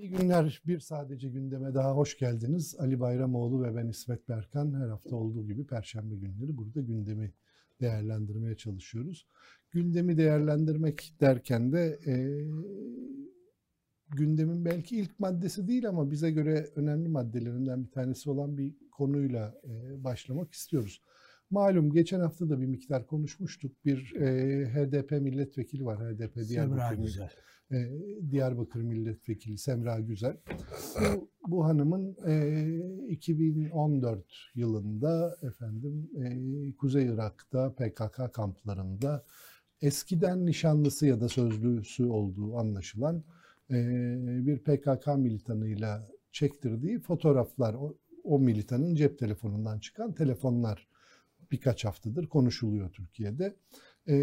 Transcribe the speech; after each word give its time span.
İyi 0.00 0.10
günler. 0.10 0.62
Bir 0.66 0.80
sadece 0.80 1.28
gündeme 1.28 1.74
daha 1.74 1.96
hoş 1.96 2.18
geldiniz. 2.18 2.76
Ali 2.78 3.00
Bayramoğlu 3.00 3.62
ve 3.62 3.76
ben 3.76 3.88
İsmet 3.88 4.28
Berkan 4.28 4.80
her 4.80 4.88
hafta 4.88 5.16
olduğu 5.16 5.46
gibi 5.46 5.66
Perşembe 5.66 6.16
günleri 6.16 6.56
burada 6.56 6.80
gündemi 6.80 7.32
değerlendirmeye 7.80 8.56
çalışıyoruz. 8.56 9.26
Gündemi 9.70 10.16
değerlendirmek 10.16 11.14
derken 11.20 11.72
de 11.72 12.00
e, 12.06 12.14
gündemin 14.08 14.64
belki 14.64 14.96
ilk 14.96 15.20
maddesi 15.20 15.68
değil 15.68 15.88
ama 15.88 16.10
bize 16.10 16.30
göre 16.30 16.70
önemli 16.76 17.08
maddelerinden 17.08 17.84
bir 17.84 17.90
tanesi 17.90 18.30
olan 18.30 18.58
bir 18.58 18.74
konuyla 18.90 19.54
e, 19.64 20.04
başlamak 20.04 20.52
istiyoruz. 20.52 21.02
Malum 21.50 21.92
geçen 21.92 22.20
hafta 22.20 22.50
da 22.50 22.60
bir 22.60 22.66
miktar 22.66 23.06
konuşmuştuk. 23.06 23.84
Bir 23.84 24.14
e, 24.16 24.66
HDP 24.66 25.10
milletvekili 25.10 25.84
var. 25.84 25.98
HDP 25.98 26.48
Diyarbakır, 26.48 26.96
Güzel. 26.96 27.30
E, 27.72 27.90
Diyarbakır 28.30 28.82
milletvekili 28.82 29.58
Semra 29.58 30.00
Güzel. 30.00 30.36
Bu, 31.00 31.30
bu 31.46 31.64
hanımın 31.64 32.16
e, 32.26 33.08
2014 33.08 34.24
yılında 34.54 35.36
efendim 35.42 36.10
e, 36.16 36.76
Kuzey 36.76 37.06
Irak'ta 37.06 37.72
PKK 37.72 38.34
kamplarında 38.34 39.24
eskiden 39.82 40.46
nişanlısı 40.46 41.06
ya 41.06 41.20
da 41.20 41.28
sözlüsü 41.28 42.04
olduğu 42.04 42.56
anlaşılan 42.56 43.22
e, 43.70 43.76
bir 44.46 44.58
PKK 44.58 45.06
militanıyla 45.16 46.08
çektirdiği 46.32 47.00
fotoğraflar, 47.00 47.74
o, 47.74 47.94
o 48.24 48.38
militanın 48.38 48.94
cep 48.94 49.18
telefonundan 49.18 49.78
çıkan 49.78 50.12
telefonlar 50.12 50.88
birkaç 51.52 51.84
haftadır 51.84 52.26
konuşuluyor 52.26 52.90
Türkiye'de. 52.90 53.56
E, 54.08 54.16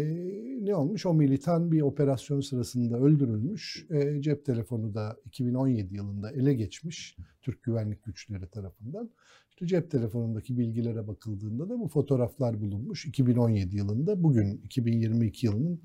ne 0.64 0.74
olmuş? 0.74 1.06
O 1.06 1.14
militan 1.14 1.72
bir 1.72 1.80
operasyon 1.80 2.40
sırasında 2.40 2.98
öldürülmüş. 2.98 3.86
E, 3.90 4.22
cep 4.22 4.44
telefonu 4.44 4.94
da 4.94 5.16
2017 5.26 5.94
yılında 5.94 6.30
ele 6.30 6.54
geçmiş 6.54 7.16
Türk 7.42 7.62
güvenlik 7.62 8.04
güçleri 8.04 8.48
tarafından. 8.48 9.10
İşte 9.50 9.66
cep 9.66 9.90
telefonundaki 9.90 10.58
bilgilere 10.58 11.08
bakıldığında 11.08 11.68
da 11.68 11.80
bu 11.80 11.88
fotoğraflar 11.88 12.60
bulunmuş. 12.60 13.06
2017 13.06 13.76
yılında, 13.76 14.22
bugün 14.22 14.60
2022 14.64 15.46
yılının 15.46 15.80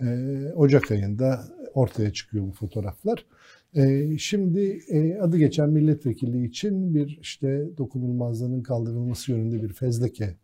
e, 0.00 0.06
Ocak 0.54 0.90
ayında 0.90 1.44
ortaya 1.74 2.12
çıkıyor 2.12 2.46
bu 2.46 2.52
fotoğraflar. 2.52 3.26
E, 3.74 4.18
şimdi 4.18 4.80
e, 4.88 5.18
adı 5.18 5.38
geçen 5.38 5.70
milletvekili 5.70 6.44
için 6.44 6.94
bir 6.94 7.18
işte 7.20 7.68
dokunulmazlığının 7.78 8.62
kaldırılması 8.62 9.32
yönünde 9.32 9.62
bir 9.62 9.72
fezleke 9.72 10.36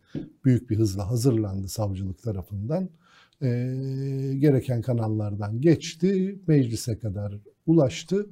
büyük 0.44 0.70
bir 0.70 0.76
hızla 0.78 1.10
hazırlandı 1.10 1.68
savcılık 1.68 2.22
tarafından. 2.22 2.88
E, 3.42 3.48
gereken 4.38 4.82
kanallardan 4.82 5.60
geçti, 5.60 6.38
meclise 6.46 6.98
kadar 6.98 7.34
ulaştı. 7.66 8.26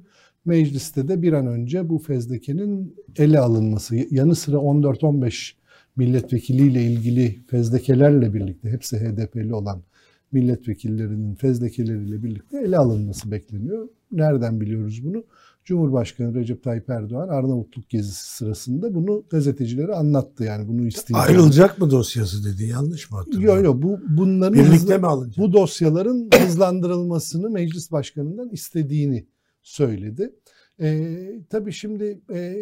Mecliste 0.45 1.07
de 1.07 1.21
bir 1.21 1.33
an 1.33 1.47
önce 1.47 1.89
bu 1.89 1.99
fezlekenin 1.99 2.95
ele 3.17 3.39
alınması, 3.39 3.95
yanı 4.11 4.35
sıra 4.35 4.57
14-15 4.57 5.53
milletvekiliyle 5.95 6.83
ilgili 6.83 7.39
fezlekelerle 7.47 8.33
birlikte, 8.33 8.71
hepsi 8.71 8.97
HDP'li 8.97 9.53
olan 9.53 9.83
milletvekillerinin 10.31 11.35
fezlekeleriyle 11.35 12.23
birlikte 12.23 12.57
ele 12.61 12.77
alınması 12.77 13.31
bekleniyor. 13.31 13.89
Nereden 14.11 14.61
biliyoruz 14.61 15.03
bunu? 15.03 15.23
Cumhurbaşkanı 15.65 16.35
Recep 16.35 16.63
Tayyip 16.63 16.89
Erdoğan 16.89 17.27
Arnavutluk 17.27 17.89
gezisi 17.89 18.35
sırasında 18.35 18.95
bunu 18.95 19.23
gazetecilere 19.29 19.93
anlattı. 19.93 20.43
Yani 20.43 20.67
bunu 20.67 20.87
isteyecek. 20.87 21.29
Ayrılacak 21.29 21.79
mı 21.79 21.91
dosyası 21.91 22.45
dedi. 22.45 22.63
Yanlış 22.63 23.11
mı 23.11 23.17
hatırlıyorum? 23.17 23.65
Yok 23.65 23.65
yok 23.65 23.83
bu 23.83 24.17
bunların 24.17 24.53
birlikte 24.53 24.75
hızlı, 24.75 24.99
mi 24.99 25.07
alınacak? 25.07 25.37
Bu 25.37 25.53
dosyaların 25.53 26.29
hızlandırılmasını 26.33 27.49
meclis 27.49 27.91
başkanından 27.91 28.49
istediğini 28.49 29.27
söyledi. 29.63 30.33
Ee, 30.79 31.39
tabii 31.49 31.73
şimdi 31.73 32.21
e, 32.33 32.55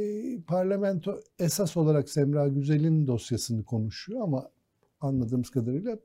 parlamento 0.48 1.20
esas 1.40 1.78
olarak 1.78 2.10
Semra 2.10 2.48
Güzel'in 2.48 3.08
dosyasını 3.08 3.64
konuşuyor 3.66 4.22
ama 4.22 4.50
anladığımız 5.02 5.50
kadarıyla 5.50 5.98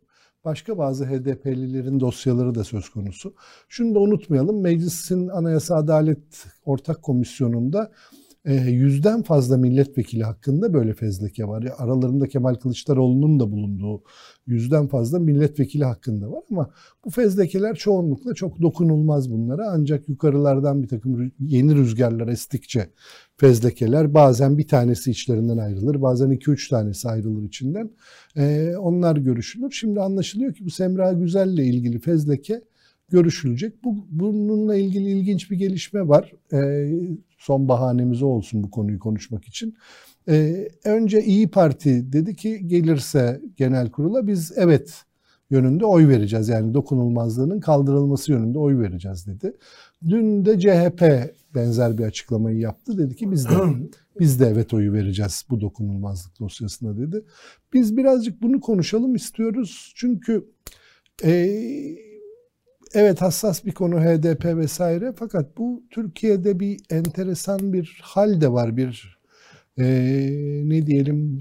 başka 0.47 0.79
bazı 0.79 1.05
HDP'lilerin 1.05 2.01
dosyaları 2.01 2.55
da 2.55 2.65
söz 2.65 2.89
konusu. 2.89 3.35
Şunu 3.69 3.95
da 3.95 3.99
unutmayalım. 3.99 4.61
Meclisin 4.61 5.29
Anayasa 5.29 5.77
Adalet 5.77 6.47
Ortak 6.65 7.03
Komisyonu'nda 7.03 7.91
e, 8.45 8.55
yüzden 8.55 9.23
fazla 9.23 9.57
milletvekili 9.57 10.25
hakkında 10.25 10.73
böyle 10.73 10.95
fezleke 10.95 11.49
var. 11.49 11.65
Aralarında 11.79 12.29
Kemal 12.29 12.55
Kılıçdaroğlu'nun 12.55 13.41
da 13.41 13.53
bulunduğu 13.53 14.03
yüzden 14.47 14.87
fazla 14.87 15.19
milletvekili 15.19 15.85
hakkında 15.85 16.33
var 16.33 16.43
ama 16.51 16.71
bu 17.05 17.11
fezlekeler 17.11 17.77
çoğunlukla 17.77 18.35
çok 18.35 18.63
dokunulmaz 18.63 19.31
bunlara. 19.31 19.71
Ancak 19.71 20.09
yukarılardan 20.09 20.83
bir 20.83 20.89
takım 20.89 21.33
yeni 21.41 21.75
rüzgarlar 21.75 22.29
estikçe 22.29 22.91
fezlekeler 23.37 24.15
bazen 24.15 24.59
bir 24.59 24.69
tanesi 24.69 25.11
içlerinden 25.11 25.59
ayrılır, 25.59 26.03
bazen 26.03 26.31
iki 26.31 26.51
üç 26.51 26.69
tanesi 26.69 27.09
ayrılır 27.09 27.43
içinden. 27.43 27.91
Ee, 28.37 28.75
onlar 28.79 29.17
görüşülür. 29.17 29.71
Şimdi 29.71 30.01
anlaşılıyor 30.01 30.55
ki 30.55 30.65
bu 30.65 30.71
Semra 30.71 31.13
Güzel'le 31.13 31.59
ilgili 31.59 31.99
fezleke 31.99 32.63
görüşülecek. 33.09 33.85
Bu, 33.85 34.07
bununla 34.11 34.77
ilgili 34.77 35.11
ilginç 35.11 35.51
bir 35.51 35.57
gelişme 35.57 36.09
var. 36.09 36.33
Ee, 36.53 36.91
son 37.39 37.69
bahanemiz 37.69 38.23
olsun 38.23 38.63
bu 38.63 38.71
konuyu 38.71 38.99
konuşmak 38.99 39.45
için. 39.45 39.77
Ee, 40.29 40.69
önce 40.85 41.25
İyi 41.25 41.49
Parti 41.49 42.13
dedi 42.13 42.37
ki 42.37 42.69
gelirse 42.69 43.41
genel 43.57 43.91
kurula 43.91 44.27
biz 44.27 44.53
evet 44.57 45.05
yönünde 45.51 45.85
oy 45.85 46.09
vereceğiz. 46.09 46.49
Yani 46.49 46.75
dokunulmazlığının 46.75 47.61
kaldırılması 47.61 48.33
yönünde 48.33 48.59
oy 48.59 48.79
vereceğiz 48.79 49.27
dedi. 49.27 49.53
Dün 50.09 50.45
de 50.45 50.61
CHP 50.61 51.03
benzer 51.55 51.99
bir 51.99 52.05
açıklamayı 52.05 52.59
yaptı. 52.59 52.99
Dedi 52.99 53.17
ki 53.17 53.33
biz 53.33 53.49
de 53.49 53.55
biz 54.21 54.41
de 54.41 54.47
evet 54.47 54.75
oyu 54.75 54.93
vereceğiz 54.93 55.45
bu 55.51 55.61
dokunulmazlık 55.61 56.41
dosyasına 56.41 56.99
dedi. 56.99 57.25
Biz 57.73 57.97
birazcık 57.97 58.43
bunu 58.43 58.61
konuşalım 58.61 59.15
istiyoruz. 59.15 59.93
Çünkü 59.97 60.51
e, 61.25 61.51
evet 62.95 63.23
hassas 63.23 63.65
bir 63.65 63.73
konu 63.73 64.01
HDP 64.01 64.45
vesaire 64.45 65.13
fakat 65.17 65.59
bu 65.59 65.85
Türkiye'de 65.91 66.61
bir 66.61 66.81
enteresan 66.91 67.73
bir 67.73 68.01
hal 68.03 68.41
de 68.41 68.53
var. 68.53 68.77
Bir 68.77 69.19
e, 69.79 69.85
ne 70.65 70.87
diyelim 70.87 71.39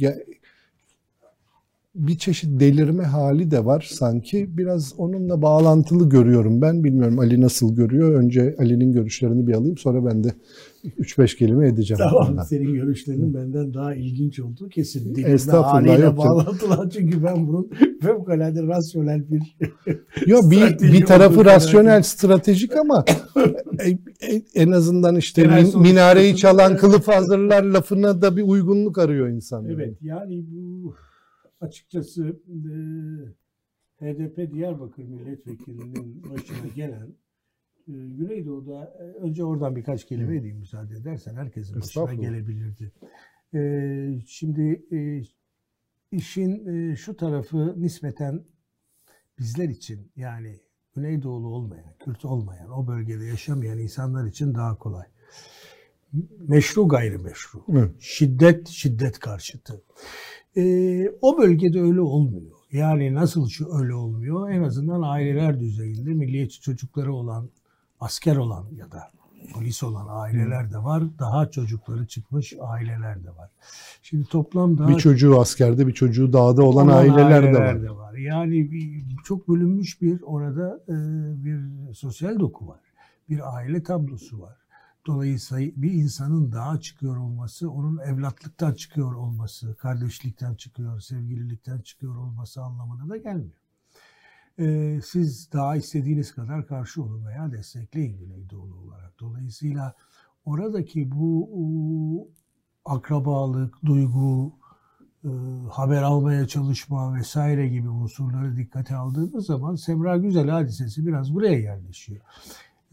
bir 1.96 2.18
çeşit 2.18 2.60
delirme 2.60 3.04
hali 3.04 3.52
de 3.52 3.66
var 3.66 3.88
sanki. 3.92 4.58
Biraz 4.58 4.94
onunla 4.98 5.42
bağlantılı 5.42 6.10
görüyorum 6.10 6.62
ben. 6.62 6.84
Bilmiyorum 6.84 7.20
Ali 7.20 7.42
nasıl 7.42 7.76
görüyor. 7.76 8.14
Önce 8.14 8.56
Ali'nin 8.60 8.92
görüşlerini 8.92 9.48
bir 9.48 9.54
alayım 9.54 9.78
sonra 9.78 10.06
ben 10.06 10.24
de 10.24 10.34
3-5 11.00 11.38
kelime 11.38 11.68
edeceğim. 11.68 12.04
Tamam 12.10 12.28
ondan. 12.30 12.44
senin 12.44 12.74
görüşlerin 12.74 13.34
benden 13.34 13.74
daha 13.74 13.96
ilginç 13.96 14.40
olduğu 14.40 14.70
kesin. 14.70 15.16
Delirme 15.16 15.52
haliyle 15.52 16.18
bağlantılar 16.18 16.90
çünkü 16.90 17.24
ben 17.24 17.48
bunun 17.48 17.70
fevkalade 18.02 18.64
rasyonel 18.64 19.24
bir 19.32 19.58
Yok 20.28 20.52
bir, 20.52 20.94
bir 20.94 21.06
tarafı 21.06 21.46
rasyonel 21.46 22.02
stratejik 22.02 22.76
ama 22.78 23.06
e, 23.80 23.90
e, 23.90 24.42
en 24.56 24.72
azından 24.72 25.16
işte 25.16 25.48
min, 25.48 25.82
minareyi 25.82 26.36
çalan 26.36 26.78
kılıf 26.78 27.08
hazırlar 27.08 27.64
lafına 27.64 28.22
da 28.22 28.38
bir 28.38 28.44
uygunluk 28.44 28.98
arıyor 28.98 29.30
insan. 29.30 29.66
Evet 29.66 29.98
yani 30.02 30.46
bu 30.48 30.96
açıkçası 31.62 32.40
e, 32.48 32.76
HDP 34.06 34.54
Diyarbakır 34.54 35.04
milletvekilinin 35.04 36.24
başına 36.24 36.68
gelen 36.76 37.08
e, 37.88 37.92
Güneydoğu'da 37.94 38.94
e, 39.00 39.04
önce 39.04 39.44
oradan 39.44 39.76
birkaç 39.76 40.06
kelime 40.06 40.38
edeyim 40.38 40.58
müsaade 40.58 40.96
edersen 40.96 41.36
herkesin 41.36 41.76
başına 41.76 42.14
gelebilirdi. 42.14 42.92
E, 43.54 44.20
şimdi 44.28 44.86
e, 44.92 45.22
işin 46.12 46.68
e, 46.68 46.96
şu 46.96 47.18
tarafı 47.18 47.82
nispeten 47.82 48.46
bizler 49.40 49.70
için 49.70 50.12
yani 50.16 50.60
Güneydoğulu 50.96 51.48
olmayan, 51.48 51.94
Kürt 52.00 52.26
olmayan, 52.26 52.70
o 52.72 52.88
bölgede 52.88 53.26
yaşamayan 53.26 53.78
insanlar 53.78 54.28
için 54.28 54.56
daha 54.56 54.78
kolay. 54.78 55.06
Meşru 56.40 56.88
gayrimeşru. 56.88 57.66
Evet. 57.72 57.92
Şiddet, 58.00 58.68
şiddet 58.68 59.20
karşıtı. 59.20 59.84
E, 60.58 61.06
o 61.22 61.38
bölgede 61.38 61.82
öyle 61.82 62.02
olmuyor. 62.02 62.56
Yani 62.72 63.14
nasıl 63.14 63.48
şu 63.48 63.78
öyle 63.78 63.94
olmuyor? 63.94 64.50
En 64.50 64.64
azından 64.64 65.02
aileler 65.02 65.60
düzeyinde 65.60 66.14
milliyetçi 66.14 66.62
çocukları 66.62 67.14
olan, 67.14 67.50
asker 68.00 68.36
olan 68.36 68.66
ya 68.78 68.92
da 68.92 69.04
polis 69.54 69.84
olan 69.84 70.08
aileler 70.10 70.72
de 70.72 70.78
var. 70.78 71.04
Daha 71.20 71.52
çocukları 71.52 72.08
çıkmış 72.08 72.54
aileler 72.62 73.24
de 73.24 73.30
var. 73.30 73.50
Şimdi 74.02 74.26
toplamda 74.26 74.88
bir 74.88 74.96
çocuğu 74.96 75.40
askerde, 75.40 75.88
bir 75.88 75.94
çocuğu 75.94 76.34
dağda 76.34 76.64
olan, 76.64 76.88
olan 76.88 76.98
aileler, 76.98 77.32
aileler 77.32 77.54
de 77.54 77.60
var. 77.60 77.82
De 77.82 77.92
var. 77.92 78.14
Yani 78.14 78.72
bir, 78.72 79.04
çok 79.24 79.48
bölünmüş 79.48 80.02
bir 80.02 80.22
orada 80.22 80.80
e, 80.88 80.96
bir 81.44 81.60
sosyal 81.94 82.40
doku 82.40 82.68
var. 82.68 82.80
Bir 83.30 83.56
aile 83.56 83.84
tablosu 83.84 84.42
var. 84.42 84.56
Dolayısıyla 85.06 85.72
bir 85.76 85.92
insanın 85.92 86.52
daha 86.52 86.80
çıkıyor 86.80 87.18
olması, 87.18 87.72
onun 87.72 87.98
evlatlıktan 87.98 88.74
çıkıyor 88.74 89.14
olması, 89.14 89.76
kardeşlikten 89.76 90.56
çıkıyor, 90.56 91.00
sevgililikten 91.00 91.82
çıkıyor 91.82 92.16
olması 92.16 92.62
anlamına 92.62 93.10
da 93.10 93.18
gelmiyor. 93.18 93.62
Ee, 94.60 95.00
siz 95.06 95.52
daha 95.54 95.76
istediğiniz 95.76 96.34
kadar 96.36 96.68
karşı 96.68 97.04
olun 97.04 97.26
veya 97.26 97.52
destekleyin 97.52 98.18
Güneydoğulu 98.18 98.76
olarak. 98.76 99.20
Dolayısıyla 99.20 99.96
oradaki 100.46 101.12
bu 101.12 102.30
akrabalık, 102.86 103.86
duygu, 103.86 104.54
e, 105.24 105.30
haber 105.72 106.02
almaya 106.02 106.48
çalışma 106.48 107.16
vesaire 107.16 107.68
gibi 107.68 107.90
unsurları 107.90 108.58
dikkate 108.58 108.96
aldığımız 108.96 109.46
zaman 109.46 109.76
Semra 109.76 110.18
Güzel 110.18 110.50
hadisesi 110.50 111.08
biraz 111.08 111.34
buraya 111.34 111.60
yerleşiyor. 111.60 112.22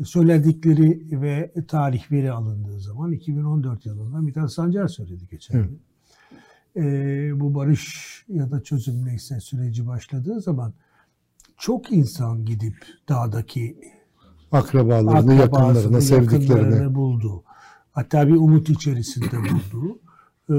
E, 0.00 0.04
söyledikleri 0.04 1.20
ve 1.20 1.52
tarih 1.68 2.12
veri 2.12 2.32
alındığı 2.32 2.80
zaman 2.80 3.12
2014 3.12 3.86
yılında 3.86 4.18
Mithat 4.18 4.52
Sancar 4.52 4.88
söyledi 4.88 5.24
geçen 5.30 5.62
gün. 5.62 5.80
E, 6.76 7.40
bu 7.40 7.54
barış 7.54 8.24
ya 8.28 8.50
da 8.50 8.62
çözüm 8.62 9.04
neyse 9.04 9.40
süreci 9.40 9.86
başladığı 9.86 10.40
zaman 10.40 10.72
çok 11.58 11.92
insan 11.92 12.44
gidip 12.44 12.76
dağdaki 13.08 13.76
akrabalarını, 14.52 15.34
yakınlarını, 15.34 16.02
sevdiklerini 16.02 16.94
buldu. 16.94 17.44
Hatta 17.92 18.28
bir 18.28 18.34
umut 18.34 18.70
içerisinde 18.70 19.36
buldu. 19.36 19.98
Ee, 20.50 20.54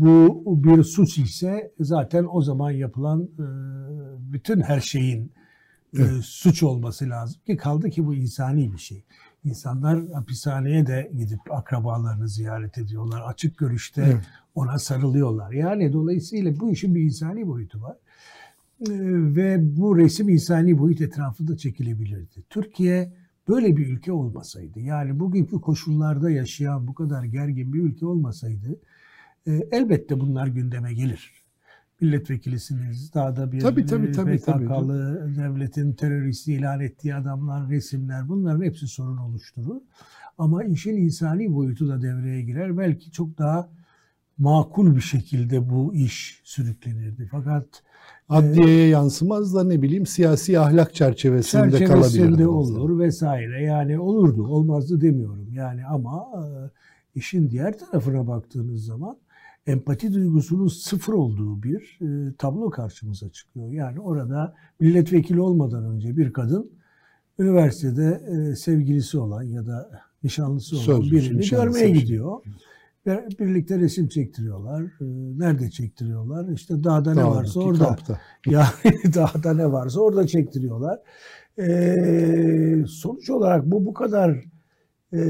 bu 0.00 0.44
bir 0.46 0.82
suç 0.82 1.18
ise 1.18 1.72
zaten 1.80 2.26
o 2.30 2.42
zaman 2.42 2.70
yapılan 2.70 3.22
e, 3.22 3.46
bütün 4.32 4.60
her 4.60 4.80
şeyin 4.80 5.32
e, 5.94 6.02
evet. 6.02 6.24
suç 6.24 6.62
olması 6.62 7.10
lazım 7.10 7.40
ki 7.46 7.56
kaldı 7.56 7.90
ki 7.90 8.06
bu 8.06 8.14
insani 8.14 8.72
bir 8.72 8.78
şey. 8.78 9.04
İnsanlar 9.44 10.08
hapishaneye 10.08 10.86
de 10.86 11.10
gidip 11.16 11.52
akrabalarını 11.52 12.28
ziyaret 12.28 12.78
ediyorlar. 12.78 13.22
Açık 13.26 13.58
görüşte 13.58 14.02
evet. 14.02 14.24
ona 14.54 14.78
sarılıyorlar. 14.78 15.52
Yani 15.52 15.92
dolayısıyla 15.92 16.60
bu 16.60 16.70
işin 16.70 16.94
bir 16.94 17.02
insani 17.02 17.46
boyutu 17.46 17.82
var. 17.82 17.96
Ee, 18.80 18.92
ve 19.36 19.76
bu 19.76 19.96
resim 19.96 20.28
insani 20.28 20.78
boyut 20.78 21.00
etrafında 21.00 21.56
çekilebilirdi. 21.56 22.42
Türkiye 22.50 23.12
böyle 23.48 23.76
bir 23.76 23.88
ülke 23.88 24.12
olmasaydı, 24.12 24.80
yani 24.80 25.20
bugünkü 25.20 25.60
koşullarda 25.60 26.30
yaşayan 26.30 26.86
bu 26.86 26.94
kadar 26.94 27.24
gergin 27.24 27.72
bir 27.72 27.82
ülke 27.82 28.06
olmasaydı, 28.06 28.80
e, 29.46 29.52
elbette 29.72 30.20
bunlar 30.20 30.46
gündeme 30.46 30.94
gelir. 30.94 31.32
Milletvekilisiniz, 32.00 33.14
daha 33.14 33.36
da 33.36 33.52
bir 33.52 33.60
tabii, 33.60 33.86
tabii, 33.86 34.12
tabii, 34.12 34.38
PKK'lı 34.38 35.18
tabii. 35.20 35.36
devletin 35.36 35.92
teröristi 35.92 36.52
ilan 36.52 36.80
ettiği 36.80 37.14
adamlar, 37.14 37.68
resimler 37.68 38.28
bunların 38.28 38.62
hepsi 38.62 38.88
sorun 38.88 39.16
oluşturur. 39.16 39.80
Ama 40.38 40.64
işin 40.64 40.96
insani 40.96 41.54
boyutu 41.54 41.88
da 41.88 42.02
devreye 42.02 42.42
girer. 42.42 42.78
Belki 42.78 43.10
çok 43.10 43.38
daha 43.38 43.68
makul 44.38 44.96
bir 44.96 45.00
şekilde 45.00 45.70
bu 45.70 45.94
iş 45.94 46.40
sürüklenirdi. 46.44 47.28
Fakat 47.30 47.66
adliyeye 48.28 48.86
e, 48.86 48.88
yansımaz 48.88 49.54
da 49.54 49.64
ne 49.64 49.82
bileyim 49.82 50.06
siyasi 50.06 50.58
ahlak 50.58 50.94
çerçevesinde, 50.94 51.70
çerçevesinde 51.70 52.24
kalabilir. 52.26 52.44
olur 52.44 52.98
vesaire. 52.98 53.62
Yani 53.62 53.98
olurdu, 53.98 54.46
olmazdı 54.46 55.00
demiyorum. 55.00 55.48
Yani 55.52 55.86
ama 55.86 56.26
e, 56.36 56.44
işin 57.14 57.50
diğer 57.50 57.78
tarafına 57.78 58.26
baktığınız 58.26 58.84
zaman 58.84 59.16
empati 59.68 60.12
duygusunun 60.12 60.68
sıfır 60.68 61.12
olduğu 61.12 61.62
bir 61.62 61.98
e, 62.00 62.34
tablo 62.38 62.70
karşımıza 62.70 63.28
çıkıyor. 63.28 63.70
Yani 63.70 64.00
orada 64.00 64.54
milletvekili 64.80 65.40
olmadan 65.40 65.84
önce 65.84 66.16
bir 66.16 66.32
kadın 66.32 66.70
üniversitede 67.38 68.20
e, 68.28 68.56
sevgilisi 68.56 69.18
olan 69.18 69.42
ya 69.42 69.66
da 69.66 69.90
nişanlısı 70.22 70.76
olan 70.76 70.84
Sözlüsü, 70.84 71.30
birini 71.30 71.48
görmeye 71.48 71.90
gidiyor. 71.90 72.40
Birlikte 73.40 73.78
resim 73.78 74.08
çektiriyorlar. 74.08 74.82
E, 74.82 75.04
nerede 75.38 75.70
çektiriyorlar? 75.70 76.48
İşte 76.48 76.84
dağda, 76.84 77.14
ne 77.14 77.24
varsa 77.24 77.60
orada. 77.60 77.84
Kampta. 77.84 78.20
Yani 78.46 79.14
dağda 79.14 79.54
ne 79.54 79.72
varsa 79.72 80.00
orada 80.00 80.26
çektiriyorlar. 80.26 80.98
Ee, 81.58 82.84
sonuç 82.88 83.30
olarak 83.30 83.66
bu 83.66 83.86
bu 83.86 83.94
kadar 83.94 84.30
e, 85.12 85.20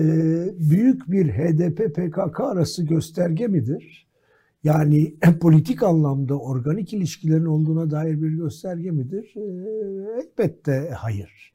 büyük 0.71 1.11
bir 1.11 1.29
HDP-PKK 1.29 2.43
arası 2.43 2.85
gösterge 2.85 3.47
midir? 3.47 4.08
Yani 4.69 5.15
politik 5.41 5.83
anlamda 5.83 6.39
organik 6.39 6.93
ilişkilerin 6.93 7.45
olduğuna 7.45 7.91
dair 7.91 8.23
bir 8.23 8.31
gösterge 8.31 8.91
midir? 8.91 9.35
E, 9.37 9.43
elbette 10.21 10.91
hayır. 10.99 11.53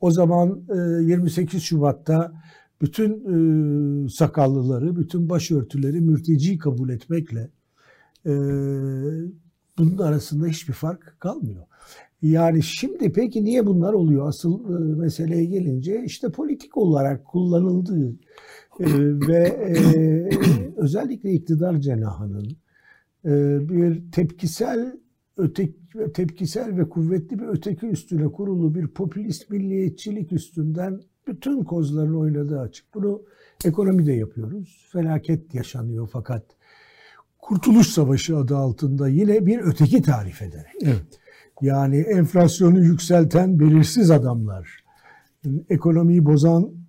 O 0.00 0.10
zaman 0.10 0.62
e, 1.00 1.04
28 1.04 1.62
Şubat'ta 1.62 2.32
bütün 2.80 3.10
e, 3.12 4.08
sakallıları, 4.08 4.96
bütün 4.96 5.28
başörtüleri 5.28 6.00
mürteci 6.00 6.58
kabul 6.58 6.90
etmekle 6.90 7.50
e, 8.26 8.32
bunun 9.78 9.98
arasında 9.98 10.46
hiçbir 10.46 10.74
fark 10.74 11.16
kalmıyor. 11.20 11.64
Yani 12.22 12.62
şimdi 12.62 13.12
peki 13.12 13.44
niye 13.44 13.66
bunlar 13.66 13.92
oluyor? 13.92 14.28
Asıl 14.28 14.64
e, 14.64 14.94
meseleye 14.94 15.44
gelince 15.44 16.02
işte 16.06 16.28
politik 16.28 16.76
olarak 16.76 17.24
kullanıldığı 17.24 18.14
e, 18.80 18.86
ve 19.28 19.46
e, 19.46 19.74
özellikle 20.76 21.32
iktidar 21.32 21.76
cenahının 21.76 22.56
e, 23.24 23.30
bir 23.68 24.12
tepkisel 24.12 24.92
ötek, 25.36 25.74
tepkisel 26.14 26.76
ve 26.76 26.88
kuvvetli 26.88 27.38
bir 27.38 27.46
öteki 27.46 27.86
üstüne 27.86 28.32
kurulu 28.32 28.74
bir 28.74 28.86
popülist 28.86 29.50
milliyetçilik 29.50 30.32
üstünden 30.32 31.00
bütün 31.26 31.64
kozların 31.64 32.14
oynadığı 32.14 32.60
açık. 32.60 32.94
Bunu 32.94 33.22
ekonomide 33.64 34.12
yapıyoruz. 34.12 34.88
Felaket 34.92 35.54
yaşanıyor 35.54 36.08
fakat 36.12 36.44
Kurtuluş 37.38 37.88
Savaşı 37.88 38.36
adı 38.36 38.56
altında 38.56 39.08
yine 39.08 39.46
bir 39.46 39.60
öteki 39.60 40.02
tarif 40.02 40.42
ederek. 40.42 40.74
Evet. 40.82 41.20
Yani 41.62 41.96
enflasyonu 41.96 42.80
yükselten 42.84 43.60
belirsiz 43.60 44.10
adamlar, 44.10 44.84
ekonomiyi 45.68 46.24
bozan 46.24 46.83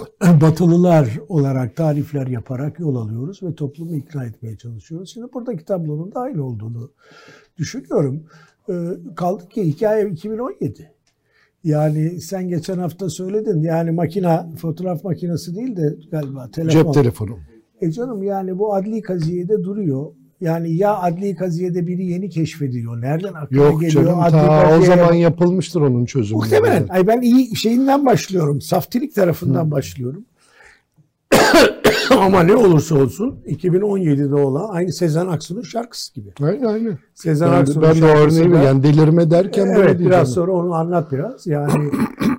batılılar 0.40 1.18
olarak 1.28 1.76
tarifler 1.76 2.26
yaparak 2.26 2.80
yol 2.80 2.96
alıyoruz 2.96 3.42
ve 3.42 3.54
toplumu 3.54 3.96
ikna 3.96 4.24
etmeye 4.24 4.56
çalışıyoruz. 4.56 5.10
Şimdi 5.10 5.32
buradaki 5.32 5.64
tablonun 5.64 6.14
da 6.14 6.20
aynı 6.20 6.46
olduğunu 6.46 6.90
düşünüyorum. 7.58 8.24
Ee, 8.68 8.72
kaldı 9.16 9.48
ki 9.48 9.62
hikaye 9.62 10.10
2017. 10.10 10.92
Yani 11.64 12.20
sen 12.20 12.48
geçen 12.48 12.78
hafta 12.78 13.10
söyledin 13.10 13.62
yani 13.62 13.90
makina 13.90 14.50
fotoğraf 14.56 15.04
makinesi 15.04 15.56
değil 15.56 15.76
de 15.76 15.96
galiba 16.10 16.50
telefon. 16.50 16.82
Cep 16.82 16.94
telefonu. 16.94 17.38
E 17.80 17.90
canım 17.90 18.22
yani 18.22 18.58
bu 18.58 18.74
adli 18.74 19.02
kaziyede 19.02 19.64
duruyor. 19.64 20.12
Yani 20.42 20.76
ya 20.76 20.98
adli 20.98 21.34
kaziyede 21.36 21.86
biri 21.86 22.04
yeni 22.04 22.30
keşfediliyor. 22.30 23.00
Nereden 23.00 23.34
aklına 23.34 23.62
Yok 23.62 23.80
geliyor? 23.80 24.04
Canım, 24.04 24.20
adli 24.20 24.30
ta 24.30 24.46
kaziye... 24.46 24.78
o 24.78 24.96
zaman 24.96 25.12
yapılmıştır 25.14 25.80
onun 25.80 26.04
çözümü. 26.04 26.38
Muhtemelen. 26.38 26.86
Ay 26.88 27.06
ben 27.06 27.20
iyi 27.20 27.56
şeyinden 27.56 28.06
başlıyorum. 28.06 28.60
Saftilik 28.60 29.14
tarafından 29.14 29.66
Hı. 29.66 29.70
başlıyorum. 29.70 30.24
Ama 32.10 32.42
ne 32.42 32.56
olursa 32.56 32.94
olsun 32.94 33.38
2017'de 33.46 34.34
olan 34.34 34.68
aynı 34.68 34.92
Sezen 34.92 35.26
Aksu'nun 35.26 35.62
şarkısı 35.62 36.14
gibi. 36.14 36.28
Aynen 36.42 36.64
aynen. 36.64 36.98
Sezen 37.14 37.52
ben, 37.52 37.60
Aksu'nun 37.60 37.82
ben 37.82 38.02
de 38.02 38.04
örneği 38.04 38.52
da, 38.52 38.58
yani 38.58 38.82
delirme 38.82 39.30
derken 39.30 39.66
evet, 39.66 39.76
böyle 39.76 39.98
biraz 39.98 40.32
sonra 40.32 40.52
onu 40.52 40.74
anlat 40.74 41.12
biraz. 41.12 41.46
Yani 41.46 41.72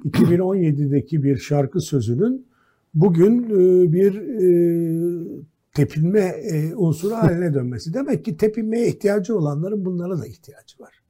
2017'deki 0.06 1.24
bir 1.24 1.38
şarkı 1.38 1.80
sözünün 1.82 2.46
bugün 2.94 3.44
e, 3.44 3.92
bir 3.94 4.16
e, 4.16 5.44
tepinme 5.74 6.20
e, 6.20 6.75
unsuru 6.75 7.15
haline 7.15 7.53
dönmesi. 7.53 7.94
Demek 7.94 8.25
ki 8.25 8.38
tepinmeye 8.38 8.88
ihtiyacı 8.88 9.38
olanların 9.38 9.86
bunlara 9.86 10.20
da 10.20 10.27
ihtiyacı 10.27 10.77
var. 10.80 11.03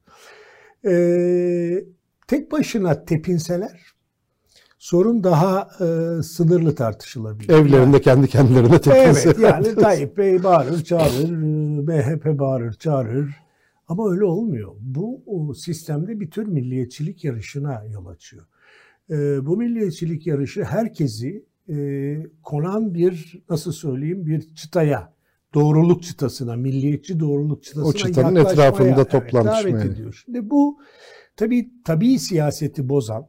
E, 0.86 1.84
tek 2.26 2.52
başına 2.52 3.04
tepinseler 3.04 3.94
sorun 4.78 5.24
daha 5.24 5.68
e, 5.80 6.22
sınırlı 6.22 6.74
tartışılabilir. 6.74 7.48
Evlerinde 7.48 7.76
yani, 7.76 8.00
kendi 8.00 8.28
kendilerine 8.28 8.80
tepinseler. 8.80 9.24
Evet 9.24 9.38
yani 9.38 9.74
Tayyip 9.74 10.16
Bey 10.16 10.42
bağırır 10.42 10.84
çağırır, 10.84 11.30
MHP 11.82 12.38
bağırır 12.38 12.72
çağırır. 12.72 13.44
Ama 13.88 14.10
öyle 14.10 14.24
olmuyor. 14.24 14.72
Bu 14.80 15.22
o 15.26 15.54
sistemde 15.54 16.20
bir 16.20 16.30
tür 16.30 16.46
milliyetçilik 16.46 17.24
yarışına 17.24 17.84
yol 17.84 18.06
açıyor. 18.06 18.46
E, 19.10 19.46
bu 19.46 19.56
milliyetçilik 19.56 20.26
yarışı 20.26 20.64
herkesi 20.64 21.44
e, 21.68 22.16
konan 22.42 22.94
bir 22.94 23.44
nasıl 23.50 23.72
söyleyeyim 23.72 24.26
bir 24.26 24.54
çıtaya 24.54 25.14
doğruluk 25.54 26.02
çıtasına, 26.02 26.56
milliyetçi 26.56 27.20
doğruluk 27.20 27.64
çıtasına 27.64 27.88
o 27.88 27.92
çıtanın 27.92 28.36
etrafında 28.36 29.04
toplanmış 29.04 29.64
evet, 29.64 29.84
ediyor. 29.84 30.22
Şimdi 30.24 30.50
bu 30.50 30.78
tabii 31.36 31.70
tabii 31.84 32.18
siyaseti 32.18 32.88
bozan 32.88 33.28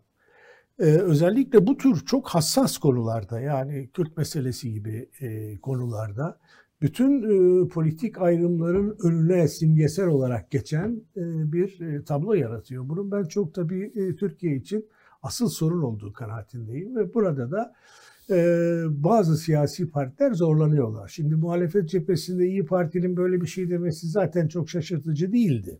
e, 0.80 0.84
özellikle 0.84 1.68
bu 1.68 1.77
tür 1.77 2.06
çok 2.06 2.27
hassas 2.27 2.77
konularda 2.77 3.39
yani 3.39 3.89
Kürt 3.94 4.18
meselesi 4.18 4.74
gibi 4.74 5.10
e, 5.22 5.58
konularda 5.58 6.39
bütün 6.82 7.24
e, 7.24 7.68
politik 7.68 8.22
ayrımların 8.22 8.98
önüne 9.04 9.48
simgesel 9.48 10.08
olarak 10.08 10.51
geçen 10.51 11.01
e, 11.18 11.51
bir 11.51 11.82
e, 11.82 12.04
tablo 12.04 12.34
yaratıyor. 12.34 12.89
Bunun 12.89 13.12
ben 13.12 13.24
çok 13.24 13.54
tabii 13.54 13.92
e, 13.96 14.15
Türkiye 14.15 14.56
için 14.56 14.89
asıl 15.22 15.50
sorun 15.50 15.82
olduğu 15.82 16.13
kanaatindeyim 16.13 16.96
ve 16.96 17.13
burada 17.13 17.51
da 17.51 17.74
bazı 18.89 19.38
siyasi 19.38 19.89
partiler 19.89 20.32
zorlanıyorlar. 20.34 21.08
Şimdi 21.08 21.36
muhalefet 21.36 21.89
cephesinde 21.89 22.48
İyi 22.48 22.65
Parti'nin 22.65 23.17
böyle 23.17 23.41
bir 23.41 23.48
şey 23.48 23.70
demesi 23.70 24.08
zaten 24.08 24.48
çok 24.48 24.70
şaşırtıcı 24.70 25.32
değildi. 25.32 25.79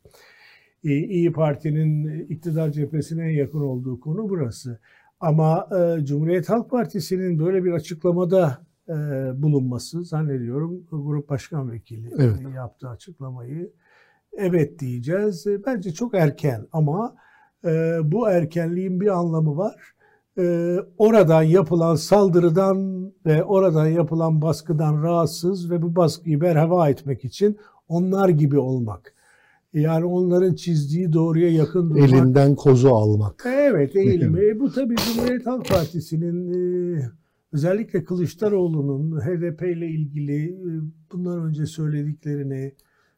E, 0.84 0.90
İyi 0.90 1.32
Parti'nin 1.32 2.20
iktidar 2.30 2.72
cephesine 2.72 3.34
yakın 3.34 3.62
olduğu 3.62 4.00
konu 4.00 4.30
burası. 4.30 4.80
Ama 5.20 5.68
e, 6.00 6.06
Cumhuriyet 6.06 6.50
Halk 6.50 6.70
Partisi'nin 6.70 7.40
böyle 7.40 7.64
bir 7.64 7.72
açıklamada 7.72 8.66
e, 8.90 8.94
bulunması 9.42 10.04
zannediyorum 10.04 10.84
Grup 10.92 11.30
Başkan 11.30 11.72
Vekili 11.72 12.12
Evet. 12.18 12.38
yaptığı 12.56 12.90
açıklamayı 12.90 13.72
evet 14.38 14.80
diyeceğiz. 14.80 15.48
E, 15.48 15.66
Bence 15.66 15.92
çok 15.94 16.14
erken 16.16 16.68
ama 16.72 17.16
e, 17.66 18.00
bu 18.04 18.30
erkenliğin 18.30 19.02
bir 19.02 19.08
anlamı 19.08 19.58
var. 19.58 19.95
E, 20.38 20.76
oradan 20.98 21.44
yapılan 21.44 21.96
saldırıdan 21.96 23.06
ve 23.26 23.44
oradan 23.44 23.88
yapılan 23.88 24.42
baskıdan 24.42 25.04
rahatsız 25.04 25.72
ve 25.72 25.82
bu 25.82 25.96
baskıyı 25.96 26.42
berhava 26.42 26.90
etmek 26.90 27.26
için 27.26 27.58
onlar 27.88 28.30
gibi 28.30 28.60
olmak. 28.60 29.16
Yani 29.74 30.06
onların 30.06 30.56
çizdiği 30.56 31.14
doğruya 31.14 31.50
yakın 31.50 31.90
durmak. 31.90 32.10
Elinden 32.10 32.56
kozu 32.56 32.90
almak. 32.90 33.44
Evet 33.48 33.96
eğilimi. 33.96 34.46
E, 34.46 34.60
bu 34.60 34.72
tabii 34.72 34.96
Cumhuriyet 34.96 35.46
Halk 35.46 35.70
Partisi'nin 35.70 36.54
e, 36.54 37.02
özellikle 37.54 38.04
Kılıçdaroğlu'nun 38.04 39.20
HDP 39.20 39.62
ile 39.62 39.88
ilgili 39.88 40.46
e, 40.46 40.70
bundan 41.12 41.44
önce 41.44 41.66
söylediklerini, 41.66 42.74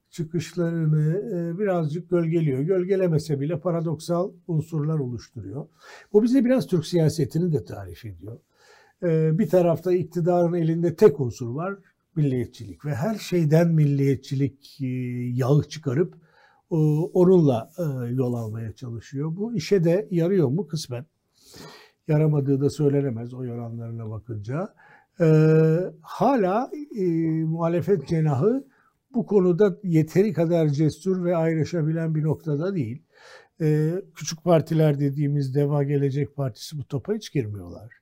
çıkışlarını 0.10 1.18
e, 1.34 1.60
birazcık 1.60 2.10
gölgeliyor. 2.10 2.60
Gölgelemese 2.62 3.40
bile 3.40 3.60
paradoksal 3.60 4.32
unsurlar 4.48 5.00
oluşturuyor. 5.00 5.68
Bu 6.14 6.24
bize 6.24 6.46
biraz 6.46 6.68
Türk 6.68 6.86
siyasetini 6.86 7.54
de 7.54 7.66
tarif 7.66 8.06
ediyor. 8.06 8.40
E, 9.04 9.40
bir 9.40 9.50
tarafta 9.50 9.94
iktidarın 9.94 10.54
elinde 10.54 10.96
tek 10.96 11.20
unsur 11.20 11.50
var, 11.50 11.76
milliyetçilik 12.16 12.86
ve 12.86 12.96
her 12.96 13.16
şeyden 13.16 13.68
milliyetçilik 13.68 14.82
e, 14.82 14.88
yağı 15.34 15.64
çıkarıp 15.64 16.16
onunla 16.70 17.70
yol 18.10 18.34
almaya 18.34 18.74
çalışıyor. 18.74 19.36
Bu 19.36 19.56
işe 19.56 19.84
de 19.84 20.08
yarıyor 20.12 20.48
mu 20.48 20.68
kısmen? 20.68 21.06
Yaramadığı 22.08 22.62
da 22.62 22.70
söylenemez 22.70 23.34
o 23.34 23.44
yaranlarına 23.44 24.10
bakınca. 24.10 24.74
Hala 26.02 26.72
muhalefet 27.46 28.08
cenahı 28.08 28.68
bu 29.18 29.26
konuda 29.26 29.78
yeteri 29.84 30.34
kadar 30.34 30.70
cesur 30.70 31.26
ve 31.26 31.36
ayrışabilen 31.36 32.16
bir 32.16 32.24
noktada 32.24 32.76
değil. 32.76 33.04
E, 33.62 33.94
küçük 34.16 34.44
partiler 34.44 35.00
dediğimiz 35.00 35.56
Deva 35.56 35.84
Gelecek 35.84 36.36
Partisi 36.36 36.78
bu 36.78 36.84
topa 36.84 37.14
hiç 37.14 37.34
girmiyorlar. 37.34 37.94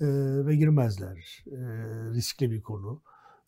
E, 0.00 0.06
ve 0.46 0.56
girmezler. 0.56 1.44
E, 1.46 1.58
riskli 2.14 2.50
bir 2.50 2.60
konu. 2.62 3.02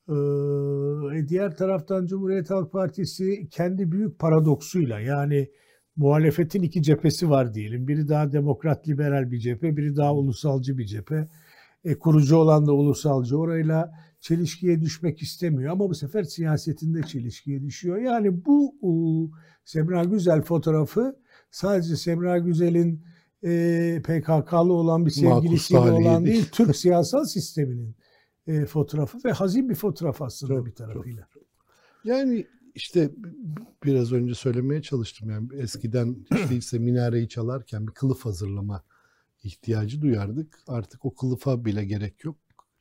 Ee, 0.08 1.28
diğer 1.28 1.56
taraftan 1.56 2.06
Cumhuriyet 2.06 2.50
Halk 2.50 2.72
Partisi 2.72 3.48
kendi 3.50 3.92
büyük 3.92 4.18
paradoksuyla 4.18 5.00
yani 5.00 5.50
muhalefetin 5.96 6.62
iki 6.62 6.82
cephesi 6.82 7.30
var 7.30 7.54
diyelim. 7.54 7.88
Biri 7.88 8.08
daha 8.08 8.32
demokrat 8.32 8.88
liberal 8.88 9.30
bir 9.30 9.38
cephe, 9.38 9.76
biri 9.76 9.96
daha 9.96 10.14
ulusalcı 10.14 10.78
bir 10.78 10.86
cephe. 10.86 11.28
E, 11.84 11.98
kurucu 11.98 12.36
olan 12.36 12.66
da 12.66 12.72
ulusalcı. 12.72 13.38
Orayla 13.38 13.92
çelişkiye 14.24 14.80
düşmek 14.80 15.22
istemiyor 15.22 15.72
ama 15.72 15.90
bu 15.90 15.94
sefer 15.94 16.22
siyasetinde 16.22 17.02
çelişkiye 17.02 17.62
düşüyor. 17.62 17.96
Yani 17.98 18.44
bu 18.44 19.30
Semra 19.64 20.04
Güzel 20.04 20.42
fotoğrafı 20.42 21.16
sadece 21.50 21.96
Semra 21.96 22.38
Güzel'in 22.38 23.04
e, 23.42 24.02
PKK'lı 24.04 24.72
olan 24.72 25.06
bir 25.06 25.10
sevgilisiyle 25.10 25.78
olan 25.78 26.26
değil. 26.26 26.48
Türk 26.52 26.76
siyasal 26.84 27.24
sisteminin 27.24 27.96
e, 28.46 28.66
fotoğrafı 28.66 29.18
ve 29.24 29.32
hazin 29.32 29.68
bir 29.68 29.74
fotoğraf 29.74 30.22
aslında 30.22 30.54
Çok, 30.54 30.66
bir 30.66 30.72
tarafıyla. 30.72 31.28
Yani 32.04 32.46
işte 32.74 33.10
biraz 33.84 34.12
önce 34.12 34.34
söylemeye 34.34 34.82
çalıştım 34.82 35.30
yani 35.30 35.48
eskiden 35.54 36.16
hiç 36.34 36.50
değilse 36.50 36.78
minareyi 36.78 37.28
çalarken 37.28 37.86
bir 37.86 37.92
kılıf 37.92 38.24
hazırlama 38.24 38.84
ihtiyacı 39.42 40.02
duyardık. 40.02 40.58
Artık 40.66 41.04
o 41.04 41.14
kılıfa 41.14 41.64
bile 41.64 41.84
gerek 41.84 42.24
yok. 42.24 42.36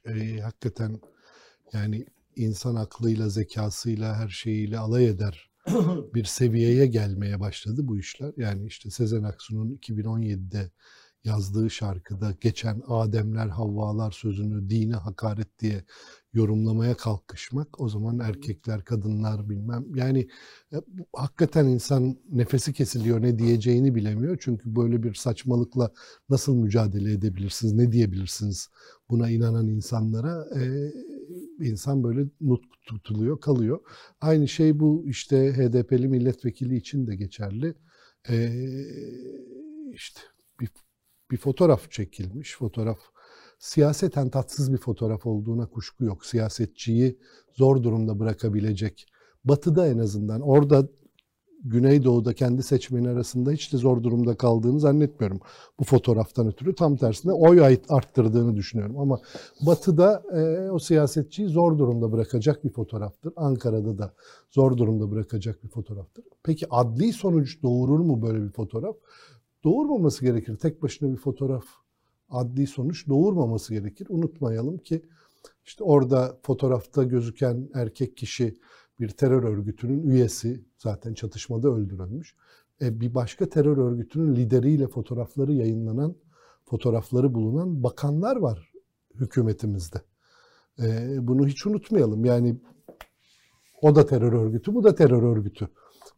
Ee, 0.05 0.39
hakikaten 0.39 0.99
yani 1.73 2.05
insan 2.35 2.75
aklıyla, 2.75 3.29
zekasıyla, 3.29 4.15
her 4.15 4.29
şeyiyle 4.29 4.79
alay 4.79 5.07
eder 5.07 5.49
bir 6.13 6.23
seviyeye 6.23 6.85
gelmeye 6.85 7.39
başladı 7.39 7.81
bu 7.87 7.99
işler. 7.99 8.33
Yani 8.37 8.65
işte 8.65 8.89
Sezen 8.89 9.23
Aksu'nun 9.23 9.75
2017'de 9.75 10.71
yazdığı 11.23 11.69
şarkıda 11.69 12.35
geçen 12.41 12.81
Ademler 12.87 13.47
Havvalar 13.47 14.11
sözünü 14.11 14.69
dine 14.69 14.95
hakaret 14.95 15.59
diye 15.59 15.83
yorumlamaya 16.33 16.97
kalkışmak 16.97 17.81
o 17.81 17.89
zaman 17.89 18.19
erkekler 18.19 18.83
kadınlar 18.83 19.49
bilmem. 19.49 19.85
Yani 19.95 20.27
e, 20.73 20.75
hakikaten 21.15 21.65
insan 21.65 22.17
nefesi 22.31 22.73
kesiliyor 22.73 23.21
ne 23.21 23.39
diyeceğini 23.39 23.95
bilemiyor. 23.95 24.37
Çünkü 24.41 24.75
böyle 24.75 25.03
bir 25.03 25.13
saçmalıkla 25.13 25.91
nasıl 26.29 26.55
mücadele 26.55 27.11
edebilirsiniz 27.11 27.73
ne 27.73 27.91
diyebilirsiniz 27.91 28.69
buna 29.09 29.29
inanan 29.29 29.67
insanlara 29.67 30.45
e, 30.55 30.91
insan 31.59 32.03
böyle 32.03 32.25
nut 32.41 32.63
tutuluyor 32.85 33.41
kalıyor 33.41 33.79
aynı 34.21 34.47
şey 34.47 34.79
bu 34.79 35.03
işte 35.07 35.53
HDP'li 35.53 36.07
milletvekili 36.07 36.75
için 36.75 37.07
de 37.07 37.15
geçerli 37.15 37.73
e, 38.29 38.49
işte 39.93 40.19
bir 40.59 40.69
bir 41.31 41.37
fotoğraf 41.37 41.91
çekilmiş. 41.91 42.55
Fotoğraf 42.55 42.99
siyaseten 43.59 44.29
tatsız 44.29 44.73
bir 44.73 44.77
fotoğraf 44.77 45.25
olduğuna 45.25 45.69
kuşku 45.69 46.05
yok. 46.05 46.25
Siyasetçiyi 46.25 47.19
zor 47.53 47.83
durumda 47.83 48.19
bırakabilecek. 48.19 49.07
Batı'da 49.45 49.87
en 49.87 49.97
azından 49.97 50.41
orada 50.41 50.89
Güneydoğu'da 51.63 52.33
kendi 52.33 52.63
seçmeni 52.63 53.09
arasında 53.09 53.51
hiç 53.51 53.73
de 53.73 53.77
zor 53.77 54.03
durumda 54.03 54.35
kaldığını 54.35 54.79
zannetmiyorum. 54.79 55.39
Bu 55.79 55.83
fotoğraftan 55.83 56.47
ötürü 56.47 56.75
tam 56.75 56.97
tersine 56.97 57.31
oy 57.31 57.77
arttırdığını 57.89 58.55
düşünüyorum. 58.55 58.99
Ama 58.99 59.19
Batı'da 59.61 60.23
e, 60.33 60.71
o 60.71 60.79
siyasetçiyi 60.79 61.47
zor 61.47 61.77
durumda 61.77 62.11
bırakacak 62.11 62.63
bir 62.63 62.69
fotoğraftır. 62.69 63.33
Ankara'da 63.35 63.97
da 63.97 64.13
zor 64.51 64.77
durumda 64.77 65.11
bırakacak 65.11 65.63
bir 65.63 65.69
fotoğraftır. 65.69 66.25
Peki 66.43 66.65
adli 66.69 67.13
sonuç 67.13 67.63
doğurur 67.63 67.99
mu 67.99 68.21
böyle 68.21 68.43
bir 68.43 68.51
fotoğraf? 68.51 68.95
doğurmaması 69.63 70.25
gerekir. 70.25 70.55
Tek 70.55 70.81
başına 70.81 71.11
bir 71.11 71.17
fotoğraf 71.17 71.65
adli 72.29 72.67
sonuç 72.67 73.07
doğurmaması 73.07 73.73
gerekir. 73.73 74.07
Unutmayalım 74.09 74.77
ki 74.77 75.01
işte 75.65 75.83
orada 75.83 76.39
fotoğrafta 76.43 77.03
gözüken 77.03 77.69
erkek 77.73 78.17
kişi 78.17 78.55
bir 78.99 79.09
terör 79.09 79.43
örgütünün 79.43 80.03
üyesi 80.03 80.65
zaten 80.77 81.13
çatışmada 81.13 81.69
öldürülmüş. 81.69 82.35
E, 82.81 82.99
bir 82.99 83.15
başka 83.15 83.49
terör 83.49 83.77
örgütünün 83.77 84.35
lideriyle 84.35 84.87
fotoğrafları 84.87 85.53
yayınlanan, 85.53 86.15
fotoğrafları 86.65 87.33
bulunan 87.33 87.83
bakanlar 87.83 88.35
var 88.35 88.73
hükümetimizde. 89.15 90.01
E, 90.79 91.17
bunu 91.27 91.47
hiç 91.47 91.65
unutmayalım. 91.65 92.25
Yani 92.25 92.55
o 93.81 93.95
da 93.95 94.05
terör 94.05 94.33
örgütü, 94.33 94.73
bu 94.73 94.83
da 94.83 94.95
terör 94.95 95.23
örgütü 95.23 95.69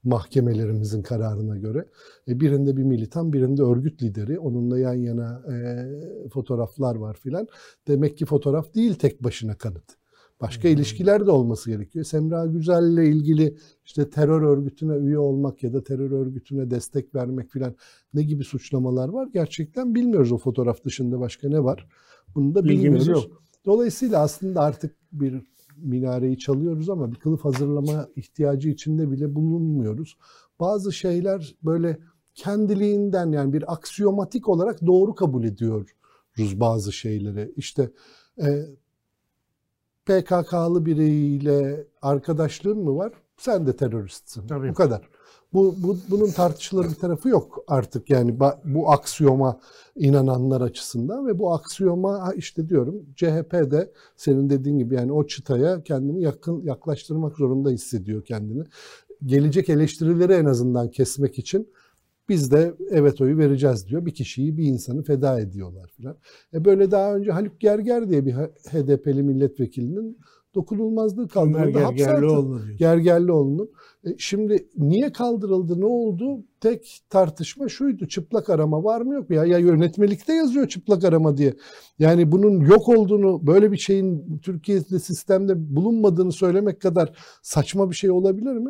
mahkemelerimizin 0.04 1.02
kararına 1.02 1.58
göre. 1.58 1.86
E, 2.28 2.40
birinde 2.40 2.78
bir 2.78 2.84
militan, 2.84 3.34
birinde 3.34 3.64
örgüt 3.64 4.04
lideri. 4.04 4.40
Onunla 4.40 4.80
yan 4.80 4.94
yana 4.94 5.44
e, 5.54 6.30
fotoğraflar 6.30 6.96
var 6.96 7.16
filan. 7.16 7.48
Demek 7.88 8.18
ki 8.18 8.26
fotoğraf 8.26 8.76
değil 8.76 8.96
tek 8.96 9.24
başına 9.24 9.56
kanıt. 9.56 10.05
Başka 10.42 10.68
ilişkiler 10.68 11.26
de 11.26 11.32
olması 11.32 11.70
gerekiyor. 11.70 12.06
Semra 12.06 12.46
Güzel'le 12.46 13.04
ilgili 13.04 13.58
işte 13.86 14.10
terör 14.10 14.42
örgütüne 14.42 14.96
üye 14.96 15.20
olmak 15.20 15.64
ya 15.64 15.74
da 15.74 15.84
terör 15.84 16.12
örgütüne 16.12 16.72
destek 16.72 17.16
vermek 17.16 17.50
filan 17.50 17.76
ne 18.14 18.24
gibi 18.24 18.44
suçlamalar 18.44 19.10
var? 19.10 19.28
Gerçekten 19.34 19.96
bilmiyoruz 19.96 20.32
o 20.32 20.38
fotoğraf 20.38 20.84
dışında 20.84 21.20
başka 21.20 21.50
ne 21.50 21.64
var. 21.64 21.88
Bunu 22.36 22.56
da 22.56 22.64
Bilgimiz 22.64 22.84
bilmiyoruz. 22.84 23.24
yok. 23.24 23.42
Dolayısıyla 23.66 24.22
aslında 24.22 24.62
artık 24.62 24.96
bir 25.12 25.42
minareyi 25.78 26.38
çalıyoruz 26.38 26.90
ama 26.90 27.12
bir 27.12 27.16
kılıf 27.16 27.46
hazırlama 27.46 28.08
ihtiyacı 28.16 28.70
içinde 28.70 29.12
bile 29.12 29.36
bulunmuyoruz. 29.36 30.18
Bazı 30.60 30.94
şeyler 30.94 31.56
böyle 31.64 31.98
kendiliğinden 32.34 33.32
yani 33.32 33.54
bir 33.54 33.74
aksiyomatik 33.74 34.50
olarak 34.50 34.86
doğru 34.86 35.16
kabul 35.16 35.44
ediyoruz 35.44 35.92
bazı 36.38 36.94
şeyleri. 36.94 37.54
İşte 37.56 37.92
e, 38.42 38.66
PKK'lı 40.06 40.86
biriyle 40.86 41.88
arkadaşlığın 42.02 42.78
mı 42.78 42.96
var? 42.96 43.14
Sen 43.38 43.68
de 43.68 43.76
teröristsin. 43.76 44.48
Tabii. 44.48 44.70
Bu 44.70 44.74
kadar. 44.74 45.10
Bu, 45.54 45.76
bu 45.78 45.98
bunun 46.10 46.32
tartışılır 46.32 46.90
bir 46.90 46.96
tarafı 46.96 47.30
yok 47.30 47.64
artık 47.68 48.10
yani 48.10 48.40
bu 48.64 48.92
aksiyoma 48.92 49.60
inananlar 49.96 50.62
açısından 50.62 51.28
ve 51.28 51.40
bu 51.40 51.54
aksiyoma 51.54 52.34
işte 52.36 52.70
diyorum 52.70 53.06
CHP 53.16 53.54
de 53.54 53.92
senin 54.16 54.50
dediğin 54.50 54.78
gibi 54.78 54.96
yani 54.96 55.12
o 55.12 55.28
çıtaya 55.28 55.84
kendini 55.84 56.22
yakın 56.22 56.62
yaklaştırmak 56.62 57.38
zorunda 57.38 57.70
hissediyor 57.70 58.24
kendini. 58.24 58.64
Gelecek 59.26 59.70
eleştirileri 59.70 60.34
en 60.34 60.46
azından 60.46 60.90
kesmek 60.90 61.40
için 61.40 61.70
biz 62.30 62.52
de 62.52 62.74
evet 62.90 63.22
oyu 63.22 63.38
vereceğiz 63.38 63.88
diyor. 63.88 64.06
Bir 64.06 64.14
kişiyi, 64.14 64.58
bir 64.58 64.64
insanı 64.64 65.04
feda 65.04 65.40
ediyorlar 65.40 65.92
filan. 65.98 66.18
E 66.54 66.66
böyle 66.66 66.92
daha 66.92 67.16
önce 67.16 67.32
Haluk 67.32 67.60
Gerger 67.60 68.10
diye 68.10 68.26
bir 68.26 68.34
HDP'li 68.72 69.24
milletvekilinin 69.24 70.18
dokunulmazlığı 70.56 71.28
kaldırıldı. 71.28 71.80
Gergerlioğlu. 71.96 72.62
Gergerlioğlu'nun. 72.78 73.70
E, 74.06 74.10
şimdi 74.18 74.68
niye 74.78 75.12
kaldırıldı 75.12 75.82
ne 75.82 75.86
oldu? 75.86 76.44
Tek 76.62 77.00
tartışma 77.10 77.70
şuydu 77.70 78.08
çıplak 78.08 78.50
arama 78.50 78.84
var 78.84 79.02
mı 79.02 79.14
yok 79.14 79.30
mu? 79.30 79.36
Ya, 79.36 79.46
ya 79.46 79.58
yönetmelikte 79.58 80.34
yazıyor 80.34 80.68
çıplak 80.68 81.04
arama 81.04 81.38
diye. 81.38 81.54
Yani 82.00 82.32
bunun 82.32 82.60
yok 82.62 82.90
olduğunu 82.90 83.48
böyle 83.48 83.72
bir 83.72 83.78
şeyin 83.78 84.40
Türkiye'de 84.40 85.00
sistemde 85.00 85.76
bulunmadığını 85.76 86.32
söylemek 86.32 86.82
kadar 86.82 87.18
saçma 87.42 87.90
bir 87.90 87.96
şey 87.96 88.12
olabilir 88.12 88.54
mi? 88.54 88.70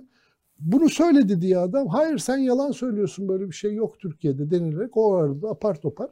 Bunu 0.59 0.89
söyledi 0.89 1.41
diye 1.41 1.57
adam 1.57 1.87
hayır 1.87 2.17
sen 2.17 2.37
yalan 2.37 2.71
söylüyorsun 2.71 3.27
böyle 3.27 3.47
bir 3.47 3.55
şey 3.55 3.73
yok 3.73 3.99
Türkiye'de 3.99 4.49
denilerek 4.49 4.97
o 4.97 5.15
arada 5.15 5.49
apar 5.49 5.81
topar 5.81 6.09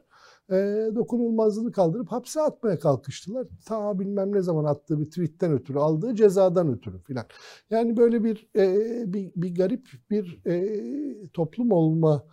e, 0.50 0.54
dokunulmazlığını 0.94 1.72
kaldırıp 1.72 2.12
hapse 2.12 2.40
atmaya 2.40 2.78
kalkıştılar. 2.78 3.46
Ta 3.66 3.98
bilmem 3.98 4.32
ne 4.32 4.40
zaman 4.40 4.64
attığı 4.64 5.00
bir 5.00 5.04
tweetten 5.04 5.52
ötürü, 5.52 5.78
aldığı 5.78 6.14
cezadan 6.14 6.72
ötürü 6.72 6.98
filan. 6.98 7.24
Yani 7.70 7.96
böyle 7.96 8.24
bir, 8.24 8.48
e, 8.56 9.12
bir 9.12 9.32
bir 9.36 9.54
garip 9.54 9.88
bir 10.10 10.46
e, 10.46 11.28
toplum 11.28 11.72
olma 11.72 12.24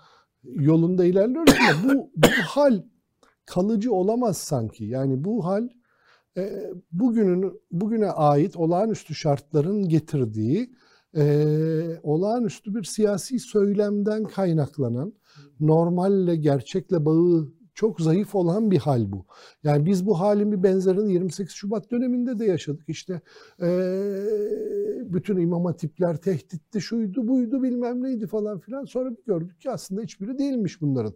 yolunda 0.43 1.05
ilerliyoruz 1.05 1.53
ama 1.69 1.93
bu, 1.93 2.11
bu 2.15 2.27
hal 2.45 2.81
kalıcı 3.45 3.93
olamaz 3.93 4.37
sanki. 4.37 4.85
Yani 4.85 5.23
bu 5.23 5.45
hal 5.45 5.69
e, 6.37 6.71
bugünün 6.91 7.61
bugüne 7.71 8.11
ait 8.11 8.55
olağanüstü 8.55 9.15
şartların 9.15 9.89
getirdiği 9.89 10.73
e, 11.15 11.45
olağanüstü 12.03 12.75
bir 12.75 12.83
siyasi 12.83 13.39
söylemden 13.39 14.23
kaynaklanan 14.23 15.13
normalle 15.59 16.35
gerçekle 16.35 17.05
bağı 17.05 17.47
çok 17.73 18.01
zayıf 18.01 18.35
olan 18.35 18.71
bir 18.71 18.77
hal 18.77 19.11
bu. 19.11 19.25
Yani 19.63 19.85
biz 19.85 20.05
bu 20.05 20.19
halin 20.19 20.51
bir 20.51 20.63
benzerini 20.63 21.13
28 21.13 21.53
Şubat 21.53 21.91
döneminde 21.91 22.39
de 22.39 22.45
yaşadık. 22.45 22.83
İşte 22.87 23.21
e, 23.61 23.67
bütün 25.13 25.37
imam 25.37 25.65
hatipler 25.65 26.17
tehditti, 26.17 26.81
şuydu, 26.81 27.27
buydu, 27.27 27.63
bilmem 27.63 28.03
neydi 28.03 28.27
falan 28.27 28.59
filan. 28.59 28.85
Sonra 28.85 29.11
bir 29.11 29.23
gördük 29.27 29.61
ki 29.61 29.71
aslında 29.71 30.01
hiçbiri 30.01 30.37
değilmiş 30.37 30.81
bunların. 30.81 31.13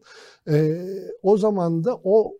E, 0.49 0.85
o 1.23 1.37
zaman 1.37 1.83
da 1.83 1.99
o 2.03 2.37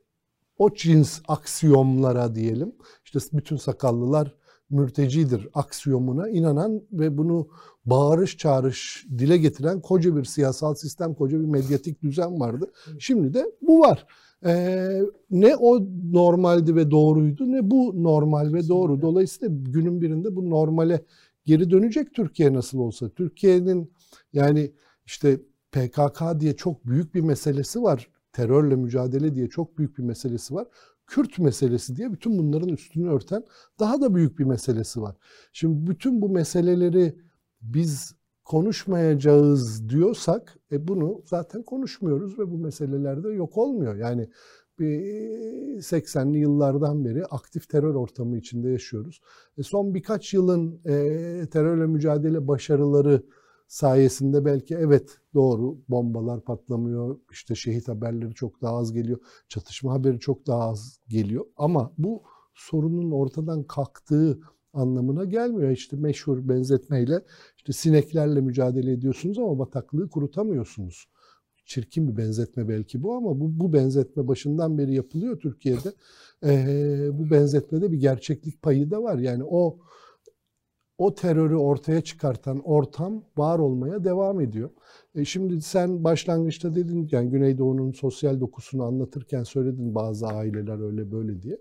o 0.58 0.74
cins 0.74 1.22
aksiyomlara 1.28 2.36
diyelim, 2.36 2.76
işte 3.06 3.20
bütün 3.34 3.56
sakallılar 3.56 4.36
mürtecidir 4.70 5.48
aksiyomuna 5.54 6.30
inanan 6.30 6.82
ve 6.92 7.18
bunu 7.18 7.48
bağırış 7.86 8.38
çağırış 8.38 9.06
dile 9.18 9.38
getiren 9.38 9.82
koca 9.82 10.16
bir 10.16 10.24
siyasal 10.24 10.76
sistem, 10.76 11.14
koca 11.14 11.40
bir 11.40 11.46
medyatik 11.46 12.02
düzen 12.04 12.40
vardı. 12.40 12.72
Şimdi 13.00 13.34
de 13.34 13.46
bu 13.62 13.80
var. 13.80 14.06
Ee, 14.46 15.02
ne 15.32 15.56
o 15.56 15.80
normaldi 16.12 16.76
ve 16.76 16.92
doğruydu 16.92 17.52
ne 17.52 17.72
bu 17.72 18.04
normal 18.04 18.54
ve 18.54 18.68
doğru. 18.68 19.02
Dolayısıyla 19.02 19.56
günün 19.60 20.02
birinde 20.02 20.36
bu 20.36 20.50
normale 20.50 21.02
geri 21.46 21.72
dönecek 21.72 22.14
Türkiye 22.14 22.54
nasıl 22.54 22.80
olsa. 22.80 23.10
Türkiye'nin 23.10 23.92
yani 24.34 24.72
işte 25.06 25.40
PKK 25.72 26.40
diye 26.40 26.56
çok 26.56 26.86
büyük 26.86 27.16
bir 27.16 27.22
meselesi 27.22 27.84
var. 27.84 28.10
Terörle 28.34 28.76
mücadele 28.76 29.36
diye 29.36 29.50
çok 29.50 29.78
büyük 29.78 29.98
bir 29.98 30.04
meselesi 30.04 30.56
var. 30.56 30.68
Kürt 31.08 31.40
meselesi 31.40 31.96
diye 31.96 32.14
bütün 32.14 32.38
bunların 32.38 32.70
üstünü 32.70 33.10
örten 33.10 33.44
daha 33.80 34.02
da 34.02 34.16
büyük 34.16 34.40
bir 34.40 34.44
meselesi 34.44 35.02
var. 35.02 35.16
Şimdi 35.54 35.92
bütün 35.92 36.22
bu 36.22 36.30
meseleleri 36.30 37.16
biz 37.62 38.16
konuşmayacağız 38.44 39.90
diyorsak 39.90 40.60
e 40.72 40.88
bunu 40.88 41.22
zaten 41.26 41.64
konuşmuyoruz 41.64 42.40
ve 42.40 42.52
bu 42.52 42.58
meselelerde 42.58 43.30
yok 43.30 43.58
olmuyor. 43.58 43.96
Yani 43.96 44.30
80'li 44.80 46.38
yıllardan 46.38 47.06
beri 47.06 47.26
aktif 47.26 47.70
terör 47.70 47.96
ortamı 47.96 48.38
içinde 48.38 48.70
yaşıyoruz. 48.70 49.22
E 49.58 49.64
son 49.64 49.94
birkaç 49.94 50.34
yılın 50.34 50.82
e, 50.86 50.92
terörle 51.52 51.86
mücadele 51.86 52.48
başarıları 52.48 53.24
sayesinde 53.68 54.46
belki 54.46 54.76
evet 54.76 55.18
doğru 55.34 55.78
bombalar 55.90 56.42
patlamıyor, 56.42 57.20
işte 57.32 57.56
şehit 57.56 57.88
haberleri 57.88 58.34
çok 58.34 58.62
daha 58.62 58.78
az 58.78 58.94
geliyor, 58.94 59.20
çatışma 59.50 59.94
haberi 59.94 60.20
çok 60.20 60.48
daha 60.48 60.70
az 60.70 61.00
geliyor. 61.08 61.46
Ama 61.58 61.94
bu 61.98 62.24
sorunun 62.54 63.12
ortadan 63.12 63.64
kalktığı 63.64 64.40
anlamına 64.74 65.24
gelmiyor. 65.24 65.72
İşte 65.72 65.96
meşhur 65.96 66.50
benzetmeyle 66.50 67.22
işte 67.58 67.74
sineklerle 67.74 68.42
mücadele 68.42 68.92
ediyorsunuz 68.92 69.40
ama 69.40 69.60
bataklığı 69.60 70.10
kurutamıyorsunuz. 70.10 71.08
Çirkin 71.66 72.08
bir 72.08 72.18
benzetme 72.18 72.68
belki 72.68 73.04
bu 73.04 73.14
ama 73.14 73.40
bu, 73.40 73.60
bu 73.60 73.74
benzetme 73.74 74.28
başından 74.28 74.78
beri 74.78 74.94
yapılıyor 74.94 75.40
Türkiye'de. 75.40 75.94
Ee, 76.46 77.10
bu 77.14 77.32
benzetmede 77.32 77.92
bir 77.92 77.98
gerçeklik 77.98 78.62
payı 78.62 78.92
da 78.92 79.04
var. 79.04 79.18
Yani 79.18 79.44
o 79.44 79.78
o 80.98 81.16
terörü 81.16 81.56
ortaya 81.56 82.02
çıkartan 82.02 82.60
ortam 82.60 83.24
var 83.38 83.60
olmaya 83.60 84.04
devam 84.04 84.42
ediyor. 84.42 84.70
E 85.16 85.26
şimdi 85.26 85.62
sen 85.62 86.04
başlangıçta 86.04 86.76
dedin 86.76 87.10
yani 87.12 87.30
Güneydoğu'nun 87.30 87.92
sosyal 87.92 88.40
dokusunu 88.40 88.84
anlatırken 88.84 89.44
söyledin 89.44 89.96
bazı 89.96 90.28
aileler 90.28 90.86
öyle 90.86 91.12
böyle 91.12 91.42
diye. 91.42 91.58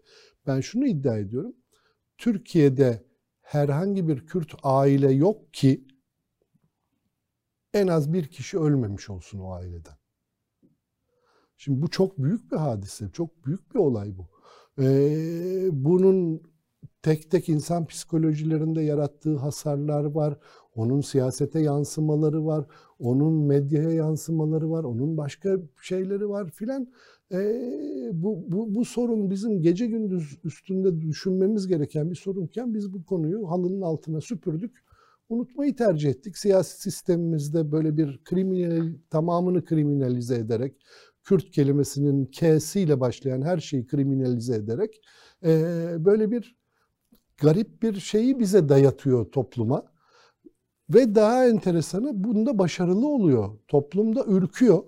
Ben 0.46 0.60
şunu 0.60 0.86
iddia 0.86 1.18
ediyorum. 1.18 1.52
Türkiye'de 2.18 3.04
herhangi 3.40 4.08
bir 4.08 4.26
Kürt 4.26 4.54
aile 4.62 5.12
yok 5.12 5.54
ki 5.54 5.86
en 7.74 7.86
az 7.86 8.12
bir 8.12 8.26
kişi 8.26 8.58
ölmemiş 8.58 9.10
olsun 9.10 9.38
o 9.38 9.52
aileden. 9.52 9.94
Şimdi 11.56 11.82
bu 11.82 11.90
çok 11.90 12.18
büyük 12.18 12.52
bir 12.52 12.56
hadise, 12.56 13.10
çok 13.12 13.46
büyük 13.46 13.74
bir 13.74 13.78
olay 13.78 14.12
bu. 14.18 14.28
Ee, 14.82 15.68
bunun 15.72 16.42
tek 17.04 17.30
tek 17.30 17.48
insan 17.48 17.86
psikolojilerinde 17.86 18.82
yarattığı 18.82 19.36
hasarlar 19.36 20.04
var. 20.04 20.38
Onun 20.74 21.00
siyasete 21.00 21.60
yansımaları 21.60 22.46
var. 22.46 22.66
Onun 22.98 23.34
medyaya 23.34 23.90
yansımaları 23.90 24.70
var. 24.70 24.84
Onun 24.84 25.16
başka 25.16 25.56
şeyleri 25.82 26.28
var 26.28 26.50
filan. 26.50 26.88
E, 27.32 27.38
bu, 28.12 28.44
bu, 28.48 28.74
bu 28.74 28.84
sorun 28.84 29.30
bizim 29.30 29.62
gece 29.62 29.86
gündüz 29.86 30.38
üstünde 30.44 31.00
düşünmemiz 31.00 31.66
gereken 31.66 32.10
bir 32.10 32.16
sorunken 32.16 32.74
biz 32.74 32.92
bu 32.94 33.04
konuyu 33.04 33.50
halının 33.50 33.82
altına 33.82 34.20
süpürdük. 34.20 34.84
Unutmayı 35.28 35.76
tercih 35.76 36.10
ettik. 36.10 36.38
Siyasi 36.38 36.82
sistemimizde 36.82 37.72
böyle 37.72 37.96
bir 37.96 38.20
kriminal, 38.24 38.92
tamamını 39.10 39.64
kriminalize 39.64 40.34
ederek, 40.34 40.82
Kürt 41.24 41.50
kelimesinin 41.50 42.26
K'siyle 42.26 43.00
başlayan 43.00 43.42
her 43.42 43.58
şeyi 43.58 43.86
kriminalize 43.86 44.54
ederek 44.56 45.00
e, 45.44 45.50
böyle 45.98 46.30
bir 46.30 46.63
garip 47.36 47.82
bir 47.82 48.00
şeyi 48.00 48.40
bize 48.40 48.68
dayatıyor 48.68 49.24
topluma. 49.24 49.94
Ve 50.90 51.14
daha 51.14 51.46
enteresanı 51.46 52.24
bunda 52.24 52.58
başarılı 52.58 53.06
oluyor. 53.06 53.58
Toplumda 53.68 54.24
ürküyor, 54.24 54.82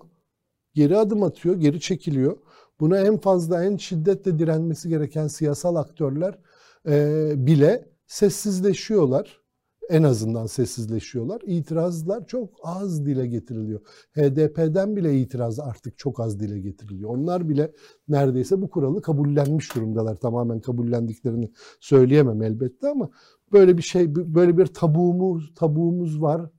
geri 0.73 0.97
adım 0.97 1.23
atıyor, 1.23 1.55
geri 1.55 1.79
çekiliyor. 1.79 2.37
Buna 2.79 2.99
en 2.99 3.17
fazla, 3.17 3.63
en 3.63 3.77
şiddetle 3.77 4.39
direnmesi 4.39 4.89
gereken 4.89 5.27
siyasal 5.27 5.75
aktörler 5.75 6.39
e, 6.87 7.31
bile 7.35 7.89
sessizleşiyorlar 8.07 9.41
en 9.89 10.03
azından 10.03 10.45
sessizleşiyorlar. 10.45 11.41
İtirazlar 11.45 12.27
çok 12.27 12.49
az 12.63 13.05
dile 13.05 13.27
getiriliyor. 13.27 13.79
HDP'den 14.15 14.95
bile 14.95 15.19
itiraz 15.19 15.59
artık 15.59 15.97
çok 15.97 16.19
az 16.19 16.39
dile 16.39 16.59
getiriliyor. 16.59 17.09
Onlar 17.09 17.49
bile 17.49 17.71
neredeyse 18.07 18.61
bu 18.61 18.69
kuralı 18.69 19.01
kabullenmiş 19.01 19.75
durumdalar. 19.75 20.15
Tamamen 20.15 20.59
kabullendiklerini 20.59 21.51
söyleyemem 21.79 22.41
elbette 22.41 22.89
ama 22.89 23.09
böyle 23.51 23.77
bir 23.77 23.81
şey, 23.81 24.15
böyle 24.15 24.57
bir 24.57 24.65
tabuumuz, 24.65 25.53
tabuumuz 25.55 26.21
var. 26.21 26.49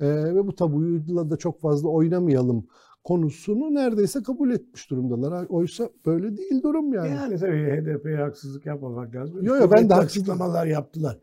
Ee, 0.00 0.34
ve 0.34 0.46
bu 0.46 0.54
tabuyla 0.54 1.30
da 1.30 1.36
çok 1.36 1.60
fazla 1.60 1.88
oynamayalım 1.88 2.66
konusunu 3.04 3.74
neredeyse 3.74 4.22
kabul 4.22 4.50
etmiş 4.50 4.90
durumdalar. 4.90 5.46
Oysa 5.48 5.90
böyle 6.06 6.36
değil 6.36 6.62
durum 6.62 6.94
yani. 6.94 7.08
Yani 7.08 7.38
tabii 7.38 7.52
HDP'ye 7.52 8.16
haksızlık 8.16 8.66
yapmamak 8.66 9.14
lazım. 9.14 9.44
Yok 9.44 9.60
yok 9.60 9.72
ben 9.72 9.88
de 9.88 9.94
açıklamalar 9.94 10.66
yaptılar. 10.66 11.18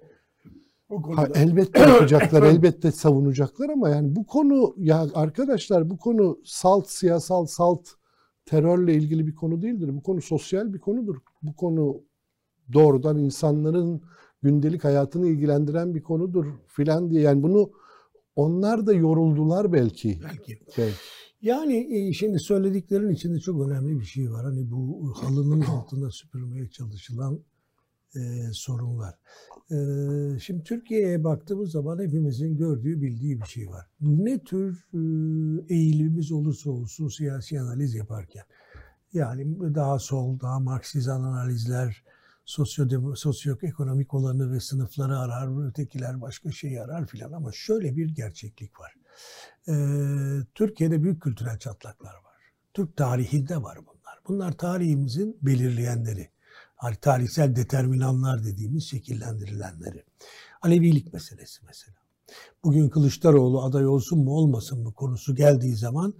Ha, 1.15 1.27
elbette 1.35 1.79
yapacaklar, 1.79 2.43
elbette 2.43 2.91
savunacaklar 2.91 3.69
ama 3.69 3.89
yani 3.89 4.15
bu 4.15 4.25
konu 4.25 4.75
ya 4.77 5.07
arkadaşlar 5.13 5.89
bu 5.89 5.97
konu 5.97 6.39
salt 6.45 6.89
siyasal 6.89 7.45
salt 7.45 7.87
terörle 8.45 8.93
ilgili 8.93 9.27
bir 9.27 9.35
konu 9.35 9.61
değildir. 9.61 9.95
Bu 9.95 10.03
konu 10.03 10.21
sosyal 10.21 10.73
bir 10.73 10.79
konudur. 10.79 11.15
Bu 11.41 11.55
konu 11.55 12.01
doğrudan 12.73 13.17
insanların 13.17 14.01
gündelik 14.43 14.83
hayatını 14.83 15.27
ilgilendiren 15.27 15.95
bir 15.95 16.03
konudur 16.03 16.45
filan 16.67 17.11
diye. 17.11 17.21
Yani 17.21 17.43
bunu 17.43 17.71
onlar 18.35 18.87
da 18.87 18.93
yoruldular 18.93 19.73
belki. 19.73 20.19
Belki. 20.23 20.59
Şey. 20.75 20.89
Yani 21.41 21.97
e, 21.97 22.13
şimdi 22.13 22.39
söylediklerin 22.39 23.09
içinde 23.09 23.39
çok 23.39 23.67
önemli 23.67 23.99
bir 23.99 24.05
şey 24.05 24.31
var. 24.31 24.45
Hani 24.45 24.71
bu 24.71 25.13
halının 25.15 25.61
altında 25.61 26.11
süpürmeye 26.11 26.69
çalışılan 26.69 27.39
e, 28.17 28.53
sorunlar. 28.53 29.15
E, 29.71 29.77
şimdi 30.39 30.63
Türkiye'ye 30.63 31.23
baktığımız 31.23 31.71
zaman 31.71 31.99
hepimizin 31.99 32.57
gördüğü, 32.57 33.01
bildiği 33.01 33.41
bir 33.41 33.45
şey 33.45 33.69
var. 33.69 33.87
Ne 34.01 34.39
tür 34.39 34.87
e, 34.93 34.99
eğilimimiz 35.75 36.31
olursa 36.31 36.69
olsun 36.71 37.07
siyasi 37.07 37.59
analiz 37.59 37.95
yaparken, 37.95 38.43
yani 39.13 39.75
daha 39.75 39.99
sol, 39.99 40.39
daha 40.39 40.59
Marksizan 40.59 41.23
analizler, 41.23 42.03
sosyo 42.45 43.15
sosyoekonomik 43.15 44.13
olanı 44.13 44.51
ve 44.51 44.59
sınıfları 44.59 45.19
arar, 45.19 45.67
ötekiler 45.67 46.21
başka 46.21 46.51
şeyi 46.51 46.81
arar 46.81 47.07
filan 47.07 47.31
ama 47.31 47.51
şöyle 47.51 47.95
bir 47.95 48.09
gerçeklik 48.09 48.79
var. 48.79 48.93
Ee, 49.67 49.73
Türkiye'de 50.55 51.03
büyük 51.03 51.21
kültürel 51.21 51.59
çatlaklar 51.59 52.13
var. 52.13 52.37
Türk 52.73 52.97
tarihinde 52.97 53.63
var 53.63 53.77
bunlar. 53.77 54.19
Bunlar 54.27 54.51
tarihimizin 54.51 55.37
belirleyenleri. 55.41 56.29
Hani 56.77 56.95
tarihsel 56.95 57.55
determinanlar 57.55 58.43
dediğimiz 58.43 58.83
şekillendirilenleri. 58.83 60.03
Alevilik 60.61 61.13
meselesi 61.13 61.65
mesela. 61.65 61.97
Bugün 62.63 62.89
Kılıçdaroğlu 62.89 63.63
aday 63.63 63.87
olsun 63.87 64.19
mu 64.19 64.31
olmasın 64.31 64.83
mı 64.83 64.93
konusu 64.93 65.35
geldiği 65.35 65.75
zaman 65.75 66.13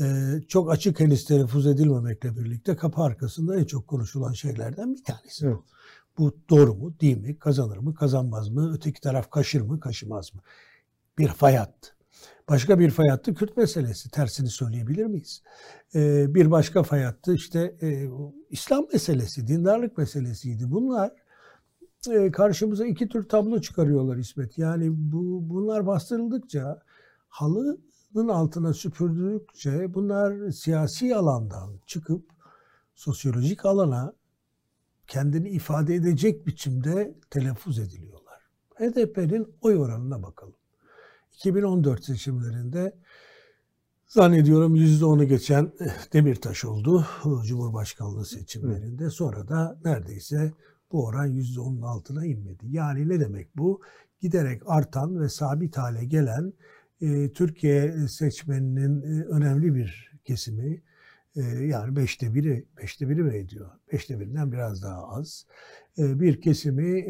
e, 0.00 0.04
çok 0.48 0.72
açık 0.72 1.00
henüz 1.00 1.24
telaffuz 1.24 1.66
edilmemekle 1.66 2.36
birlikte 2.36 2.76
kapı 2.76 3.02
arkasında 3.02 3.60
en 3.60 3.64
çok 3.64 3.88
konuşulan 3.88 4.32
şeylerden 4.32 4.94
bir 4.94 5.04
tanesi. 5.04 5.46
Evet. 5.46 5.56
Bu 6.18 6.36
doğru 6.50 6.74
mu, 6.74 7.00
değil 7.00 7.16
mi, 7.16 7.38
kazanır 7.38 7.76
mı, 7.76 7.94
kazanmaz 7.94 8.48
mı, 8.48 8.74
öteki 8.74 9.00
taraf 9.00 9.30
kaşır 9.30 9.60
mı, 9.60 9.80
kaşımaz 9.80 10.34
mı? 10.34 10.40
Bir 11.18 11.28
fay 11.28 11.56
hattı. 11.56 11.96
Başka 12.48 12.78
bir 12.78 12.90
fay 12.90 13.08
hattı 13.08 13.34
Kürt 13.34 13.56
meselesi. 13.56 14.10
Tersini 14.10 14.48
söyleyebilir 14.48 15.06
miyiz? 15.06 15.42
Ee, 15.94 16.34
bir 16.34 16.50
başka 16.50 16.82
fay 16.82 17.02
hattı 17.02 17.34
işte 17.34 17.76
e, 17.82 18.08
İslam 18.50 18.86
meselesi, 18.92 19.46
dindarlık 19.46 19.98
meselesiydi. 19.98 20.70
Bunlar 20.70 21.12
e, 22.10 22.30
karşımıza 22.30 22.86
iki 22.86 23.08
tür 23.08 23.28
tablo 23.28 23.60
çıkarıyorlar 23.60 24.16
İsmet. 24.16 24.58
Yani 24.58 24.88
bu 24.90 25.48
bunlar 25.48 25.86
bastırıldıkça 25.86 26.82
halının 27.28 28.28
altına 28.28 28.74
süpürdükçe 28.74 29.94
bunlar 29.94 30.50
siyasi 30.50 31.16
alandan 31.16 31.80
çıkıp 31.86 32.30
sosyolojik 32.94 33.66
alana 33.66 34.12
kendini 35.06 35.48
ifade 35.48 35.94
edecek 35.94 36.46
biçimde 36.46 37.14
telaffuz 37.30 37.78
ediliyorlar. 37.78 38.42
HDP'nin 38.74 39.54
oy 39.60 39.76
oranına 39.76 40.22
bakalım. 40.22 40.61
2014 41.42 42.04
seçimlerinde 42.04 42.92
zannediyorum 44.06 44.76
%10'u 44.76 45.24
geçen 45.24 45.72
Demirtaş 46.12 46.64
oldu 46.64 47.06
Cumhurbaşkanlığı 47.44 48.26
seçimlerinde. 48.26 49.10
Sonra 49.10 49.48
da 49.48 49.78
neredeyse 49.84 50.52
bu 50.92 51.06
oran 51.06 51.32
%10'un 51.32 51.82
altına 51.82 52.26
inmedi. 52.26 52.66
Yani 52.70 53.08
ne 53.08 53.20
demek 53.20 53.56
bu? 53.56 53.80
Giderek 54.20 54.62
artan 54.66 55.20
ve 55.20 55.28
sabit 55.28 55.76
hale 55.78 56.04
gelen 56.04 56.52
e, 57.00 57.32
Türkiye 57.32 58.08
seçmeninin 58.08 59.02
e, 59.02 59.24
önemli 59.24 59.74
bir 59.74 60.12
kesimi 60.24 60.82
yani 61.60 61.96
beşte 61.96 62.34
biri, 62.34 62.66
beşte 62.82 63.08
biri 63.08 63.22
mi 63.22 63.36
ediyor? 63.36 63.70
Beşte 63.92 64.20
birinden 64.20 64.52
biraz 64.52 64.82
daha 64.82 65.08
az. 65.08 65.46
Bir 65.98 66.40
kesimi 66.40 67.06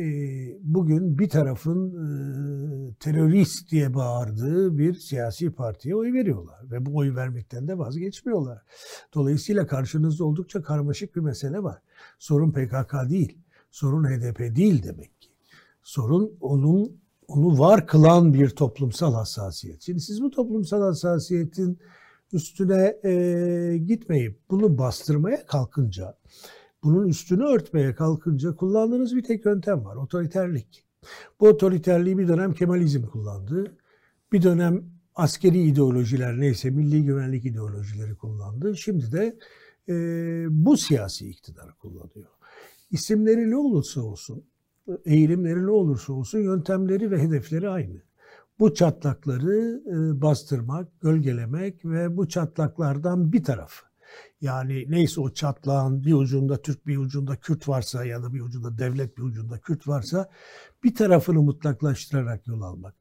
bugün 0.61 1.19
bir 1.19 1.29
tarafın 1.29 1.93
terörist 3.01 3.71
diye 3.71 3.95
bağırdığı 3.95 4.79
bir 4.79 4.95
siyasi 4.95 5.51
partiye 5.51 5.97
oy 5.97 6.13
veriyorlar. 6.13 6.71
Ve 6.71 6.87
bu 6.87 6.97
oy 6.97 7.15
vermekten 7.15 7.69
de 7.69 7.79
vazgeçmiyorlar. 7.79 8.63
Dolayısıyla 9.15 9.67
karşınızda 9.67 10.25
oldukça 10.25 10.63
karmaşık 10.63 11.17
bir 11.17 11.21
mesele 11.21 11.63
var. 11.63 11.79
Sorun 12.19 12.53
PKK 12.53 13.11
değil. 13.11 13.39
Sorun 13.71 14.05
HDP 14.05 14.57
değil 14.57 14.83
demek 14.83 15.21
ki. 15.21 15.29
Sorun 15.83 16.37
onun 16.41 17.03
onu 17.29 17.59
var 17.59 17.87
kılan 17.87 18.35
bir 18.35 18.51
toplumsal 18.51 19.15
hassasiyet. 19.15 19.83
Şimdi 19.83 20.01
siz 20.01 20.23
bu 20.23 20.31
toplumsal 20.31 20.83
hassasiyetin 20.83 21.79
üstüne 22.33 22.97
e, 23.05 23.79
gitmeyip 23.79 24.41
bunu 24.51 24.79
bastırmaya 24.79 25.47
kalkınca, 25.47 26.19
bunun 26.85 27.09
üstünü 27.09 27.45
örtmeye 27.45 27.95
kalkınca 27.95 28.57
kullandığınız 28.57 29.17
bir 29.17 29.23
tek 29.23 29.47
yöntem 29.47 29.85
var. 29.85 29.97
Otoriterlik. 29.97 30.85
Bu 31.41 31.49
otoriterliği 31.49 32.19
bir 32.19 32.29
dönem 32.29 32.55
Kemalizm 32.55 33.07
kullandı. 33.07 33.77
Bir 34.33 34.43
dönem 34.43 34.85
askeri 35.15 35.63
ideolojiler 35.63 36.41
neyse 36.41 36.71
milli 36.71 37.05
güvenlik 37.05 37.45
ideolojileri 37.45 38.15
kullandı. 38.15 38.77
Şimdi 38.77 39.13
de 39.13 39.39
e, 39.89 39.95
bu 40.51 40.77
siyasi 40.77 41.29
iktidarı 41.29 41.75
kullanıyor. 41.75 42.29
İsimleri 42.91 43.51
ne 43.51 43.57
olursa 43.57 44.03
olsun, 44.03 44.45
eğilimleri 45.05 45.67
ne 45.67 45.71
olursa 45.71 46.13
olsun 46.13 46.39
yöntemleri 46.39 47.11
ve 47.11 47.23
hedefleri 47.23 47.69
aynı. 47.69 48.03
Bu 48.63 48.75
çatlakları 48.75 49.83
e, 49.87 50.23
bastırmak, 50.23 51.01
gölgelemek 51.01 51.85
ve 51.85 52.17
bu 52.17 52.29
çatlaklardan 52.29 53.33
bir 53.33 53.45
tarafı. 53.45 53.87
Yani 54.41 54.85
neyse 54.89 55.21
o 55.21 55.31
çatlağın 55.31 56.05
bir 56.05 56.15
ucunda 56.15 56.57
Türk 56.57 56.87
bir 56.87 56.97
ucunda 56.97 57.37
Kürt 57.37 57.69
varsa 57.69 58.05
ya 58.05 58.23
da 58.23 58.35
bir 58.35 58.41
ucunda 58.41 58.79
devlet 58.79 59.19
bir 59.19 59.23
ucunda 59.23 59.59
Kürt 59.59 59.89
varsa 59.89 60.31
bir 60.85 60.95
tarafını 60.95 61.43
mutlaklaştırarak 61.43 62.47
yol 62.47 62.63
almak. 62.63 62.95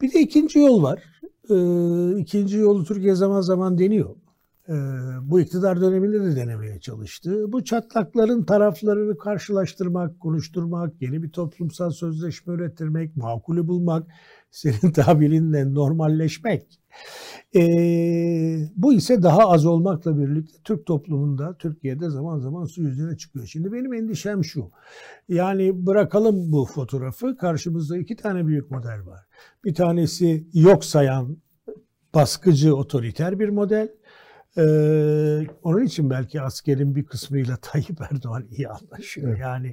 Bir 0.00 0.12
de 0.12 0.20
ikinci 0.20 0.58
yol 0.58 0.82
var. 0.82 1.02
Ee, 1.50 2.20
ikinci 2.20 2.56
yolu 2.56 2.84
Türkiye 2.84 3.14
zaman 3.14 3.40
zaman 3.40 3.78
deniyor. 3.78 4.16
Ee, 4.68 4.72
bu 5.22 5.40
iktidar 5.40 5.80
döneminde 5.80 6.20
de 6.20 6.36
denemeye 6.36 6.80
çalıştı. 6.80 7.52
Bu 7.52 7.64
çatlakların 7.64 8.44
taraflarını 8.44 9.18
karşılaştırmak, 9.18 10.20
konuşturmak, 10.20 11.02
yeni 11.02 11.22
bir 11.22 11.30
toplumsal 11.30 11.90
sözleşme 11.90 12.54
ürettirmek, 12.54 13.16
makulü 13.16 13.68
bulmak, 13.68 14.06
senin 14.50 14.92
tabirinle 14.94 15.74
normalleşmek. 15.74 16.80
E, 17.56 17.62
bu 18.76 18.92
ise 18.92 19.22
daha 19.22 19.48
az 19.48 19.66
olmakla 19.66 20.18
birlikte 20.18 20.58
Türk 20.64 20.86
toplumunda, 20.86 21.56
Türkiye'de 21.58 22.10
zaman 22.10 22.38
zaman 22.38 22.64
su 22.64 22.82
yüzüne 22.82 23.16
çıkıyor. 23.16 23.46
Şimdi 23.46 23.72
benim 23.72 23.94
endişem 23.94 24.44
şu. 24.44 24.70
Yani 25.28 25.86
bırakalım 25.86 26.52
bu 26.52 26.64
fotoğrafı. 26.64 27.36
Karşımızda 27.36 27.98
iki 27.98 28.16
tane 28.16 28.46
büyük 28.46 28.70
model 28.70 29.06
var. 29.06 29.20
Bir 29.64 29.74
tanesi 29.74 30.46
yok 30.54 30.84
sayan, 30.84 31.36
baskıcı, 32.14 32.76
otoriter 32.76 33.38
bir 33.38 33.48
model. 33.48 33.88
Ee, 34.58 35.46
onun 35.62 35.84
için 35.84 36.10
belki 36.10 36.40
askerin 36.40 36.94
bir 36.94 37.04
kısmıyla 37.04 37.56
Tayyip 37.62 38.00
Erdoğan 38.10 38.44
iyi 38.50 38.68
anlaşıyor. 38.68 39.38
Yani 39.38 39.68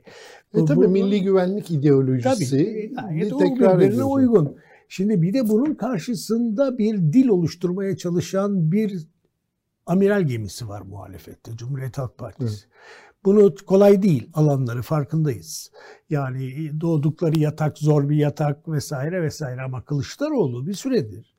e 0.53 0.59
bu, 0.59 0.65
tabii 0.65 0.85
bu, 0.85 0.89
milli 0.89 1.23
güvenlik 1.23 1.71
ideolojisi 1.71 2.91
tabii, 2.95 3.37
tekrar 3.37 3.79
birbirine 3.79 4.03
uygun. 4.03 4.57
Şimdi 4.87 5.21
bir 5.21 5.33
de 5.33 5.49
bunun 5.49 5.75
karşısında 5.75 6.77
bir 6.77 6.97
dil 6.97 7.27
oluşturmaya 7.27 7.97
çalışan 7.97 8.71
bir 8.71 9.07
amiral 9.85 10.21
gemisi 10.21 10.67
var 10.67 10.81
muhalefette. 10.81 11.51
Cumhuriyet 11.55 11.97
Halk 11.97 12.17
Partisi. 12.17 12.65
Evet. 12.65 12.73
Bunu 13.25 13.55
kolay 13.65 14.01
değil 14.01 14.29
alanları 14.33 14.81
farkındayız. 14.81 15.71
Yani 16.09 16.71
doğdukları 16.81 17.39
yatak 17.39 17.77
zor 17.77 18.09
bir 18.09 18.15
yatak 18.15 18.69
vesaire 18.69 19.21
vesaire 19.21 19.61
ama 19.61 19.85
Kılıçdaroğlu 19.85 20.67
bir 20.67 20.73
süredir 20.73 21.37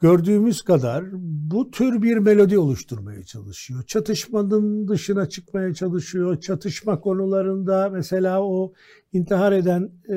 gördüğümüz 0.00 0.62
kadar 0.62 1.04
bu 1.50 1.70
tür 1.70 2.02
bir 2.02 2.16
melodi 2.16 2.58
oluşturmaya 2.58 3.22
çalışıyor. 3.22 3.82
Çatışmanın 3.82 4.88
dışına 4.88 5.28
çıkmaya 5.28 5.74
çalışıyor. 5.74 6.40
Çatışma 6.40 7.00
konularında 7.00 7.88
mesela 7.90 8.42
o 8.42 8.72
intihar 9.12 9.52
eden 9.52 9.90
e, 10.10 10.16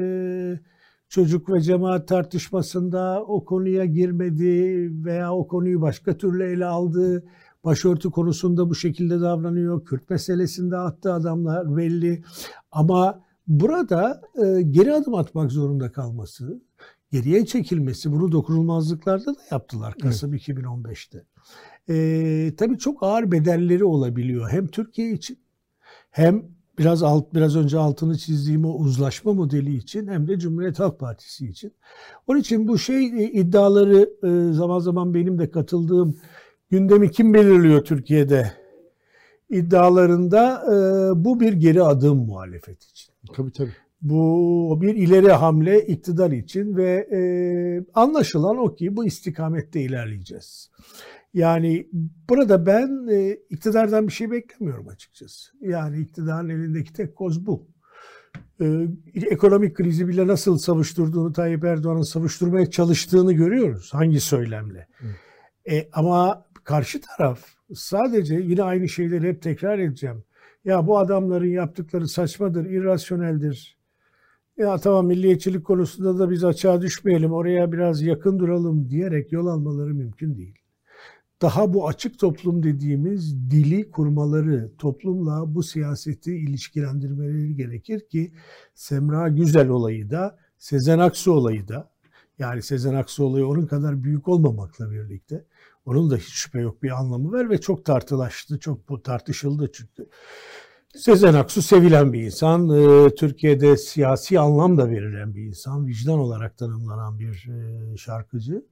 çocuk 1.10 1.50
ve 1.50 1.62
cemaat 1.62 2.08
tartışmasında 2.08 3.24
o 3.28 3.45
konuya 3.45 3.86
girmedi 3.86 4.89
veya 5.06 5.34
o 5.34 5.48
konuyu 5.48 5.82
başka 5.82 6.17
türlü 6.17 6.43
ele 6.43 6.65
aldı. 6.65 7.24
Başörtü 7.63 8.12
konusunda 8.12 8.69
bu 8.69 8.76
şekilde 8.76 9.22
davranıyor. 9.22 9.86
Kürt 9.86 10.10
meselesinde 10.10 10.78
attığı 10.78 11.13
adamlar 11.13 11.78
belli. 11.78 12.24
Ama 12.72 13.22
burada 13.48 14.22
e, 14.45 14.62
geri 14.62 14.93
adım 14.93 15.15
atmak 15.15 15.52
zorunda 15.52 15.91
kalması, 15.91 16.62
geriye 17.12 17.45
çekilmesi, 17.45 18.12
bunu 18.12 18.32
dokunulmazlıklarda 18.32 19.36
da 19.36 19.39
yaptılar 19.52 19.93
Kasım 20.02 20.34
evet. 20.34 20.48
2015'te. 20.48 21.26
E, 21.89 22.56
tabii 22.56 22.78
çok 22.78 23.04
ağır 23.04 23.32
bedelleri 23.32 23.84
olabiliyor 23.84 24.50
hem 24.50 24.67
Türkiye 24.67 25.12
için 25.12 25.39
hem 26.12 26.59
biraz 26.80 27.04
alt 27.04 27.34
biraz 27.34 27.56
önce 27.56 27.78
altını 27.78 28.18
çizdiğim 28.18 28.65
o 28.65 28.74
uzlaşma 28.74 29.34
modeli 29.34 29.76
için 29.76 30.08
hem 30.08 30.28
de 30.28 30.39
Cumhuriyet 30.39 30.80
Halk 30.80 31.00
Partisi 31.00 31.48
için. 31.48 31.74
Onun 32.28 32.39
için 32.39 32.68
bu 32.68 32.78
şey 32.78 33.06
e, 33.06 33.32
iddiaları 33.32 34.10
e, 34.24 34.54
zaman 34.54 34.80
zaman 34.80 35.13
benim 35.13 35.39
de 35.39 35.52
katıldığım 35.52 36.18
gündemi 36.70 37.12
kim 37.12 37.34
belirliyor 37.34 37.84
Türkiye'de 37.84 38.52
iddialarında 39.50 40.63
e, 40.65 40.76
bu 41.26 41.39
bir 41.39 41.54
geri 41.54 41.84
adım 41.84 42.18
muhalefet 42.18 42.84
için. 42.84 43.13
Tabii 43.34 43.52
tabii. 43.52 43.74
Bu 44.02 44.80
bir 44.82 44.96
ileri 44.96 45.32
hamle 45.32 45.86
iktidar 45.86 46.32
için 46.32 46.78
ve 46.78 47.08
e, 47.12 47.22
anlaşılan 47.94 48.58
o 48.58 48.76
ki 48.76 48.96
bu 48.96 49.06
istikamette 49.06 49.82
ilerleyeceğiz. 49.82 50.72
Yani 51.34 51.89
burada 52.30 52.65
ben 52.65 53.08
e, 53.12 53.38
iktidardan 53.50 54.08
bir 54.08 54.13
şey 54.13 54.32
beklemiyorum 54.32 54.88
açıkçası. 54.88 55.52
Yani 55.62 56.00
iktidarın 56.00 56.50
elindeki 56.50 56.94
tek 56.94 57.15
koz 57.15 57.46
bu. 57.46 57.68
E, 58.62 58.88
ekonomik 59.15 59.76
krizi 59.76 60.08
bile 60.08 60.28
nasıl 60.28 60.58
savuşturduğunu 60.58 61.34
Tayyip 61.34 61.63
Erdoğan'ın 61.63 62.02
savuşturmaya 62.02 62.70
çalıştığını 62.70 63.34
görüyoruz. 63.34 63.94
Hangi 63.94 64.20
söylemle. 64.20 64.88
E, 65.70 65.89
ama 65.94 66.46
karşı 66.63 67.02
taraf 67.02 67.46
sadece 67.74 68.36
yine 68.36 68.63
aynı 68.63 68.89
şeyleri 68.89 69.28
hep 69.28 69.42
tekrar 69.42 69.80
edeceğim. 69.80 70.24
Ya 70.65 70.88
bu 70.88 70.98
adamların 70.98 71.48
yaptıkları 71.48 72.08
saçmadır, 72.08 72.65
irrasyoneldir. 72.65 73.78
Ya 74.58 74.78
tamam 74.78 75.08
milliyetçilik 75.08 75.65
konusunda 75.65 76.20
da 76.20 76.30
biz 76.30 76.44
açığa 76.44 76.82
düşmeyelim, 76.82 77.32
oraya 77.34 77.72
biraz 77.72 78.02
yakın 78.02 78.39
duralım 78.39 78.89
diyerek 78.89 79.32
yol 79.32 79.48
almaları 79.48 79.94
mümkün 79.94 80.36
değil. 80.36 80.59
Daha 81.41 81.73
bu 81.73 81.88
açık 81.88 82.19
toplum 82.19 82.63
dediğimiz 82.63 83.52
dili 83.52 83.91
kurmaları, 83.91 84.71
toplumla 84.78 85.56
bu 85.56 85.63
siyaseti 85.63 86.36
ilişkilendirmeleri 86.36 87.56
gerekir 87.56 88.10
ki 88.10 88.34
Semra 88.73 89.28
Güzel 89.28 89.69
olayı 89.69 90.10
da, 90.10 90.38
Sezen 90.58 90.99
Aksu 90.99 91.32
olayı 91.32 91.67
da, 91.67 91.91
yani 92.39 92.62
Sezen 92.62 92.93
Aksu 92.93 93.23
olayı 93.23 93.47
onun 93.47 93.65
kadar 93.65 94.04
büyük 94.04 94.28
olmamakla 94.28 94.91
birlikte 94.91 95.45
onun 95.86 96.10
da 96.10 96.15
hiç 96.17 96.34
şüphe 96.34 96.60
yok 96.60 96.84
bir 96.84 96.99
anlamı 96.99 97.32
var 97.32 97.49
ve 97.49 97.62
çok 97.62 97.86
tartılaştı, 97.86 98.60
çok 98.60 99.04
tartışıldı 99.04 99.71
çünkü. 99.73 100.10
Sezen 100.95 101.34
Aksu 101.34 101.62
sevilen 101.62 102.13
bir 102.13 102.21
insan, 102.21 102.69
e, 102.69 103.15
Türkiye'de 103.15 103.78
siyasi 103.78 104.39
anlam 104.39 104.78
da 104.78 104.89
verilen 104.89 105.36
bir 105.36 105.43
insan, 105.43 105.88
vicdan 105.88 106.19
olarak 106.19 106.58
tanımlanan 106.58 107.19
bir 107.19 107.49
e, 107.49 107.97
şarkıcı. 107.97 108.65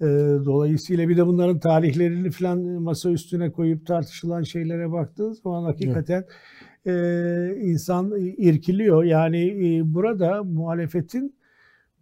E, 0.00 0.06
dolayısıyla 0.44 1.08
bir 1.08 1.16
de 1.16 1.26
bunların 1.26 1.58
tarihlerini 1.58 2.30
falan 2.30 2.58
masa 2.60 3.10
üstüne 3.10 3.52
koyup 3.52 3.86
tartışılan 3.86 4.42
şeylere 4.42 4.92
baktığınız 4.92 5.42
zaman 5.42 5.62
hakikaten 5.62 6.24
evet. 6.86 7.58
insan 7.62 8.12
irkiliyor. 8.18 9.04
Yani 9.04 9.82
burada 9.84 10.44
muhalefetin 10.44 11.40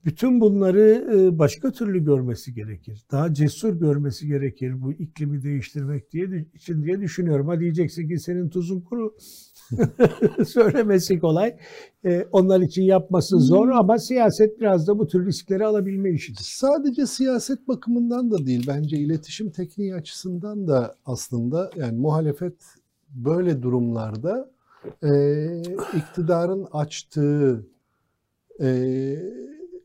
bütün 0.05 0.41
bunları 0.41 1.09
e, 1.15 1.39
başka 1.39 1.73
türlü 1.73 2.05
görmesi 2.05 2.55
gerekir. 2.55 3.03
Daha 3.11 3.35
cesur 3.35 3.81
görmesi 3.81 4.27
gerekir 4.27 4.83
bu 4.83 4.93
iklimi 4.93 5.43
değiştirmek 5.43 6.13
diye 6.13 6.47
için 6.55 6.83
diye 6.85 7.01
düşünüyorum. 7.01 7.49
Ha 7.49 7.61
diyeceksin 7.61 8.09
ki 8.09 8.19
senin 8.19 8.49
tuzun 8.49 8.81
kuru. 8.81 9.15
Söylemesi 10.47 11.21
kolay. 11.21 11.57
E, 12.05 12.27
onlar 12.33 12.61
için 12.61 12.83
yapması 12.83 13.41
zor 13.41 13.67
hmm. 13.67 13.79
ama 13.79 13.99
siyaset 13.99 14.61
biraz 14.61 14.89
da 14.89 14.99
bu 14.99 15.07
tür 15.07 15.27
riskleri 15.27 15.67
alabilme 15.67 16.11
işidir. 16.11 16.43
Sadece 16.43 17.07
siyaset 17.07 17.69
bakımından 17.69 18.31
da 18.31 18.47
değil. 18.47 18.65
Bence 18.69 18.97
iletişim 18.97 19.51
tekniği 19.51 19.95
açısından 19.95 20.69
da 20.69 20.97
aslında 21.07 21.71
yani 21.77 21.99
muhalefet 21.99 22.55
böyle 23.11 23.63
durumlarda 23.63 24.51
e, 25.03 25.63
iktidarın 25.97 26.67
açtığı 26.73 27.67
e, 28.61 29.15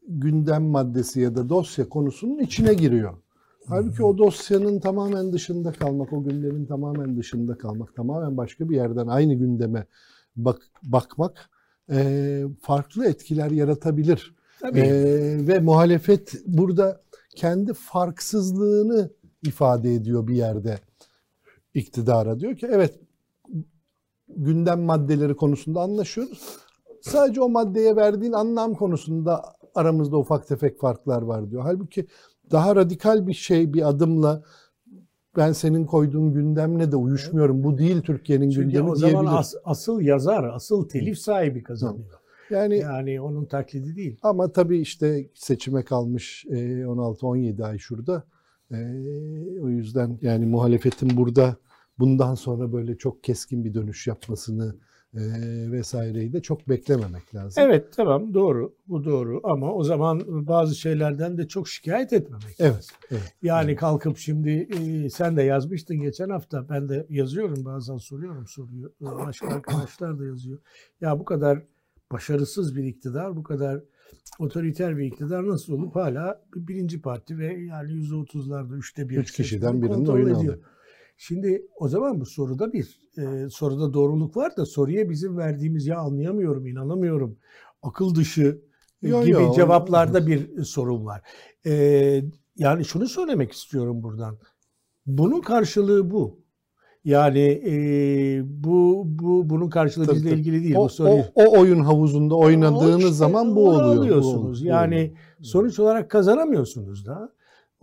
gündem 0.08 0.64
maddesi 0.64 1.22
ya 1.22 1.36
da 1.36 1.50
dosya 1.50 1.90
konusunun 1.90 2.40
içine 2.40 2.74
giriyor. 2.74 3.14
Halbuki 3.68 4.04
o 4.04 4.18
dosyanın 4.18 4.80
tamamen 4.80 5.34
dışında 5.34 5.72
kalmak, 5.72 6.14
o 6.14 6.24
gündemin 6.24 6.66
tamamen 6.66 7.18
dışında 7.18 7.58
kalmak, 7.58 7.96
tamamen 7.96 8.38
başka 8.38 8.70
bir 8.70 8.76
yerden 8.76 9.08
aynı 9.08 9.34
gündeme 9.34 9.88
bak, 10.36 10.62
bakmak 10.84 11.50
e, 11.90 12.44
farklı 12.62 13.06
etkiler 13.06 13.52
yaratabilir. 13.52 14.36
Tabii. 14.60 14.80
E, 14.80 15.48
ve 15.48 15.60
muhalefet 15.60 16.34
burada 16.46 17.02
kendi 17.36 17.74
farksızlığını 17.74 19.10
ifade 19.44 19.94
ediyor 19.94 20.28
bir 20.28 20.36
yerde 20.36 20.80
iktidara. 21.74 22.40
Diyor 22.40 22.58
ki 22.58 22.68
evet 22.72 23.00
gündem 24.28 24.82
maddeleri 24.82 25.36
konusunda 25.36 25.82
anlaşıyoruz. 25.82 26.58
Sadece 27.02 27.42
o 27.42 27.50
maddeye 27.50 27.96
verdiğin 27.96 28.34
anlam 28.34 28.74
konusunda 28.74 29.44
aramızda 29.76 30.18
ufak 30.18 30.48
tefek 30.48 30.80
farklar 30.80 31.22
var 31.22 31.52
diyor. 31.52 31.62
Halbuki 31.62 32.08
daha 32.54 32.76
radikal 32.76 33.28
bir 33.28 33.34
şey 33.34 33.74
bir 33.74 33.90
adımla 33.90 34.44
ben 35.38 35.52
senin 35.52 35.86
koyduğun 35.86 36.34
gündemle 36.34 36.92
de 36.92 36.96
uyuşmuyorum. 36.96 37.64
Bu 37.64 37.78
değil 37.78 38.02
Türkiye'nin 38.02 38.50
gündemi 38.50 38.72
diyebilir. 38.72 38.92
o 38.92 38.96
zaman 38.96 39.26
as, 39.26 39.54
asıl 39.64 40.02
yazar, 40.02 40.44
asıl 40.44 40.90
telif 40.90 41.18
sahibi 41.18 41.64
kazanıyor. 41.64 42.14
Yani 42.50 42.78
yani 42.78 43.22
onun 43.22 43.46
taklidi 43.46 43.96
değil. 43.96 44.20
Ama 44.24 44.52
tabii 44.52 44.80
işte 44.80 45.30
seçime 45.34 45.84
kalmış 45.84 46.46
16-17 46.50 47.62
e, 47.62 47.66
ay 47.66 47.78
şurada. 47.78 48.24
E, 48.72 48.78
o 49.62 49.70
yüzden 49.70 50.20
yani 50.22 50.46
muhalefetin 50.46 51.18
burada 51.18 51.56
bundan 52.00 52.36
sonra 52.36 52.74
böyle 52.74 52.98
çok 52.98 53.24
keskin 53.24 53.66
bir 53.66 53.74
dönüş 53.74 54.08
yapmasını 54.08 54.76
e, 55.16 55.22
vesaireyi 55.72 56.34
de 56.34 56.42
çok 56.42 56.70
beklememek 56.70 57.36
lazım. 57.36 57.64
Evet 57.66 57.94
tamam 57.96 58.34
doğru 58.34 58.76
bu 58.88 59.06
doğru 59.06 59.42
ama 59.44 59.74
o 59.74 59.84
zaman 59.84 60.48
bazı 60.48 60.76
şeylerden 60.76 61.38
de 61.38 61.48
çok 61.48 61.68
şikayet 61.68 62.14
etmemek 62.14 62.56
evet, 62.60 62.76
lazım. 62.76 62.96
Evet, 63.12 63.36
yani 63.42 63.70
evet. 63.72 63.80
kalkıp 63.80 64.18
şimdi 64.18 64.50
e, 64.50 65.10
sen 65.10 65.38
de 65.38 65.44
yazmıştın 65.44 65.98
geçen 66.02 66.30
hafta 66.30 66.70
ben 66.70 66.90
de 66.90 67.06
yazıyorum 67.10 67.66
bazen 67.66 67.98
soruyorum 67.98 68.48
soruyor 68.48 68.92
başka 69.02 69.48
arkadaşlar 69.48 70.20
da 70.20 70.26
yazıyor. 70.26 70.60
Ya 71.02 71.20
bu 71.20 71.26
kadar 71.26 71.62
başarısız 72.12 72.76
bir 72.76 72.84
iktidar 72.84 73.36
bu 73.36 73.44
kadar 73.44 73.82
otoriter 74.40 74.98
bir 74.98 75.06
iktidar 75.06 75.48
nasıl 75.48 75.74
olup 75.74 75.96
hala 75.96 76.42
birinci 76.56 77.02
parti 77.02 77.38
ve 77.38 77.54
yani 77.54 77.92
yüzde 77.92 78.16
otuzlarda 78.16 78.76
üçte 78.76 79.10
bir 79.10 79.18
üç 79.18 79.32
kişiden 79.32 79.82
birinin 79.82 80.06
oyunu 80.06 80.38
alıyor. 80.38 80.58
Şimdi 81.28 81.68
o 81.80 81.88
zaman 81.88 82.22
bu 82.22 82.26
soruda 82.26 82.74
bir 82.74 83.00
e, 83.18 83.50
soruda 83.50 83.94
doğruluk 83.94 84.38
var 84.38 84.58
da 84.58 84.66
soruya 84.66 85.10
bizim 85.10 85.38
verdiğimiz 85.38 85.88
ya 85.88 86.00
anlayamıyorum, 86.00 86.68
inanamıyorum, 86.68 87.38
akıl 87.82 88.16
dışı 88.16 88.62
yo, 89.02 89.22
gibi 89.24 89.32
yo, 89.32 89.54
cevaplarda 89.54 90.28
bir 90.28 90.64
sorun 90.64 91.06
var. 91.06 91.22
E, 91.66 91.74
yani 92.58 92.86
şunu 92.86 93.08
söylemek 93.08 93.52
istiyorum 93.52 94.04
buradan. 94.04 94.38
Bunun 95.06 95.42
karşılığı 95.42 96.12
bu. 96.12 96.40
Yani 97.04 97.62
e, 97.66 97.74
bu 98.46 99.04
bu 99.06 99.50
bunun 99.50 99.70
karşılığı 99.70 100.06
tabii, 100.06 100.16
bizle 100.16 100.30
tabii. 100.30 100.40
ilgili 100.40 100.64
değil. 100.64 100.76
O, 100.76 100.86
bu 100.86 100.90
soruyu... 100.90 101.24
o, 101.36 101.44
o 101.44 101.60
oyun 101.60 101.80
havuzunda 101.80 102.36
oynadığınız 102.36 103.04
işte, 103.04 103.14
zaman 103.14 103.56
bu 103.56 103.70
oluyor. 103.70 103.98
Alıyorsunuz. 103.98 104.64
Bu 104.64 104.68
Yani 104.68 104.96
oluyor. 104.96 105.18
sonuç 105.42 105.80
olarak 105.80 106.12
kazanamıyorsunuz 106.12 107.06
da. 107.06 107.34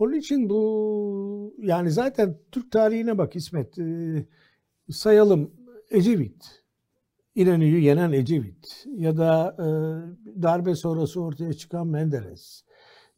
Onun 0.01 0.13
için 0.13 0.49
bu 0.49 1.55
yani 1.57 1.91
zaten 1.91 2.37
Türk 2.51 2.71
tarihine 2.71 3.17
bak 3.17 3.35
İsmet 3.35 3.79
e, 3.79 4.25
sayalım 4.89 5.51
Ecevit, 5.91 6.63
İnönü'yü 7.35 7.79
yenen 7.79 8.11
Ecevit 8.11 8.85
ya 8.95 9.17
da 9.17 9.55
e, 9.59 9.65
darbe 10.41 10.75
sonrası 10.75 11.21
ortaya 11.21 11.53
çıkan 11.53 11.87
Menderes 11.87 12.63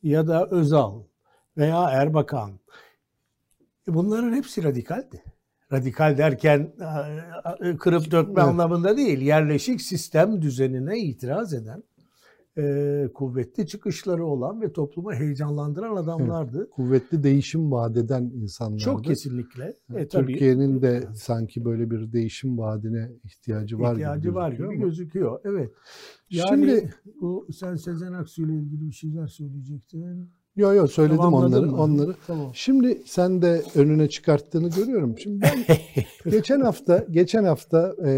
ya 0.01 0.27
da 0.27 0.47
Özal 0.49 1.03
veya 1.57 1.89
Erbakan 1.89 2.59
e, 3.87 3.93
bunların 3.93 4.33
hepsi 4.33 4.63
radikaldi. 4.63 5.23
Radikal 5.71 6.17
derken 6.17 6.73
e, 7.61 7.77
kırıp 7.77 8.11
dökme 8.11 8.33
evet. 8.41 8.49
anlamında 8.49 8.97
değil, 8.97 9.21
yerleşik 9.21 9.81
sistem 9.81 10.41
düzenine 10.41 10.99
itiraz 10.99 11.53
eden 11.53 11.83
e, 12.57 13.07
kuvvetli 13.13 13.67
çıkışları 13.67 14.25
olan 14.25 14.61
ve 14.61 14.73
toplumu 14.73 15.13
heyecanlandıran 15.13 15.95
adamlardı. 15.95 16.57
Evet, 16.57 16.69
kuvvetli 16.69 17.23
değişim 17.23 17.71
vaat 17.71 17.97
eden 17.97 18.23
insanlardı. 18.23 18.83
Çok 18.83 19.03
kesinlikle. 19.03 19.73
E, 19.95 20.07
Türkiye'nin 20.07 20.81
de 20.81 21.07
sanki 21.15 21.65
böyle 21.65 21.91
bir 21.91 22.13
değişim 22.13 22.57
vaadine 22.57 23.11
ihtiyacı 23.23 23.79
var 23.79 23.93
ihtiyacı 23.93 24.21
gibi 24.21 24.35
var 24.35 24.51
gibi 24.51 24.79
gözüküyor. 24.79 25.39
Evet. 25.43 25.71
Yani 26.29 26.49
Şimdi 26.49 26.93
bu 27.21 27.47
sen 27.53 27.75
Sezen 27.75 28.13
Aksu 28.13 28.45
ile 28.45 28.53
ilgili 28.53 28.87
bir 28.87 28.95
şeyler 28.95 29.27
söyleyecektin. 29.27 30.29
Yok 30.55 30.75
yok 30.75 30.91
söyledim 30.91 31.19
onları. 31.19 31.65
Mı? 31.65 31.81
Onları. 31.81 32.15
Tamam. 32.27 32.51
Şimdi 32.53 33.01
sen 33.05 33.41
de 33.41 33.61
önüne 33.75 34.09
çıkarttığını 34.09 34.69
görüyorum. 34.69 35.19
Şimdi 35.19 35.41
ben 35.41 35.77
geçen 36.31 36.61
hafta 36.61 37.05
geçen 37.11 37.43
hafta 37.43 37.95
e, 38.05 38.11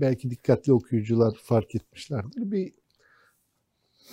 belki 0.00 0.30
dikkatli 0.30 0.72
okuyucular 0.72 1.34
fark 1.42 1.74
etmişlerdir. 1.74 2.50
Bir 2.50 2.72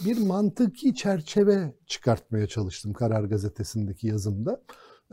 bir 0.06 0.18
mantıki 0.18 0.96
çerçeve 0.96 1.74
çıkartmaya 1.88 2.48
çalıştım 2.48 2.94
Karar 2.94 3.24
Gazetesi'ndeki 3.24 4.08
yazımda. 4.08 4.62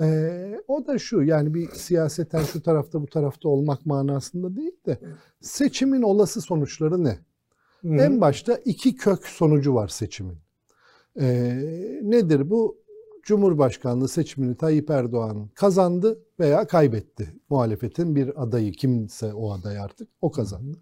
Ee, 0.00 0.60
o 0.68 0.86
da 0.86 0.98
şu 0.98 1.22
yani 1.22 1.54
bir 1.54 1.68
siyaseten 1.68 2.42
şu 2.42 2.62
tarafta 2.62 3.02
bu 3.02 3.06
tarafta 3.06 3.48
olmak 3.48 3.86
manasında 3.86 4.56
değil 4.56 4.76
de 4.86 5.00
seçimin 5.40 6.02
olası 6.02 6.40
sonuçları 6.40 7.04
ne? 7.04 7.18
Hı. 7.82 7.88
En 7.88 8.20
başta 8.20 8.54
iki 8.64 8.96
kök 8.96 9.26
sonucu 9.26 9.74
var 9.74 9.88
seçimin. 9.88 10.38
Ee, 11.20 11.60
nedir 12.02 12.50
bu? 12.50 12.86
Cumhurbaşkanlığı 13.22 14.08
seçimini 14.08 14.56
Tayyip 14.56 14.90
Erdoğan 14.90 15.50
kazandı 15.54 16.18
veya 16.40 16.66
kaybetti. 16.66 17.34
Muhalefetin 17.50 18.16
bir 18.16 18.42
adayı 18.42 18.72
kimse 18.72 19.34
o 19.34 19.52
aday 19.52 19.78
artık 19.78 20.08
o 20.20 20.30
kazandı. 20.30 20.78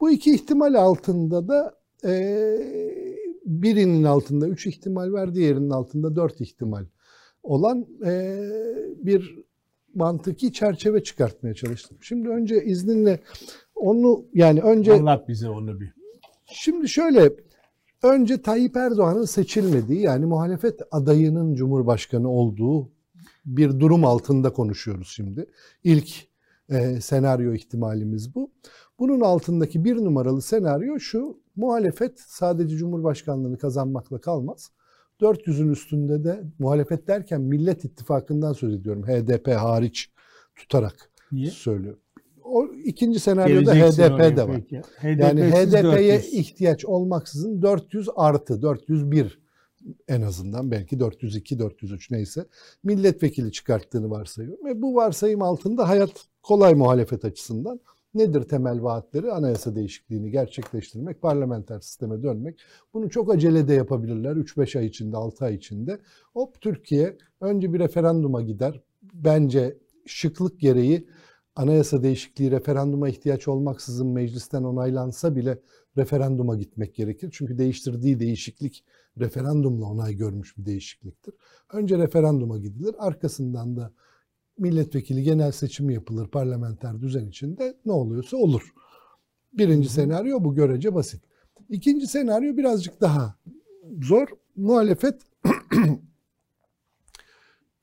Bu 0.00 0.10
iki 0.10 0.34
ihtimal 0.34 0.74
altında 0.74 1.48
da 1.48 1.74
e, 2.04 2.12
birinin 3.46 4.04
altında 4.04 4.48
üç 4.48 4.66
ihtimal 4.66 5.12
var, 5.12 5.34
diğerinin 5.34 5.70
altında 5.70 6.16
dört 6.16 6.40
ihtimal 6.40 6.84
olan 7.42 7.86
e, 8.04 8.38
bir 8.98 9.38
mantıki 9.94 10.52
çerçeve 10.52 11.02
çıkartmaya 11.02 11.54
çalıştım. 11.54 11.98
Şimdi 12.00 12.28
önce 12.28 12.64
izninle 12.64 13.20
onu 13.74 14.24
yani 14.34 14.60
önce... 14.60 14.92
Anlat 14.92 15.28
bize 15.28 15.48
onu 15.48 15.80
bir. 15.80 15.92
Şimdi 16.44 16.88
şöyle 16.88 17.32
önce 18.02 18.42
Tayyip 18.42 18.76
Erdoğan'ın 18.76 19.24
seçilmediği 19.24 20.00
yani 20.00 20.26
muhalefet 20.26 20.80
adayının 20.90 21.54
Cumhurbaşkanı 21.54 22.30
olduğu 22.30 22.90
bir 23.46 23.80
durum 23.80 24.04
altında 24.04 24.52
konuşuyoruz 24.52 25.08
şimdi. 25.08 25.46
İlk 25.84 26.28
e, 26.68 27.00
senaryo 27.00 27.52
ihtimalimiz 27.52 28.34
bu. 28.34 28.50
Bunun 28.98 29.20
altındaki 29.20 29.84
bir 29.84 29.96
numaralı 29.96 30.42
senaryo 30.42 30.98
şu. 30.98 31.40
Muhalefet 31.56 32.20
sadece 32.20 32.76
Cumhurbaşkanlığını 32.76 33.58
kazanmakla 33.58 34.20
kalmaz. 34.20 34.70
400'ün 35.20 35.68
üstünde 35.68 36.24
de 36.24 36.44
muhalefet 36.58 37.08
derken 37.08 37.40
Millet 37.40 37.84
İttifakı'ndan 37.84 38.52
söz 38.52 38.74
ediyorum. 38.74 39.02
HDP 39.02 39.48
hariç 39.48 40.10
tutarak 40.56 41.10
Niye? 41.32 41.50
söylüyorum. 41.50 42.00
O 42.44 42.66
ikinci 42.84 43.20
senaryoda 43.20 43.74
Geleceksin 43.74 44.02
HDP 44.02 44.36
de 44.36 44.48
var. 44.48 44.56
peki. 44.56 44.82
Yani 45.22 45.42
HDP'ye 45.42 46.14
400. 46.14 46.34
ihtiyaç 46.34 46.84
olmaksızın 46.84 47.62
400 47.62 48.08
artı 48.16 48.62
401 48.62 49.40
en 50.08 50.22
azından 50.22 50.70
belki 50.70 51.00
402 51.00 51.58
403 51.58 52.10
neyse 52.10 52.46
milletvekili 52.84 53.52
çıkarttığını 53.52 54.10
varsayıyorum. 54.10 54.64
Ve 54.64 54.82
bu 54.82 54.94
varsayım 54.94 55.42
altında 55.42 55.88
hayat 55.88 56.10
kolay 56.42 56.74
muhalefet 56.74 57.24
açısından. 57.24 57.80
Nedir 58.16 58.42
temel 58.42 58.82
vaatleri? 58.82 59.32
Anayasa 59.32 59.74
değişikliğini 59.74 60.30
gerçekleştirmek, 60.30 61.22
parlamenter 61.22 61.80
sisteme 61.80 62.22
dönmek. 62.22 62.60
Bunu 62.94 63.10
çok 63.10 63.34
acele 63.34 63.68
de 63.68 63.74
yapabilirler. 63.74 64.36
3-5 64.36 64.78
ay 64.78 64.86
içinde, 64.86 65.16
6 65.16 65.44
ay 65.44 65.54
içinde. 65.54 66.00
Hop 66.32 66.60
Türkiye 66.60 67.16
önce 67.40 67.72
bir 67.72 67.78
referanduma 67.78 68.42
gider. 68.42 68.80
Bence 69.02 69.78
şıklık 70.06 70.60
gereği 70.60 71.08
anayasa 71.56 72.02
değişikliği 72.02 72.50
referanduma 72.50 73.08
ihtiyaç 73.08 73.48
olmaksızın 73.48 74.08
meclisten 74.08 74.62
onaylansa 74.62 75.36
bile 75.36 75.58
referanduma 75.96 76.56
gitmek 76.56 76.94
gerekir. 76.94 77.30
Çünkü 77.32 77.58
değiştirdiği 77.58 78.20
değişiklik 78.20 78.84
referandumla 79.18 79.86
onay 79.86 80.14
görmüş 80.14 80.58
bir 80.58 80.66
değişikliktir. 80.66 81.34
Önce 81.72 81.98
referanduma 81.98 82.58
gidilir. 82.58 82.94
Arkasından 82.98 83.76
da 83.76 83.92
milletvekili 84.58 85.22
genel 85.22 85.52
seçimi 85.52 85.94
yapılır 85.94 86.28
parlamenter 86.28 87.00
düzen 87.00 87.26
içinde 87.26 87.76
ne 87.84 87.92
oluyorsa 87.92 88.36
olur. 88.36 88.72
Birinci 89.52 89.88
senaryo 89.88 90.44
bu 90.44 90.54
görece 90.54 90.94
basit. 90.94 91.22
İkinci 91.68 92.06
senaryo 92.06 92.56
birazcık 92.56 93.00
daha 93.00 93.38
zor. 94.02 94.28
Muhalefet 94.56 95.22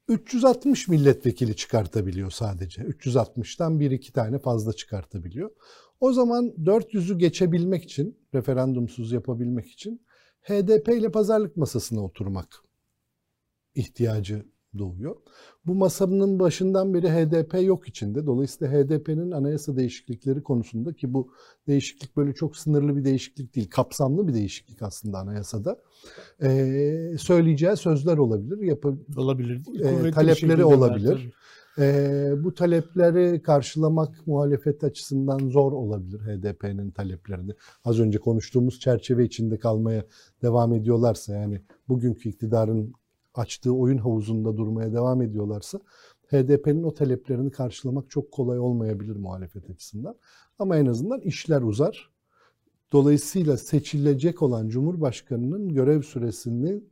360 0.08 0.88
milletvekili 0.88 1.56
çıkartabiliyor 1.56 2.32
sadece. 2.32 2.82
360'tan 2.82 3.80
bir 3.80 3.92
iki 3.92 4.14
tane 4.14 4.40
fazla 4.40 4.74
çıkartabiliyor. 4.74 5.52
O 6.00 6.14
zaman 6.14 6.46
400'ü 6.46 7.18
geçebilmek 7.18 7.84
için, 7.84 8.18
referandumsuz 8.34 9.12
yapabilmek 9.12 9.72
için 9.72 10.06
HDP 10.42 10.88
ile 10.88 11.12
pazarlık 11.12 11.58
masasına 11.58 12.04
oturmak 12.04 12.64
ihtiyacı 13.76 14.46
doğuyor. 14.78 15.16
Bu 15.66 15.76
masanın 15.76 16.40
başından 16.40 16.94
beri 16.94 17.10
HDP 17.10 17.64
yok 17.64 17.88
içinde. 17.88 18.26
Dolayısıyla 18.26 18.74
HDP'nin 18.74 19.32
anayasa 19.32 19.78
değişiklikleri 19.78 20.44
konusunda 20.44 20.94
ki 20.94 21.14
bu 21.14 21.32
değişiklik 21.68 22.18
böyle 22.18 22.34
çok 22.34 22.58
sınırlı 22.58 22.96
bir 22.96 23.06
değişiklik 23.06 23.56
değil, 23.56 23.70
kapsamlı 23.70 24.28
bir 24.28 24.34
değişiklik 24.34 24.82
aslında 24.82 25.18
anayasada. 25.18 25.82
Ee, 26.44 27.16
söyleyeceği 27.20 27.78
sözler 27.78 28.18
olabilir, 28.18 28.58
yapı, 28.58 28.98
olabilir. 29.18 29.62
e, 29.84 30.12
talepleri 30.12 30.66
olabilir. 30.66 31.34
Ee, 31.80 32.32
bu 32.44 32.54
talepleri 32.54 33.42
karşılamak 33.42 34.28
muhalefet 34.28 34.84
açısından 34.84 35.50
zor 35.50 35.72
olabilir 35.72 36.20
HDP'nin 36.20 36.92
taleplerini. 36.92 37.52
Az 37.86 38.00
önce 38.00 38.20
konuştuğumuz 38.20 38.80
çerçeve 38.80 39.26
içinde 39.26 39.60
kalmaya 39.60 40.06
devam 40.42 40.74
ediyorlarsa 40.74 41.34
yani 41.34 41.62
bugünkü 41.88 42.30
iktidarın 42.30 42.94
açtığı 43.34 43.72
oyun 43.72 43.98
havuzunda 43.98 44.58
durmaya 44.58 44.94
devam 44.94 45.22
ediyorlarsa 45.22 45.80
HDP'nin 46.28 46.84
o 46.84 46.94
taleplerini 46.94 47.52
karşılamak 47.52 48.10
çok 48.10 48.32
kolay 48.32 48.60
olmayabilir 48.60 49.16
muhalefet 49.16 49.70
açısından. 49.70 50.16
Ama 50.60 50.78
en 50.78 50.86
azından 50.86 51.22
işler 51.22 51.62
uzar. 51.62 52.14
Dolayısıyla 52.92 53.58
seçilecek 53.58 54.42
olan 54.42 54.70
Cumhurbaşkanı'nın 54.70 55.70
görev 55.70 56.02
süresini 56.02 56.84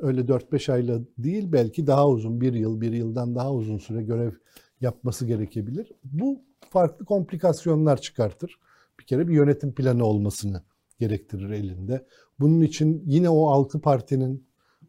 öyle 0.00 0.20
4-5 0.20 0.72
ayla 0.72 1.00
değil 1.18 1.52
belki 1.52 1.86
daha 1.86 2.08
uzun 2.08 2.40
bir 2.40 2.52
yıl, 2.52 2.80
bir 2.80 2.92
yıldan 2.92 3.34
daha 3.34 3.52
uzun 3.54 3.78
süre 3.78 4.02
görev 4.02 4.32
yapması 4.80 5.26
gerekebilir. 5.26 5.92
Bu 6.04 6.40
farklı 6.70 7.04
komplikasyonlar 7.04 8.00
çıkartır. 8.00 8.60
Bir 9.00 9.04
kere 9.04 9.28
bir 9.28 9.34
yönetim 9.34 9.74
planı 9.74 10.04
olmasını 10.04 10.62
gerektirir 10.98 11.50
elinde. 11.50 12.06
Bunun 12.40 12.60
için 12.60 13.02
yine 13.06 13.30
o 13.30 13.46
altı 13.46 13.80
partinin 13.80 14.45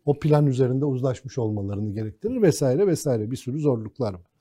o 0.08 0.20
plan 0.20 0.48
üzerinde 0.48 0.86
uzlaşmış 0.86 1.38
olmalarını 1.38 1.94
gerektirir 1.94 2.42
vesaire 2.42 2.88
vesaire 2.88 3.32
bir 3.32 3.36
sürü 3.36 3.60
zorluklar 3.60 4.14
var. 4.14 4.32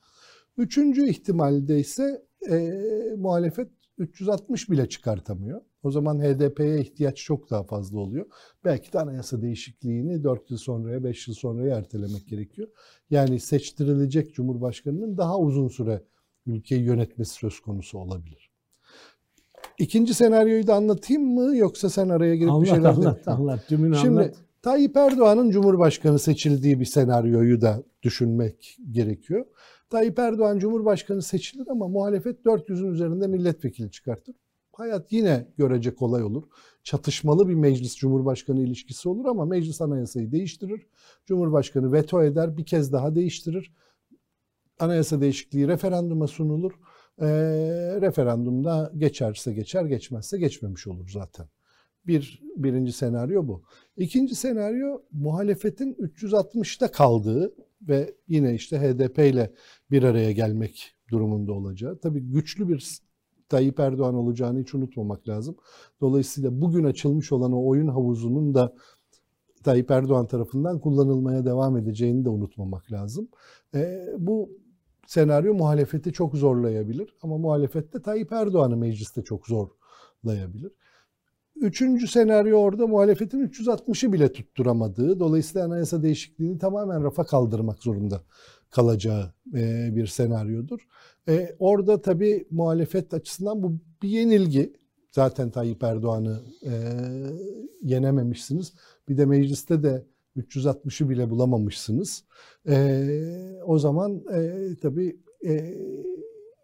Üçüncü 0.57 1.09
ihtimalde 1.09 1.79
ise 1.79 2.25
e, 2.49 2.73
muhalefet 3.17 3.67
360 3.97 4.69
bile 4.69 4.89
çıkartamıyor. 4.89 5.61
O 5.83 5.91
zaman 5.91 6.19
HDP'ye 6.19 6.81
ihtiyaç 6.81 7.17
çok 7.17 7.49
daha 7.49 7.63
fazla 7.63 7.99
oluyor. 7.99 8.25
Belki 8.65 8.93
de 8.93 8.99
anayasa 8.99 9.41
değişikliğini 9.41 10.23
4 10.23 10.51
yıl 10.51 10.57
sonraya, 10.57 11.03
5 11.03 11.27
yıl 11.27 11.35
sonraya 11.35 11.75
ertelemek 11.77 12.27
gerekiyor. 12.27 12.67
Yani 13.09 13.39
seçtirilecek 13.39 14.33
Cumhurbaşkanı'nın 14.33 15.17
daha 15.17 15.39
uzun 15.39 15.67
süre 15.67 16.03
ülkeyi 16.45 16.81
yönetmesi 16.83 17.33
söz 17.33 17.59
konusu 17.59 17.97
olabilir. 17.99 18.51
İkinci 19.79 20.13
senaryoyu 20.13 20.67
da 20.67 20.75
anlatayım 20.75 21.23
mı 21.33 21.57
yoksa 21.57 21.89
sen 21.89 22.09
araya 22.09 22.35
girip 22.35 22.47
bir 22.49 22.53
Anlat 22.53 22.67
şeyler 22.67 22.83
de- 22.83 22.87
anlat 22.89 23.23
Tamam. 23.25 23.41
anlat. 23.41 23.59
Şimdi 23.69 23.97
anlat. 23.97 24.35
Tayyip 24.61 24.97
Erdoğan'ın 24.97 25.49
Cumhurbaşkanı 25.49 26.19
seçildiği 26.19 26.79
bir 26.79 26.85
senaryoyu 26.85 27.61
da 27.61 27.83
düşünmek 28.03 28.77
gerekiyor. 28.91 29.45
Tayyip 29.89 30.19
Erdoğan 30.19 30.59
Cumhurbaşkanı 30.59 31.21
seçilir 31.21 31.67
ama 31.67 31.87
muhalefet 31.87 32.45
400'ün 32.45 32.91
üzerinde 32.91 33.27
milletvekili 33.27 33.91
çıkartır. 33.91 34.35
Hayat 34.73 35.11
yine 35.11 35.47
görece 35.57 35.95
kolay 35.95 36.23
olur. 36.23 36.43
Çatışmalı 36.83 37.49
bir 37.49 37.53
meclis 37.53 37.95
Cumhurbaşkanı 37.95 38.61
ilişkisi 38.61 39.09
olur 39.09 39.25
ama 39.25 39.45
meclis 39.45 39.81
anayasayı 39.81 40.31
değiştirir. 40.31 40.87
Cumhurbaşkanı 41.25 41.91
veto 41.91 42.23
eder, 42.23 42.57
bir 42.57 42.65
kez 42.65 42.93
daha 42.93 43.15
değiştirir. 43.15 43.73
Anayasa 44.79 45.21
değişikliği 45.21 45.67
referanduma 45.67 46.27
sunulur. 46.27 46.71
Ee, 47.21 47.27
referandumda 48.01 48.91
geçerse 48.97 49.53
geçer, 49.53 49.85
geçmezse 49.85 50.37
geçmemiş 50.37 50.87
olur 50.87 51.09
zaten. 51.09 51.47
Bir 52.07 52.41
birinci 52.55 52.91
senaryo 52.91 53.47
bu. 53.47 53.61
İkinci 53.97 54.35
senaryo 54.35 55.01
muhalefetin 55.11 55.93
360'ta 55.93 56.91
kaldığı 56.91 57.53
ve 57.81 58.13
yine 58.27 58.53
işte 58.53 58.79
HDP 58.79 59.19
ile 59.19 59.53
bir 59.91 60.03
araya 60.03 60.31
gelmek 60.31 60.95
durumunda 61.11 61.53
olacağı. 61.53 61.99
Tabii 61.99 62.19
güçlü 62.19 62.69
bir 62.69 62.99
Tayyip 63.49 63.79
Erdoğan 63.79 64.15
olacağını 64.15 64.59
hiç 64.59 64.75
unutmamak 64.75 65.27
lazım. 65.27 65.55
Dolayısıyla 66.01 66.61
bugün 66.61 66.83
açılmış 66.83 67.31
olan 67.31 67.51
o 67.51 67.67
oyun 67.67 67.87
havuzunun 67.87 68.55
da 68.55 68.73
Tayyip 69.63 69.91
Erdoğan 69.91 70.27
tarafından 70.27 70.79
kullanılmaya 70.79 71.45
devam 71.45 71.77
edeceğini 71.77 72.25
de 72.25 72.29
unutmamak 72.29 72.91
lazım. 72.91 73.27
Ee, 73.75 74.05
bu 74.17 74.49
senaryo 75.07 75.53
muhalefeti 75.53 76.13
çok 76.13 76.35
zorlayabilir 76.35 77.15
ama 77.21 77.37
muhalefet 77.37 77.93
de 77.93 78.01
Tayyip 78.01 78.31
Erdoğan'ı 78.31 78.77
mecliste 78.77 79.21
çok 79.23 79.47
zorlayabilir. 79.47 80.71
Üçüncü 81.61 82.07
senaryo 82.07 82.57
orada 82.57 82.87
muhalefetin 82.87 83.47
360'ı 83.47 84.13
bile 84.13 84.33
tutturamadığı, 84.33 85.19
dolayısıyla 85.19 85.67
anayasa 85.67 86.03
değişikliğini 86.03 86.57
tamamen 86.57 87.03
rafa 87.03 87.23
kaldırmak 87.23 87.83
zorunda 87.83 88.21
kalacağı 88.69 89.33
e, 89.53 89.89
bir 89.95 90.07
senaryodur. 90.07 90.87
E, 91.29 91.55
orada 91.59 92.01
tabii 92.01 92.47
muhalefet 92.51 93.13
açısından 93.13 93.63
bu 93.63 93.73
bir 94.01 94.09
yenilgi. 94.09 94.73
Zaten 95.11 95.49
Tayyip 95.49 95.83
Erdoğan'ı 95.83 96.41
e, 96.63 96.71
yenememişsiniz. 97.81 98.73
Bir 99.09 99.17
de 99.17 99.25
mecliste 99.25 99.83
de 99.83 100.05
360'ı 100.37 101.09
bile 101.09 101.29
bulamamışsınız. 101.29 102.23
O 103.65 103.79
zaman 103.79 104.23
tabii 104.81 105.19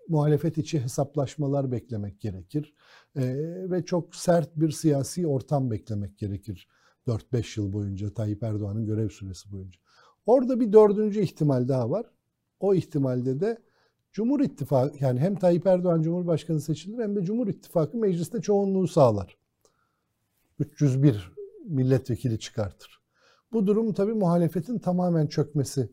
muhalefet 0.08 0.58
içi 0.58 0.80
hesaplaşmalar 0.80 1.72
beklemek 1.72 2.22
gerekir. 2.22 2.74
E, 3.16 3.36
ve 3.72 3.86
çok 3.86 4.16
sert 4.16 4.56
bir 4.56 4.72
siyasi 4.72 5.28
ortam 5.28 5.72
beklemek 5.72 6.18
gerekir 6.18 6.68
4-5 7.08 7.60
yıl 7.60 7.74
boyunca 7.74 8.14
Tayyip 8.14 8.44
Erdoğan'ın 8.44 8.86
görev 8.86 9.10
süresi 9.10 9.52
boyunca. 9.52 9.80
Orada 10.26 10.60
bir 10.60 10.74
dördüncü 10.74 11.22
ihtimal 11.22 11.68
daha 11.68 11.90
var. 11.90 12.06
O 12.60 12.74
ihtimalde 12.74 13.40
de 13.40 13.58
Cumhur 14.12 14.40
İttifakı 14.40 15.04
yani 15.04 15.20
hem 15.20 15.36
Tayyip 15.36 15.68
Erdoğan 15.68 16.02
Cumhurbaşkanı 16.02 16.62
seçilir 16.62 17.04
hem 17.04 17.16
de 17.16 17.24
Cumhur 17.24 17.48
İttifakı 17.48 17.98
mecliste 17.98 18.42
çoğunluğu 18.42 18.88
sağlar. 18.88 19.38
301 20.60 21.32
milletvekili 21.66 22.40
çıkartır. 22.40 23.02
Bu 23.54 23.68
durum 23.68 23.94
tabii 23.94 24.14
muhalefetin 24.14 24.80
tamamen 24.80 25.28
çökmesi 25.28 25.90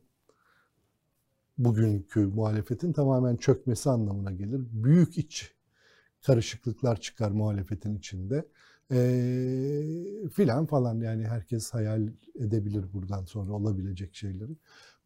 bugünkü 1.59 2.21
muhalefetin 2.21 2.93
tamamen 2.93 3.37
çökmesi 3.37 3.91
anlamına 3.91 4.33
gelir. 4.33 4.61
Büyük 4.73 5.19
iç 5.19 5.55
karışıklıklar 6.27 7.01
çıkar 7.01 7.31
muhalefetin 7.31 7.95
içinde. 7.95 8.45
Ee, 8.93 10.29
filan 10.33 10.67
falan 10.67 11.01
yani 11.01 11.27
herkes 11.27 11.71
hayal 11.71 12.09
edebilir 12.35 12.85
buradan 12.93 13.25
sonra 13.25 13.53
olabilecek 13.53 14.15
şeyleri. 14.15 14.53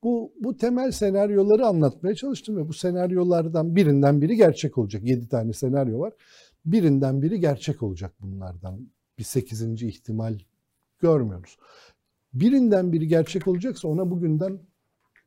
Bu, 0.02 0.32
bu 0.40 0.56
temel 0.56 0.90
senaryoları 0.90 1.66
anlatmaya 1.66 2.14
çalıştım 2.14 2.56
ve 2.56 2.68
bu 2.68 2.72
senaryolardan 2.72 3.76
birinden 3.76 4.22
biri 4.22 4.36
gerçek 4.36 4.78
olacak. 4.78 5.04
Yedi 5.04 5.28
tane 5.28 5.52
senaryo 5.52 5.98
var. 5.98 6.12
Birinden 6.64 7.22
biri 7.22 7.40
gerçek 7.40 7.82
olacak 7.82 8.12
bunlardan. 8.20 8.88
Bir 9.18 9.24
sekizinci 9.24 9.88
ihtimal 9.88 10.38
görmüyoruz. 11.00 11.58
Birinden 12.34 12.92
biri 12.92 13.08
gerçek 13.08 13.48
olacaksa 13.48 13.88
ona 13.88 14.10
bugünden 14.10 14.58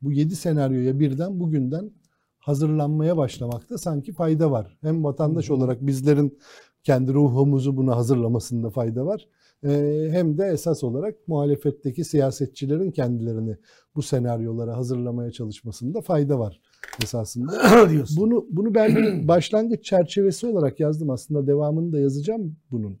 bu 0.02 0.12
yedi 0.12 0.36
senaryoya 0.36 1.00
birden 1.00 1.40
bugünden 1.40 1.90
hazırlanmaya 2.38 3.16
başlamakta 3.16 3.78
sanki 3.78 4.12
fayda 4.12 4.50
var. 4.50 4.78
Hem 4.80 5.04
vatandaş 5.04 5.50
olarak 5.50 5.86
bizlerin 5.86 6.38
kendi 6.82 7.14
ruhumuzu 7.14 7.76
buna 7.76 7.96
hazırlamasında 7.96 8.70
fayda 8.70 9.06
var. 9.06 9.28
Ee, 9.64 10.08
hem 10.10 10.38
de 10.38 10.44
esas 10.46 10.84
olarak 10.84 11.28
muhalefetteki 11.28 12.04
siyasetçilerin 12.04 12.90
kendilerini 12.90 13.56
bu 13.94 14.02
senaryolara 14.02 14.76
hazırlamaya 14.76 15.30
çalışmasında 15.30 16.00
fayda 16.00 16.38
var 16.38 16.60
esasında. 17.02 17.52
bunu 18.16 18.46
bunu 18.50 18.74
ben 18.74 19.28
başlangıç 19.28 19.84
çerçevesi 19.84 20.46
olarak 20.46 20.80
yazdım 20.80 21.10
aslında 21.10 21.46
devamını 21.46 21.92
da 21.92 22.00
yazacağım 22.00 22.56
bunun. 22.70 22.98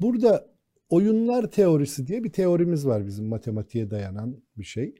Burada 0.00 0.46
oyunlar 0.88 1.50
teorisi 1.50 2.06
diye 2.06 2.24
bir 2.24 2.32
teorimiz 2.32 2.86
var 2.86 3.06
bizim 3.06 3.26
matematiğe 3.26 3.90
dayanan 3.90 4.36
bir 4.56 4.64
şey. 4.64 4.94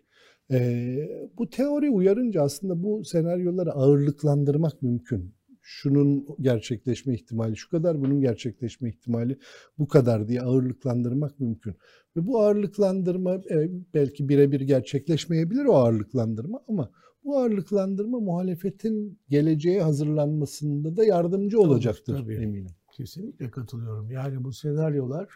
Ee, 0.50 1.08
bu 1.38 1.50
teori 1.50 1.90
uyarınca 1.90 2.42
aslında 2.42 2.82
bu 2.82 3.04
senaryoları 3.04 3.72
ağırlıklandırmak 3.72 4.82
mümkün. 4.82 5.34
Şunun 5.62 6.26
gerçekleşme 6.40 7.14
ihtimali 7.14 7.56
şu 7.56 7.70
kadar, 7.70 8.00
bunun 8.00 8.20
gerçekleşme 8.20 8.88
ihtimali 8.88 9.38
bu 9.78 9.88
kadar 9.88 10.28
diye 10.28 10.40
ağırlıklandırmak 10.40 11.40
mümkün. 11.40 11.74
Ve 12.16 12.26
bu 12.26 12.40
ağırlıklandırma 12.40 13.34
e, 13.34 13.70
belki 13.94 14.28
birebir 14.28 14.60
gerçekleşmeyebilir 14.60 15.64
o 15.64 15.74
ağırlıklandırma 15.74 16.60
ama 16.68 16.90
bu 17.24 17.38
ağırlıklandırma 17.38 18.20
muhalefetin 18.20 19.18
geleceğe 19.28 19.82
hazırlanmasında 19.82 20.96
da 20.96 21.04
yardımcı 21.04 21.60
olacaktır 21.60 22.18
tabii, 22.18 22.34
eminim. 22.34 22.70
Kesinlikle 22.92 23.50
katılıyorum. 23.50 24.10
Yani 24.10 24.44
bu 24.44 24.52
senaryolar 24.52 25.28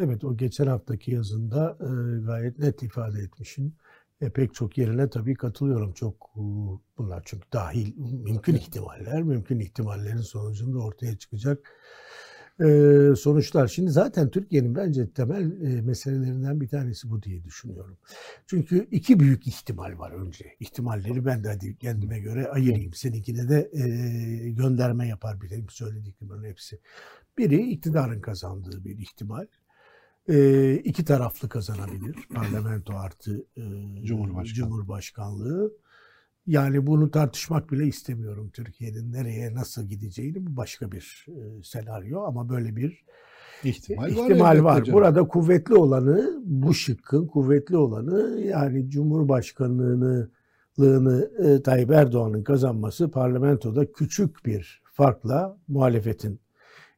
evet 0.00 0.24
o 0.24 0.36
geçen 0.36 0.66
haftaki 0.66 1.10
yazında 1.10 1.78
gayet 2.26 2.58
net 2.58 2.82
ifade 2.82 3.20
etmişim. 3.20 3.74
E, 4.20 4.30
pek 4.30 4.54
çok 4.54 4.78
yerine 4.78 5.10
tabii 5.10 5.34
katılıyorum. 5.34 5.92
Çok 5.92 6.30
bunlar 6.98 7.22
çünkü 7.24 7.46
dahil 7.52 7.96
mümkün 7.98 8.54
ihtimaller, 8.54 9.22
mümkün 9.22 9.60
ihtimallerin 9.60 10.20
sonucunda 10.20 10.78
ortaya 10.78 11.18
çıkacak 11.18 11.72
sonuçlar. 13.16 13.68
Şimdi 13.68 13.90
zaten 13.90 14.30
Türkiye'nin 14.30 14.74
bence 14.74 15.10
temel 15.10 15.42
meselelerinden 15.82 16.60
bir 16.60 16.68
tanesi 16.68 17.10
bu 17.10 17.22
diye 17.22 17.44
düşünüyorum. 17.44 17.98
Çünkü 18.46 18.88
iki 18.90 19.20
büyük 19.20 19.46
ihtimal 19.46 19.98
var 19.98 20.10
önce. 20.10 20.56
İhtimalleri 20.60 21.24
ben 21.24 21.44
de 21.44 21.48
hadi 21.48 21.78
kendime 21.78 22.18
göre 22.20 22.48
ayırayım. 22.48 22.92
Seninkine 22.94 23.48
de 23.48 23.70
gönderme 24.50 25.08
yapar 25.08 25.40
bileyim 25.40 25.66
söylediklerimin 25.70 26.48
hepsi. 26.48 26.80
Biri 27.38 27.70
iktidarın 27.70 28.20
kazandığı 28.20 28.84
bir 28.84 28.98
ihtimal. 28.98 29.46
E, 30.28 30.74
iki 30.74 31.04
taraflı 31.04 31.48
kazanabilir. 31.48 32.16
Parlamento 32.34 32.92
artı 32.92 33.46
e, 33.56 33.62
Cumhurbaşkanlığı. 34.04 34.54
Cumhurbaşkanlığı. 34.54 35.72
Yani 36.46 36.86
bunu 36.86 37.10
tartışmak 37.10 37.72
bile 37.72 37.86
istemiyorum 37.86 38.50
Türkiye'nin 38.52 39.12
nereye 39.12 39.54
nasıl 39.54 39.88
gideceğini 39.88 40.46
bu 40.46 40.56
başka 40.56 40.92
bir 40.92 41.26
e, 41.28 41.62
senaryo 41.62 42.20
ama 42.20 42.48
böyle 42.48 42.76
bir 42.76 43.04
ihtimal, 43.64 44.10
ihtimal 44.10 44.64
var. 44.64 44.78
var. 44.78 44.88
Burada 44.92 45.28
kuvvetli 45.28 45.74
olanı 45.74 46.42
bu 46.44 46.74
şıkkın 46.74 47.26
kuvvetli 47.26 47.76
olanı 47.76 48.40
yani 48.40 48.90
Cumhurbaşkanlığını 48.90 50.30
e, 51.38 51.62
Tayyip 51.62 51.90
Erdoğan'ın 51.90 52.44
kazanması 52.44 53.10
parlamentoda 53.10 53.92
küçük 53.92 54.46
bir 54.46 54.82
farkla 54.92 55.58
muhalefetin 55.68 56.40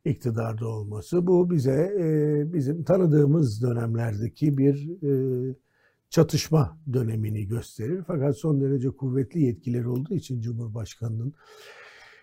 iktidarda 0.05 0.69
olması. 0.69 1.27
Bu 1.27 1.51
bize 1.51 1.97
e, 2.01 2.53
bizim 2.53 2.85
tanıdığımız 2.85 3.63
dönemlerdeki 3.63 4.59
bir 4.59 5.03
e, 5.03 5.55
çatışma 6.11 6.79
dönemini 6.93 7.47
gösterir. 7.47 8.03
Fakat 8.07 8.37
son 8.37 8.61
derece 8.61 8.91
kuvvetli 8.91 9.43
yetkileri 9.43 9.89
olduğu 9.89 10.15
için 10.15 10.41
Cumhurbaşkanı'nın 10.41 11.35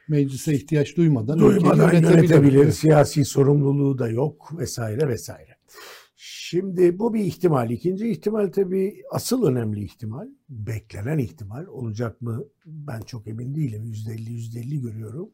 meclise 0.08 0.54
ihtiyaç 0.54 0.98
duymadan, 0.98 1.40
duymadan 1.40 1.94
yönetebilir. 1.94 2.72
Siyasi 2.72 3.26
sorumluluğu 3.26 3.98
da 3.98 4.10
yok 4.10 4.58
vesaire 4.58 5.08
vesaire. 5.08 5.56
Şimdi 6.16 7.00
bu 7.00 7.14
bir 7.14 7.20
ihtimal. 7.20 7.70
İkinci 7.72 8.10
ihtimal 8.10 8.52
tabii 8.52 9.04
asıl 9.12 9.46
önemli 9.46 9.84
ihtimal, 9.84 10.28
beklenen 10.50 11.18
ihtimal. 11.18 11.66
Olacak 11.66 12.22
mı 12.22 12.46
ben 12.66 13.02
çok 13.02 13.28
emin 13.28 13.56
değilim. 13.56 13.84
%50 13.84 14.30
%50 14.30 14.82
görüyorum. 14.82 15.30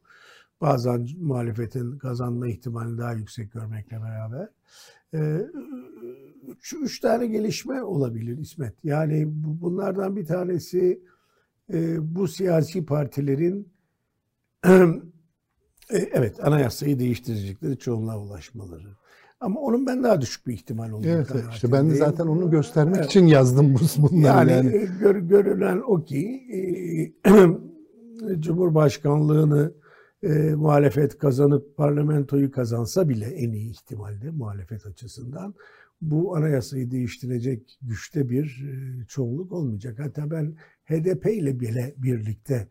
Bazen 0.61 1.07
muhalefetin 1.19 1.97
kazanma 1.97 2.47
ihtimalini 2.47 2.97
daha 2.97 3.13
yüksek 3.13 3.51
görmekle 3.51 4.01
beraber. 4.01 4.49
Ee, 5.13 5.41
üç, 6.47 6.73
üç 6.73 6.99
tane 6.99 7.27
gelişme 7.27 7.83
olabilir 7.83 8.37
İsmet. 8.37 8.73
Yani 8.83 9.25
bunlardan 9.61 10.15
bir 10.15 10.25
tanesi 10.25 11.01
e, 11.73 12.15
bu 12.15 12.27
siyasi 12.27 12.85
partilerin 12.85 13.67
e, 14.65 14.71
evet 15.89 16.45
anayasayı 16.45 16.99
değiştirecekleri 16.99 17.77
çoğunluğa 17.77 18.19
ulaşmaları. 18.19 18.87
Ama 19.39 19.59
onun 19.59 19.85
ben 19.85 20.03
daha 20.03 20.21
düşük 20.21 20.47
bir 20.47 20.53
ihtimal 20.53 20.91
olduğunu 20.91 21.11
Evet 21.11 21.27
işte 21.51 21.71
ben 21.71 21.89
de 21.89 21.95
zaten 21.95 22.27
onu 22.27 22.51
göstermek 22.51 22.95
evet. 22.95 23.05
için 23.05 23.27
yazdım 23.27 23.75
bunları. 23.97 24.25
Yani, 24.25 24.51
yani. 24.51 24.87
Gör, 24.99 25.15
görülen 25.15 25.81
o 25.87 26.03
ki 26.03 26.41
e, 27.25 27.31
Cumhurbaşkanlığını 28.39 29.73
e, 30.23 30.29
muhalefet 30.55 31.17
kazanıp 31.17 31.77
parlamentoyu 31.77 32.51
kazansa 32.51 33.09
bile 33.09 33.25
en 33.25 33.51
iyi 33.51 33.71
ihtimalle 33.71 34.31
muhalefet 34.31 34.85
açısından 34.85 35.53
bu 36.01 36.35
anayasayı 36.35 36.91
değiştirecek 36.91 37.77
güçte 37.81 38.29
bir 38.29 38.65
e, 38.69 39.05
çoğunluk 39.07 39.51
olmayacak. 39.51 39.99
Hatta 39.99 40.31
ben 40.31 40.55
HDP 40.85 41.25
ile 41.25 41.59
bile 41.59 41.93
birlikte 41.97 42.67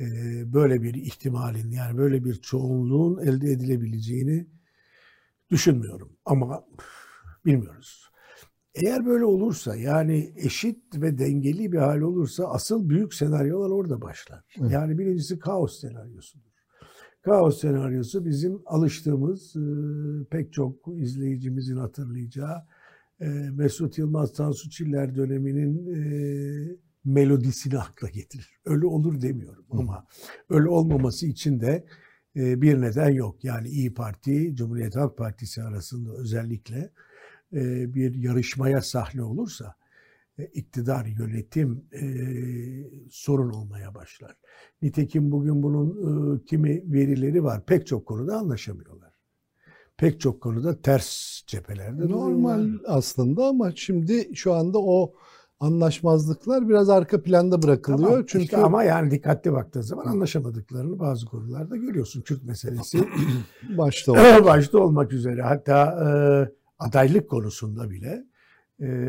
e, 0.00 0.04
böyle 0.52 0.82
bir 0.82 0.94
ihtimalin 0.94 1.70
yani 1.70 1.98
böyle 1.98 2.24
bir 2.24 2.34
çoğunluğun 2.34 3.18
elde 3.18 3.50
edilebileceğini 3.50 4.46
düşünmüyorum. 5.50 6.16
Ama 6.24 6.64
bilmiyoruz. 7.46 8.10
Eğer 8.74 9.06
böyle 9.06 9.24
olursa 9.24 9.76
yani 9.76 10.34
eşit 10.36 10.78
ve 10.94 11.18
dengeli 11.18 11.72
bir 11.72 11.78
hal 11.78 12.00
olursa 12.00 12.44
asıl 12.44 12.88
büyük 12.88 13.14
senaryolar 13.14 13.70
orada 13.70 14.00
başlar. 14.00 14.44
Yani 14.68 14.98
birincisi 14.98 15.38
kaos 15.38 15.80
senaryosudur. 15.80 16.53
Kaos 17.24 17.60
senaryosu 17.60 18.24
bizim 18.24 18.62
alıştığımız 18.66 19.56
e, 19.56 19.64
pek 20.30 20.52
çok 20.52 20.76
izleyicimizin 20.96 21.76
hatırlayacağı 21.76 22.66
e, 23.20 23.26
Mesut 23.52 23.98
Yılmaz 23.98 24.32
Tansu 24.32 24.70
Çiller 24.70 25.14
döneminin 25.14 25.94
e, 25.94 26.76
melodisini 27.04 27.78
akla 27.78 28.08
getirir. 28.08 28.50
Öyle 28.64 28.86
olur 28.86 29.20
demiyorum 29.20 29.64
ama 29.70 30.06
öyle 30.50 30.68
olmaması 30.68 31.26
için 31.26 31.60
de 31.60 31.84
bir 32.36 32.80
neden 32.80 33.10
yok. 33.10 33.44
Yani 33.44 33.68
İyi 33.68 33.94
Parti, 33.94 34.54
Cumhuriyet 34.56 34.96
Halk 34.96 35.18
Partisi 35.18 35.62
arasında 35.62 36.12
özellikle 36.12 36.90
bir 37.94 38.14
yarışmaya 38.14 38.82
sahne 38.82 39.22
olursa 39.22 39.74
iktidar, 40.38 41.06
yönetim 41.06 41.84
e, 41.92 42.04
sorun 43.10 43.50
olmaya 43.50 43.94
başlar. 43.94 44.36
Nitekim 44.82 45.32
bugün 45.32 45.62
bunun 45.62 45.90
e, 46.36 46.44
kimi 46.44 46.92
verileri 46.92 47.44
var. 47.44 47.66
Pek 47.66 47.86
çok 47.86 48.06
konuda 48.06 48.36
anlaşamıyorlar. 48.36 49.14
Pek 49.96 50.20
çok 50.20 50.40
konuda 50.40 50.82
ters 50.82 51.40
cephelerde. 51.46 52.08
Normal 52.08 52.58
duruyorlar. 52.58 52.96
aslında 52.96 53.46
ama 53.46 53.72
şimdi 53.76 54.30
şu 54.34 54.52
anda 54.52 54.78
o 54.78 55.14
anlaşmazlıklar 55.60 56.68
biraz 56.68 56.90
arka 56.90 57.22
planda 57.22 57.62
bırakılıyor. 57.62 58.08
Tamam, 58.08 58.24
Çünkü 58.28 58.44
işte 58.44 58.56
ama 58.56 58.84
yani 58.84 59.10
dikkatli 59.10 59.52
baktığın 59.52 59.80
zaman 59.80 60.06
anlaşamadıklarını 60.06 60.98
bazı 60.98 61.26
konularda 61.26 61.76
görüyorsun. 61.76 62.22
Kürt 62.22 62.44
meselesi 62.44 63.08
başta 63.78 64.12
olmak, 64.12 64.44
başta 64.44 64.78
olmak 64.78 65.12
üzere. 65.12 65.42
Hatta 65.42 65.86
e, 65.86 66.08
adaylık 66.78 67.30
konusunda 67.30 67.90
bile 67.90 68.08
e, 68.08 68.33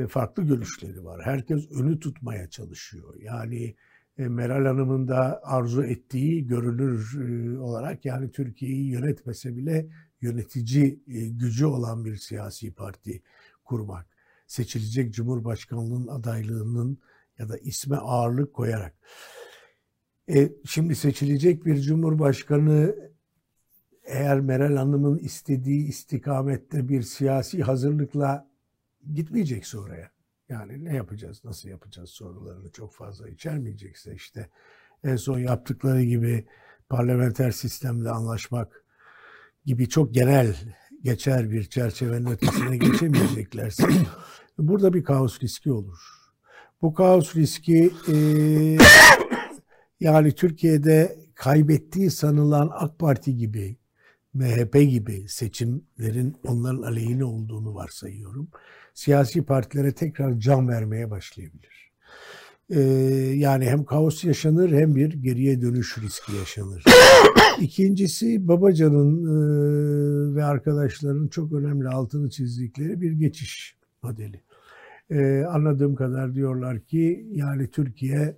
farklı 0.10 0.44
görüşleri 0.44 1.06
var. 1.06 1.22
Herkes 1.24 1.72
önü 1.72 2.00
tutmaya 2.00 2.50
çalışıyor. 2.50 3.16
Yani 3.20 3.76
e, 4.18 4.28
Meral 4.28 4.66
Hanım'ın 4.66 5.08
da 5.08 5.42
arzu 5.44 5.84
ettiği 5.84 6.48
görünür 6.48 7.18
e, 7.30 7.60
olarak 7.60 8.06
yani 8.06 8.32
Türkiye'yi 8.32 8.92
yönetmese 8.92 9.56
bile 9.56 9.88
yönetici 10.22 11.00
gücü 11.30 11.66
olan 11.66 12.06
bir 12.06 12.16
siyasi 12.16 12.74
parti 12.74 13.22
kurmak. 13.64 14.08
Seçilecek 14.48 15.14
Cumhurbaşkanlığının 15.14 16.08
adaylığının 16.08 16.98
ya 17.40 17.50
da 17.50 17.58
isme 17.58 17.96
ağırlık 17.96 18.54
koyarak. 18.54 18.94
E, 20.30 20.52
şimdi 20.66 20.96
seçilecek 20.96 21.66
bir 21.66 21.82
cumhurbaşkanı 21.82 22.96
eğer 24.04 24.40
Meral 24.40 24.76
Hanım'ın 24.76 25.18
istediği 25.18 25.88
istikamette 25.88 26.90
bir 26.90 27.02
siyasi 27.02 27.64
hazırlıkla 27.64 28.48
gitmeyecekse 29.14 29.78
oraya. 29.78 30.12
Yani 30.50 30.86
ne 30.86 30.96
yapacağız, 30.96 31.42
nasıl 31.44 31.70
yapacağız 31.70 32.10
sorularını 32.10 32.72
çok 32.72 32.94
fazla 32.94 33.30
içermeyecekse 33.30 34.16
işte 34.16 34.50
en 35.04 35.16
son 35.16 35.40
yaptıkları 35.40 36.04
gibi 36.04 36.48
parlamenter 36.90 37.52
sistemle 37.52 38.10
anlaşmak 38.10 38.86
gibi 39.66 39.90
çok 39.90 40.14
genel 40.14 40.56
geçer 41.02 41.52
bir 41.52 41.64
çerçevenin 41.64 42.32
ötesine 42.32 42.78
geçemeyeceklerse 42.78 43.88
burada 44.58 44.94
bir 44.94 45.04
kaos 45.04 45.42
riski 45.42 45.72
olur. 45.72 46.00
Bu 46.82 46.94
kaos 46.94 47.36
riski 47.36 47.94
e, 48.08 48.18
yani 50.00 50.32
Türkiye'de 50.36 51.18
kaybettiği 51.36 52.12
sanılan 52.12 52.70
AK 52.74 53.00
Parti 53.00 53.38
gibi, 53.38 53.78
MHP 54.36 54.90
gibi 54.90 55.26
seçimlerin 55.30 56.36
onların 56.48 56.82
aleyhine 56.82 57.26
olduğunu 57.26 57.76
varsayıyorum. 57.76 58.48
Siyasi 58.94 59.46
partilere 59.46 59.92
tekrar 59.92 60.40
can 60.40 60.68
vermeye 60.68 61.12
başlayabilir. 61.12 61.92
Ee, 62.70 62.80
yani 63.36 63.66
hem 63.66 63.84
kaos 63.84 64.24
yaşanır 64.24 64.72
hem 64.72 64.96
bir 64.96 65.14
geriye 65.14 65.62
dönüş 65.62 65.98
riski 65.98 66.36
yaşanır. 66.36 66.84
İkincisi 67.62 68.48
Babacan'ın 68.48 69.24
e, 69.26 70.36
ve 70.36 70.44
arkadaşlarının 70.44 71.28
çok 71.28 71.54
önemli 71.54 71.90
altını 71.90 72.30
çizdikleri 72.30 73.02
bir 73.02 73.12
geçiş 73.12 73.78
modeli. 74.04 74.42
Ee, 75.10 75.44
anladığım 75.50 75.96
kadar 75.96 76.36
diyorlar 76.36 76.80
ki 76.80 77.28
yani 77.32 77.72
Türkiye 77.72 78.38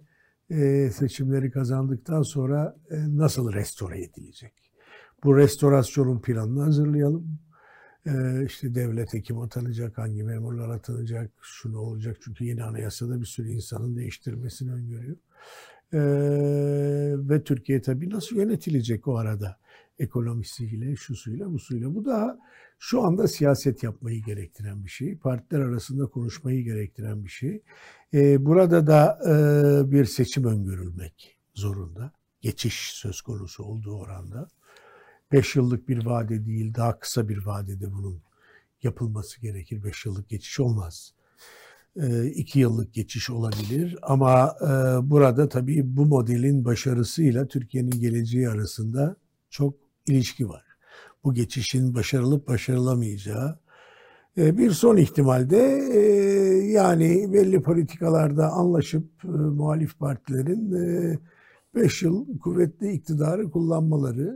e, 0.50 0.89
seçimleri 0.93 1.52
kazandıktan 1.52 2.22
sonra 2.22 2.78
e, 2.91 2.95
nasıl 3.18 3.54
restore 3.54 4.04
edilecek? 4.04 4.66
Bu 5.24 5.38
restorasyonun 5.38 6.22
planını 6.22 6.63
hazırlayalım. 6.63 7.39
E, 8.05 8.45
işte 8.45 8.76
devlete 8.76 9.22
kim 9.22 9.39
atanacak, 9.39 9.97
hangi 9.97 10.24
memurlar 10.24 10.70
atanacak, 10.70 11.32
şu 11.41 11.74
ne 11.74 11.78
olacak? 11.78 12.18
Çünkü 12.24 12.45
yeni 12.45 12.63
anayasada 12.63 13.22
bir 13.22 13.26
sürü 13.26 13.49
insanın 13.49 13.95
değiştirmesini 13.95 14.74
öngörüyor. 14.74 15.18
E, 15.93 15.99
ve 17.30 17.43
Türkiye 17.43 17.82
tabii 17.82 18.09
nasıl 18.09 18.36
yönetilecek 18.36 19.07
o 19.07 19.18
arada? 19.18 19.57
Ekonomisiyle, 19.99 20.95
şusuyla, 20.95 21.53
busuyla. 21.53 21.95
Bu 21.95 22.05
da 22.05 22.39
şu 22.80 23.01
anda 23.01 23.28
siyaset 23.28 23.84
yapmayı 23.84 24.24
gerektiren 24.24 24.86
bir 24.86 24.89
şey. 24.89 25.18
Partiler 25.18 25.59
arasında 25.59 26.05
konuşmayı 26.05 26.63
gerektiren 26.63 27.24
bir 27.24 27.30
şey. 27.30 27.61
Ee, 28.13 28.45
burada 28.45 28.88
da 28.88 29.20
e, 29.28 29.91
bir 29.91 30.05
seçim 30.05 30.45
öngörülmek 30.45 31.38
zorunda. 31.53 32.11
Geçiş 32.41 32.91
söz 32.93 33.22
konusu 33.22 33.63
olduğu 33.63 33.97
oranda. 33.97 34.47
Beş 35.32 35.55
yıllık 35.55 35.89
bir 35.89 36.05
vade 36.05 36.45
değil, 36.45 36.73
daha 36.73 36.99
kısa 36.99 37.30
bir 37.30 37.45
vadede 37.45 37.93
bunun 37.93 38.21
yapılması 38.84 39.41
gerekir. 39.41 39.84
Beş 39.84 40.05
yıllık 40.05 40.30
geçiş 40.30 40.59
olmaz. 40.59 41.13
E, 41.95 42.25
iki 42.25 42.59
yıllık 42.59 42.93
geçiş 42.93 43.30
olabilir 43.30 43.97
ama 44.01 44.55
e, 44.61 44.69
burada 45.09 45.49
tabii 45.49 45.97
bu 45.97 46.05
modelin 46.05 46.65
başarısıyla 46.65 47.47
Türkiye'nin 47.47 47.99
geleceği 47.99 48.49
arasında 48.49 49.15
çok 49.49 49.75
ilişki 50.07 50.49
var. 50.49 50.63
Bu 51.23 51.34
geçişin 51.34 51.95
başarılıp 51.95 52.47
başarılamayacağı. 52.47 53.59
E, 54.38 54.57
bir 54.57 54.71
son 54.71 54.97
ihtimalde 54.97 55.57
e, 55.93 55.99
yani 56.67 57.34
belli 57.34 57.61
politikalarda 57.61 58.49
anlaşıp 58.51 59.23
muhalif 59.23 59.99
partilerin 59.99 60.71
5 61.75 62.03
yıl 62.03 62.39
kuvvetli 62.39 62.91
iktidarı 62.91 63.51
kullanmaları 63.51 64.36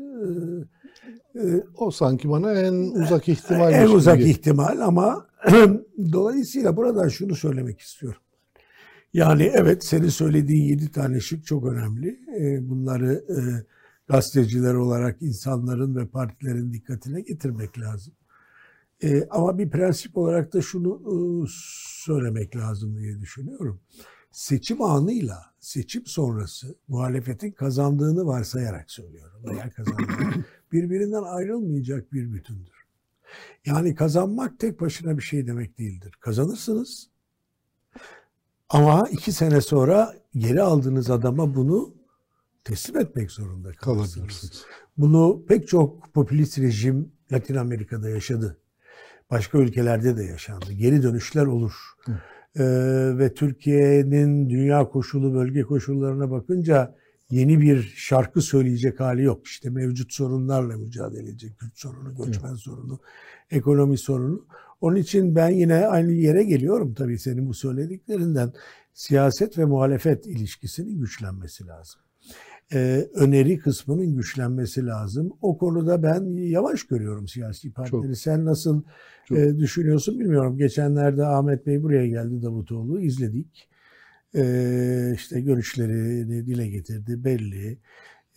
o 1.75 1.91
sanki 1.91 2.29
bana 2.29 2.53
en 2.53 2.73
uzak 2.73 3.29
ihtimal. 3.29 3.73
En 3.73 3.87
uzak 3.87 4.17
gibi. 4.17 4.29
ihtimal 4.29 4.79
ama 4.79 5.27
dolayısıyla 6.11 6.77
buradan 6.77 7.07
şunu 7.07 7.35
söylemek 7.35 7.79
istiyorum. 7.79 8.21
Yani 9.13 9.51
evet 9.53 9.83
senin 9.83 10.09
söylediğin 10.09 10.63
yedi 10.63 10.91
tane 10.91 11.19
şık 11.19 11.45
çok 11.45 11.65
önemli. 11.65 12.19
Bunları 12.69 13.23
gazeteciler 14.07 14.73
olarak 14.73 15.21
insanların 15.21 15.95
ve 15.95 16.07
partilerin 16.07 16.73
dikkatine 16.73 17.21
getirmek 17.21 17.79
lazım. 17.79 18.13
E, 19.03 19.27
ama 19.29 19.57
bir 19.57 19.69
prensip 19.69 20.17
olarak 20.17 20.53
da 20.53 20.61
şunu 20.61 21.01
e, 21.05 21.13
söylemek 22.05 22.55
lazım 22.55 22.97
diye 22.97 23.19
düşünüyorum. 23.19 23.81
Seçim 24.31 24.81
anıyla 24.81 25.45
seçim 25.59 26.05
sonrası 26.05 26.75
muhalefetin 26.87 27.51
kazandığını 27.51 28.25
varsayarak 28.25 28.91
söylüyorum. 28.91 29.41
Eğer 29.51 29.71
kazandığını 29.71 30.45
birbirinden 30.71 31.23
ayrılmayacak 31.23 32.13
bir 32.13 32.33
bütündür. 32.33 32.81
Yani 33.65 33.95
kazanmak 33.95 34.59
tek 34.59 34.81
başına 34.81 35.17
bir 35.17 35.23
şey 35.23 35.47
demek 35.47 35.77
değildir. 35.77 36.11
Kazanırsınız 36.19 37.09
ama 38.69 39.07
iki 39.11 39.31
sene 39.31 39.61
sonra 39.61 40.13
geri 40.35 40.61
aldığınız 40.61 41.09
adama 41.09 41.55
bunu 41.55 41.93
teslim 42.63 42.97
etmek 42.97 43.31
zorunda 43.31 43.71
kalırsınız. 43.71 44.65
Bunu 44.97 45.45
pek 45.47 45.67
çok 45.67 46.13
popülist 46.13 46.59
rejim 46.59 47.11
Latin 47.31 47.55
Amerika'da 47.55 48.09
yaşadı. 48.09 48.57
Başka 49.31 49.57
ülkelerde 49.57 50.17
de 50.17 50.23
yaşandı. 50.23 50.73
Geri 50.73 51.03
dönüşler 51.03 51.45
olur. 51.45 51.73
Ee, 52.55 52.63
ve 53.17 53.33
Türkiye'nin 53.33 54.49
dünya 54.49 54.89
koşulu, 54.89 55.33
bölge 55.33 55.61
koşullarına 55.61 56.31
bakınca 56.31 56.95
yeni 57.31 57.61
bir 57.61 57.93
şarkı 57.95 58.41
söyleyecek 58.41 58.99
hali 58.99 59.23
yok. 59.23 59.47
İşte 59.47 59.69
mevcut 59.69 60.13
sorunlarla 60.13 60.77
mücadele 60.77 61.29
edecek. 61.29 61.59
Kürt 61.59 61.77
sorunu, 61.77 62.15
göçmen 62.15 62.51
Hı. 62.51 62.57
sorunu, 62.57 62.99
ekonomi 63.51 63.97
sorunu. 63.97 64.45
Onun 64.81 64.95
için 64.95 65.35
ben 65.35 65.49
yine 65.49 65.87
aynı 65.87 66.11
yere 66.11 66.43
geliyorum 66.43 66.93
tabii 66.93 67.19
senin 67.19 67.47
bu 67.47 67.53
söylediklerinden. 67.53 68.53
Siyaset 68.93 69.57
ve 69.57 69.65
muhalefet 69.65 70.27
ilişkisinin 70.27 70.99
güçlenmesi 70.99 71.67
lazım 71.67 72.01
e, 72.73 73.07
öneri 73.13 73.59
kısmının 73.59 74.15
güçlenmesi 74.15 74.85
lazım. 74.85 75.33
O 75.41 75.57
konuda 75.57 76.03
ben 76.03 76.37
yavaş 76.37 76.83
görüyorum 76.83 77.27
siyasi 77.27 77.73
partileri. 77.73 78.07
Çok. 78.07 78.17
Sen 78.17 78.45
nasıl 78.45 78.83
Çok. 79.25 79.37
E, 79.37 79.57
düşünüyorsun 79.57 80.19
bilmiyorum. 80.19 80.57
Geçenlerde 80.57 81.25
Ahmet 81.25 81.65
Bey 81.65 81.83
buraya 81.83 82.07
geldi 82.07 82.41
Davutoğlu 82.41 83.01
izledik. 83.01 83.69
E, 84.35 85.13
işte 85.15 85.41
görüşlerini 85.41 86.45
dile 86.45 86.67
getirdi 86.67 87.23
belli. 87.23 87.77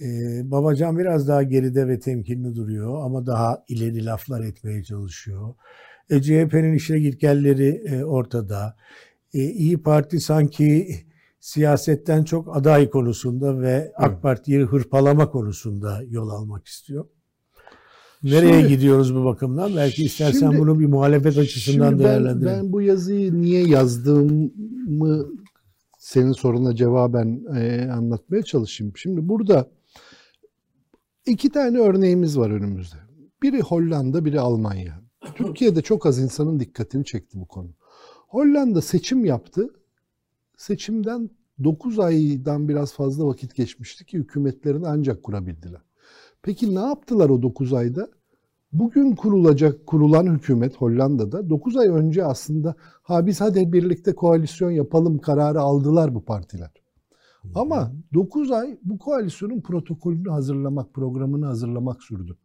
E, 0.01 0.07
Babacan 0.51 0.99
biraz 0.99 1.29
daha 1.29 1.43
geride 1.43 1.89
ve 1.89 2.01
temkinli 2.01 2.57
duruyor 2.57 3.05
ama 3.05 3.27
daha 3.27 3.65
ileri 3.69 4.05
laflar 4.05 4.45
etmeye 4.45 4.85
çalışıyor. 4.85 5.55
E, 6.11 6.23
CHP'nin 6.23 6.75
işe 6.75 6.99
gitgelleri 6.99 7.69
e, 7.69 8.05
ortada. 8.05 8.77
E, 9.35 9.39
İyi 9.39 9.83
Parti 9.83 10.21
sanki 10.21 10.97
siyasetten 11.41 12.25
çok 12.25 12.57
aday 12.57 12.91
konusunda 12.91 13.61
ve 13.61 13.93
AK 13.97 14.23
Parti'yi 14.23 14.61
hırpalama 14.61 15.31
konusunda 15.31 16.03
yol 16.09 16.29
almak 16.29 16.67
istiyor. 16.67 17.05
Nereye 18.23 18.61
şimdi, 18.61 18.69
gidiyoruz 18.69 19.15
bu 19.15 19.25
bakımdan? 19.25 19.77
Belki 19.77 20.05
istersen 20.05 20.39
şimdi, 20.39 20.59
bunu 20.59 20.81
bir 20.81 20.87
muhalefet 20.87 21.39
açısından 21.39 21.89
şimdi 21.91 22.05
değerlendirelim. 22.05 22.47
Ben, 22.47 22.65
ben 22.65 22.73
bu 22.73 22.83
yazıyı 22.83 23.41
niye 23.41 23.67
yazdığımı 23.67 25.27
senin 26.05 26.33
soruna 26.33 26.75
cevaben 26.77 27.45
e, 27.57 27.91
anlatmaya 27.93 28.43
çalışayım. 28.43 28.97
Şimdi 28.97 29.29
burada 29.29 29.71
iki 31.27 31.51
tane 31.51 31.79
örneğimiz 31.79 32.39
var 32.39 32.51
önümüzde. 32.51 32.97
Biri 33.43 33.61
Hollanda, 33.61 34.25
biri 34.25 34.41
Almanya. 34.41 35.01
Türkiye'de 35.35 35.83
çok 35.83 36.07
az 36.07 36.19
insanın 36.19 36.61
dikkatini 36.61 37.05
çekti 37.05 37.41
bu 37.41 37.49
konu. 37.49 37.71
Hollanda 38.29 38.83
seçim 38.83 39.25
yaptı 39.25 39.71
seçimden 40.57 41.31
9 41.65 41.99
aydan 41.99 42.69
biraz 42.69 42.93
fazla 42.93 43.27
vakit 43.27 43.55
geçmişti 43.55 44.05
ki 44.07 44.19
hükümetlerini 44.19 44.89
ancak 44.89 45.23
kurabildiler. 45.23 45.83
Peki 46.43 46.75
ne 46.75 46.81
yaptılar 46.81 47.29
o 47.29 47.43
9 47.43 47.73
ayda? 47.73 48.09
Bugün 48.75 49.15
kurulacak 49.15 49.87
kurulan 49.87 50.27
hükümet 50.27 50.77
Hollanda'da 50.77 51.51
9 51.51 51.77
ay 51.77 51.89
önce 51.89 52.25
aslında 52.25 52.75
ha 53.03 53.27
biz 53.27 53.41
hadi 53.41 53.73
birlikte 53.73 54.15
koalisyon 54.15 54.71
yapalım 54.71 55.19
kararı 55.19 55.61
aldılar 55.61 56.15
bu 56.15 56.25
partiler. 56.25 56.71
Ama 57.55 57.93
9 58.15 58.51
ay 58.51 58.79
bu 58.83 58.99
koalisyonun 58.99 59.61
protokolünü 59.61 60.31
hazırlamak, 60.31 60.95
programını 60.95 61.47
hazırlamak 61.47 62.03
sürdü. 62.03 62.37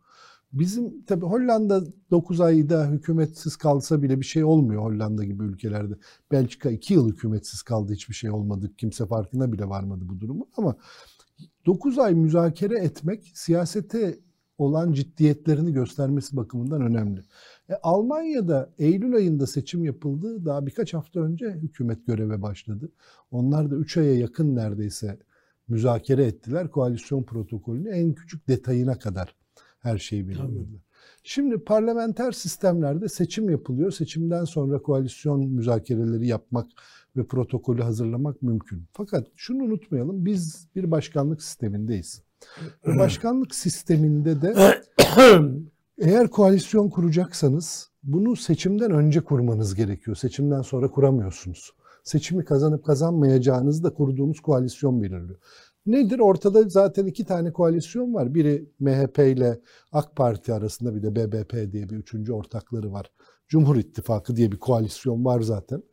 Bizim 0.53 1.05
tabi 1.05 1.25
Hollanda 1.25 1.83
9 2.11 2.41
ayda 2.41 2.87
hükümetsiz 2.87 3.55
kalsa 3.55 4.01
bile 4.01 4.19
bir 4.19 4.25
şey 4.25 4.43
olmuyor 4.43 4.83
Hollanda 4.83 5.23
gibi 5.23 5.43
ülkelerde. 5.43 5.93
Belçika 6.31 6.69
2 6.69 6.93
yıl 6.93 7.09
hükümetsiz 7.09 7.61
kaldı 7.61 7.93
hiçbir 7.93 8.15
şey 8.15 8.31
olmadı. 8.31 8.71
Kimse 8.77 9.05
farkına 9.05 9.53
bile 9.53 9.69
varmadı 9.69 10.01
bu 10.09 10.19
durumu 10.19 10.47
ama 10.57 10.75
9 11.65 11.99
ay 11.99 12.13
müzakere 12.13 12.79
etmek 12.79 13.31
siyasete 13.33 14.19
olan 14.59 14.93
ciddiyetlerini 14.93 15.73
göstermesi 15.73 16.37
bakımından 16.37 16.81
önemli. 16.81 17.21
E, 17.69 17.73
Almanya'da 17.83 18.69
Eylül 18.77 19.15
ayında 19.15 19.47
seçim 19.47 19.85
yapıldı. 19.85 20.45
Daha 20.45 20.65
birkaç 20.65 20.93
hafta 20.93 21.19
önce 21.19 21.51
hükümet 21.51 22.07
göreve 22.07 22.41
başladı. 22.41 22.89
Onlar 23.31 23.71
da 23.71 23.75
3 23.75 23.97
aya 23.97 24.15
yakın 24.15 24.55
neredeyse 24.55 25.19
müzakere 25.67 26.23
ettiler. 26.25 26.71
Koalisyon 26.71 27.23
protokolünü 27.23 27.89
en 27.89 28.13
küçük 28.13 28.47
detayına 28.47 28.99
kadar 28.99 29.35
her 29.79 29.97
şeyi 29.97 30.27
belirlediler. 30.27 30.81
Şimdi 31.23 31.59
parlamenter 31.59 32.31
sistemlerde 32.31 33.09
seçim 33.09 33.49
yapılıyor. 33.49 33.91
Seçimden 33.91 34.45
sonra 34.45 34.81
koalisyon 34.81 35.45
müzakereleri 35.45 36.27
yapmak 36.27 36.71
ve 37.15 37.25
protokolü 37.25 37.81
hazırlamak 37.81 38.41
mümkün. 38.41 38.83
Fakat 38.93 39.27
şunu 39.35 39.63
unutmayalım 39.63 40.25
biz 40.25 40.67
bir 40.75 40.91
başkanlık 40.91 41.43
sistemindeyiz. 41.43 42.28
Başkanlık 42.85 43.55
sisteminde 43.55 44.41
de 44.41 44.53
eğer 45.97 46.27
koalisyon 46.27 46.89
kuracaksanız 46.89 47.89
bunu 48.03 48.35
seçimden 48.35 48.91
önce 48.91 49.21
kurmanız 49.21 49.75
gerekiyor. 49.75 50.17
Seçimden 50.17 50.61
sonra 50.61 50.91
kuramıyorsunuz. 50.91 51.73
Seçimi 52.03 52.45
kazanıp 52.45 52.85
kazanmayacağınızı 52.85 53.83
da 53.83 53.93
kurduğunuz 53.93 54.39
koalisyon 54.39 55.03
belirliyor. 55.03 55.39
Nedir? 55.85 56.19
Ortada 56.19 56.69
zaten 56.69 57.05
iki 57.05 57.25
tane 57.25 57.53
koalisyon 57.53 58.13
var. 58.13 58.33
Biri 58.35 58.69
MHP 58.79 59.19
ile 59.19 59.59
AK 59.91 60.15
Parti 60.15 60.53
arasında 60.53 60.95
bir 60.95 61.03
de 61.03 61.15
BBP 61.15 61.71
diye 61.71 61.89
bir 61.89 61.95
üçüncü 61.95 62.33
ortakları 62.33 62.91
var. 62.91 63.11
Cumhur 63.47 63.75
İttifakı 63.75 64.35
diye 64.35 64.51
bir 64.51 64.59
koalisyon 64.59 65.25
var 65.25 65.41
zaten. 65.41 65.83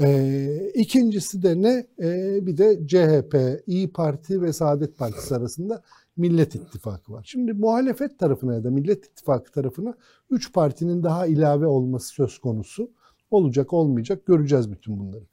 Ee, 0.00 0.70
ikincisi 0.74 1.42
de 1.42 1.62
ne? 1.62 1.86
Ee, 2.02 2.46
bir 2.46 2.56
de 2.56 2.86
CHP, 2.86 3.62
İyi 3.66 3.92
Parti 3.92 4.42
ve 4.42 4.52
Saadet 4.52 4.98
Partisi 4.98 5.36
arasında 5.36 5.82
Millet 6.16 6.54
İttifakı 6.54 7.12
var. 7.12 7.24
Şimdi 7.28 7.52
muhalefet 7.52 8.18
tarafına 8.18 8.54
ya 8.54 8.64
da 8.64 8.70
Millet 8.70 9.06
İttifakı 9.06 9.52
tarafına 9.52 9.94
üç 10.30 10.52
partinin 10.52 11.02
daha 11.02 11.26
ilave 11.26 11.66
olması 11.66 12.08
söz 12.08 12.38
konusu. 12.38 12.90
Olacak 13.30 13.72
olmayacak 13.72 14.26
göreceğiz 14.26 14.70
bütün 14.70 14.98
bunları. 14.98 15.24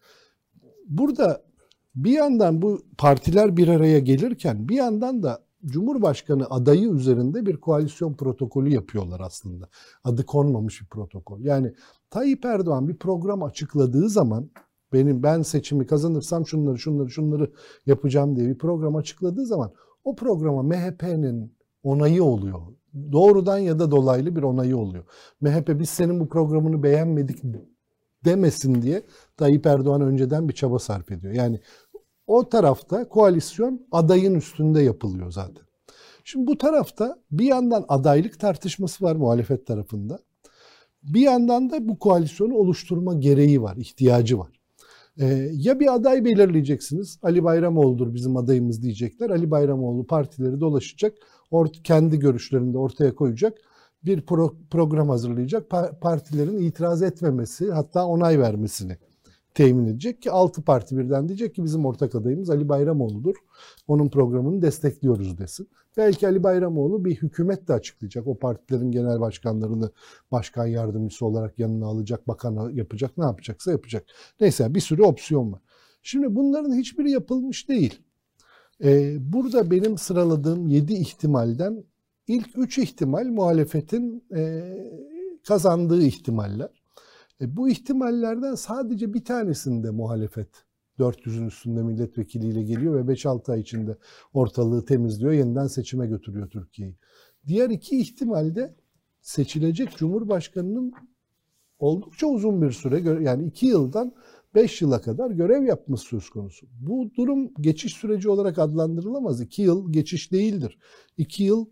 Burada 0.85 1.43
bir 1.95 2.11
yandan 2.11 2.61
bu 2.61 2.81
partiler 2.97 3.57
bir 3.57 3.67
araya 3.67 3.99
gelirken 3.99 4.69
bir 4.69 4.75
yandan 4.75 5.23
da 5.23 5.43
Cumhurbaşkanı 5.65 6.45
adayı 6.49 6.89
üzerinde 6.89 7.45
bir 7.45 7.57
koalisyon 7.57 8.13
protokolü 8.13 8.73
yapıyorlar 8.73 9.19
aslında. 9.19 9.69
Adı 10.03 10.25
konmamış 10.25 10.81
bir 10.81 10.87
protokol. 10.87 11.39
Yani 11.39 11.73
Tayyip 12.09 12.45
Erdoğan 12.45 12.87
bir 12.87 12.97
program 12.97 13.43
açıkladığı 13.43 14.09
zaman 14.09 14.49
benim 14.93 15.23
ben 15.23 15.41
seçimi 15.41 15.87
kazanırsam 15.87 16.47
şunları 16.47 16.79
şunları 16.79 17.09
şunları 17.09 17.51
yapacağım 17.85 18.35
diye 18.35 18.47
bir 18.47 18.57
program 18.57 18.95
açıkladığı 18.95 19.45
zaman 19.45 19.71
o 20.03 20.15
programa 20.15 20.63
MHP'nin 20.63 21.53
onayı 21.83 22.23
oluyor. 22.23 22.59
Doğrudan 23.11 23.57
ya 23.57 23.79
da 23.79 23.91
dolaylı 23.91 24.35
bir 24.35 24.43
onayı 24.43 24.77
oluyor. 24.77 25.03
MHP 25.41 25.79
biz 25.79 25.89
senin 25.89 26.19
bu 26.19 26.29
programını 26.29 26.83
beğenmedik 26.83 27.43
demesin 28.25 28.81
diye 28.81 29.03
Tayyip 29.37 29.65
Erdoğan 29.65 30.01
önceden 30.01 30.49
bir 30.49 30.53
çaba 30.53 30.79
sarf 30.79 31.11
ediyor. 31.11 31.33
Yani 31.33 31.59
o 32.29 32.49
tarafta 32.49 33.09
koalisyon 33.09 33.87
adayın 33.91 34.35
üstünde 34.35 34.81
yapılıyor 34.81 35.31
zaten. 35.31 35.63
Şimdi 36.23 36.47
bu 36.47 36.57
tarafta 36.57 37.19
bir 37.31 37.45
yandan 37.45 37.85
adaylık 37.87 38.39
tartışması 38.39 39.03
var 39.03 39.15
muhalefet 39.15 39.67
tarafında. 39.67 40.19
Bir 41.03 41.21
yandan 41.21 41.69
da 41.69 41.87
bu 41.87 41.99
koalisyonu 41.99 42.53
oluşturma 42.53 43.13
gereği 43.13 43.61
var, 43.61 43.75
ihtiyacı 43.77 44.39
var. 44.39 44.59
Ee, 45.19 45.25
ya 45.53 45.79
bir 45.79 45.95
aday 45.95 46.25
belirleyeceksiniz. 46.25 47.19
Ali 47.23 47.43
Bayramoğlu'dur 47.43 48.13
bizim 48.13 48.37
adayımız 48.37 48.83
diyecekler. 48.83 49.29
Ali 49.29 49.51
Bayramoğlu 49.51 50.07
partileri 50.07 50.59
dolaşacak. 50.61 51.13
Kendi 51.83 52.19
görüşlerini 52.19 52.73
de 52.73 52.77
ortaya 52.77 53.15
koyacak. 53.15 53.57
Bir 54.05 54.25
pro 54.25 54.53
program 54.71 55.09
hazırlayacak. 55.09 55.69
Pa 55.69 55.99
partilerin 56.01 56.59
itiraz 56.59 57.01
etmemesi 57.01 57.71
hatta 57.71 58.05
onay 58.05 58.39
vermesini 58.39 58.97
temin 59.59 59.85
edecek 59.85 60.21
ki 60.21 60.31
6 60.31 60.61
parti 60.61 60.97
birden 60.97 61.27
diyecek 61.27 61.55
ki 61.55 61.63
bizim 61.63 61.85
ortak 61.85 62.15
adayımız 62.15 62.49
Ali 62.49 62.69
Bayramoğlu'dur. 62.69 63.35
Onun 63.87 64.09
programını 64.09 64.61
destekliyoruz 64.61 65.37
desin. 65.37 65.67
Belki 65.97 66.27
Ali 66.27 66.43
Bayramoğlu 66.43 67.05
bir 67.05 67.15
hükümet 67.15 67.67
de 67.67 67.73
açıklayacak. 67.73 68.27
O 68.27 68.39
partilerin 68.39 68.91
genel 68.91 69.19
başkanlarını 69.19 69.91
başkan 70.31 70.65
yardımcısı 70.65 71.25
olarak 71.25 71.59
yanına 71.59 71.85
alacak, 71.85 72.27
bakan 72.27 72.69
yapacak, 72.69 73.17
ne 73.17 73.25
yapacaksa 73.25 73.71
yapacak. 73.71 74.05
Neyse 74.41 74.75
bir 74.75 74.79
sürü 74.79 75.03
opsiyon 75.03 75.53
var. 75.53 75.61
Şimdi 76.03 76.35
bunların 76.35 76.73
hiçbiri 76.73 77.11
yapılmış 77.11 77.69
değil. 77.69 77.99
Ee, 78.83 79.17
burada 79.33 79.71
benim 79.71 79.97
sıraladığım 79.97 80.67
7 80.67 80.93
ihtimalden 80.93 81.83
ilk 82.27 82.57
3 82.57 82.77
ihtimal 82.77 83.25
muhalefetin 83.25 84.23
e, 84.35 84.73
kazandığı 85.47 86.03
ihtimaller. 86.03 86.78
E, 87.41 87.55
bu 87.57 87.69
ihtimallerden 87.69 88.55
sadece 88.55 89.13
bir 89.13 89.25
tanesinde 89.25 89.89
muhalefet 89.89 90.49
400'ün 90.99 91.47
üstünde 91.47 91.83
milletvekiliyle 91.83 92.63
geliyor 92.63 93.07
ve 93.07 93.13
5-6 93.13 93.51
ay 93.51 93.59
içinde 93.59 93.97
ortalığı 94.33 94.85
temizliyor, 94.85 95.31
yeniden 95.31 95.67
seçime 95.67 96.07
götürüyor 96.07 96.49
Türkiye'yi. 96.49 96.95
Diğer 97.47 97.69
iki 97.69 97.99
ihtimalde 97.99 98.75
seçilecek 99.21 99.97
Cumhurbaşkanı'nın 99.97 100.93
oldukça 101.79 102.27
uzun 102.27 102.61
bir 102.61 102.71
süre 102.71 103.23
yani 103.23 103.47
2 103.47 103.65
yıldan 103.65 104.13
5 104.55 104.81
yıla 104.81 105.01
kadar 105.01 105.31
görev 105.31 105.63
yapması 105.63 106.05
söz 106.05 106.29
konusu. 106.29 106.67
Bu 106.79 107.11
durum 107.17 107.53
geçiş 107.59 107.93
süreci 107.93 108.29
olarak 108.29 108.59
adlandırılamaz. 108.59 109.41
2 109.41 109.61
yıl 109.61 109.93
geçiş 109.93 110.31
değildir. 110.31 110.77
2 111.17 111.43
yıl 111.43 111.65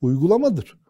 uygulamadır. 0.00 0.85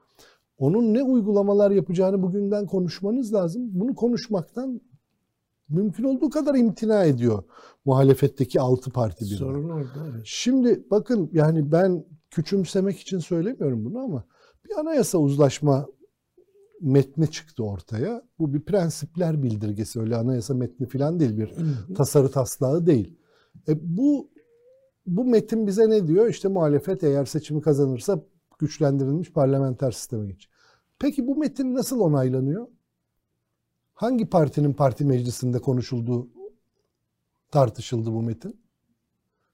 Onun 0.58 0.94
ne 0.94 1.02
uygulamalar 1.02 1.70
yapacağını 1.70 2.22
bugünden 2.22 2.66
konuşmanız 2.66 3.34
lazım. 3.34 3.62
Bunu 3.72 3.94
konuşmaktan 3.94 4.80
mümkün 5.68 6.04
olduğu 6.04 6.30
kadar 6.30 6.54
imtina 6.54 7.04
ediyor 7.04 7.42
muhalefetteki 7.84 8.60
altı 8.60 8.90
parti 8.90 9.24
bir. 9.24 9.36
Sorun 9.36 9.68
orada. 9.68 10.06
Evet. 10.12 10.22
Şimdi 10.24 10.84
bakın 10.90 11.30
yani 11.32 11.72
ben 11.72 12.04
küçümsemek 12.30 12.98
için 12.98 13.18
söylemiyorum 13.18 13.84
bunu 13.84 13.98
ama 13.98 14.24
bir 14.64 14.80
anayasa 14.80 15.18
uzlaşma 15.18 15.86
metni 16.80 17.30
çıktı 17.30 17.64
ortaya. 17.64 18.22
Bu 18.38 18.54
bir 18.54 18.60
prensipler 18.60 19.42
bildirgesi 19.42 20.00
öyle 20.00 20.16
anayasa 20.16 20.54
metni 20.54 20.86
falan 20.86 21.20
değil 21.20 21.38
bir 21.38 21.54
tasarı 21.94 22.30
taslağı 22.30 22.86
değil. 22.86 23.18
E 23.68 23.96
bu 23.96 24.30
bu 25.06 25.24
metin 25.24 25.66
bize 25.66 25.90
ne 25.90 26.06
diyor? 26.06 26.28
İşte 26.28 26.48
muhalefet 26.48 27.04
eğer 27.04 27.24
seçimi 27.24 27.60
kazanırsa 27.60 28.20
güçlendirilmiş 28.58 29.32
parlamenter 29.32 29.90
sisteme 29.90 30.26
geç. 30.26 30.48
Peki 30.98 31.26
bu 31.26 31.36
metin 31.36 31.74
nasıl 31.74 32.00
onaylanıyor? 32.00 32.66
Hangi 33.94 34.26
partinin 34.26 34.72
parti 34.72 35.04
meclisinde 35.04 35.58
konuşulduğu 35.58 36.28
tartışıldı 37.50 38.12
bu 38.12 38.22
metin? 38.22 38.60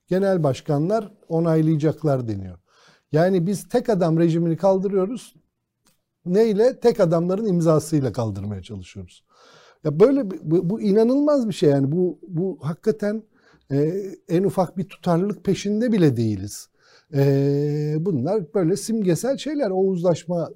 Genel 0.07 0.42
başkanlar 0.42 1.12
onaylayacaklar 1.28 2.28
deniyor. 2.28 2.59
Yani 3.12 3.46
biz 3.46 3.68
tek 3.68 3.88
adam 3.88 4.18
rejimini 4.18 4.57
kaldırıyoruz. 4.57 5.34
Neyle? 6.26 6.80
Tek 6.80 7.00
adamların 7.00 7.46
imzasıyla 7.46 8.12
kaldırmaya 8.12 8.62
çalışıyoruz. 8.62 9.24
Ya 9.84 10.00
böyle 10.00 10.30
bu, 10.30 10.70
bu 10.70 10.80
inanılmaz 10.80 11.48
bir 11.48 11.55
şey 11.55 11.70
yani 11.70 11.92
bu 11.92 12.18
bu 12.28 12.59
hakikaten 12.62 13.22
e, 13.70 13.92
en 14.28 14.44
ufak 14.44 14.76
bir 14.76 14.84
tutarlılık 14.84 15.44
peşinde 15.44 15.92
bile 15.92 16.16
değiliz. 16.16 16.68
E, 17.14 17.96
bunlar 18.00 18.54
böyle 18.54 18.76
simgesel 18.76 19.36
şeyler. 19.36 19.70
O 19.70 19.80
uzlaşma 19.80 20.50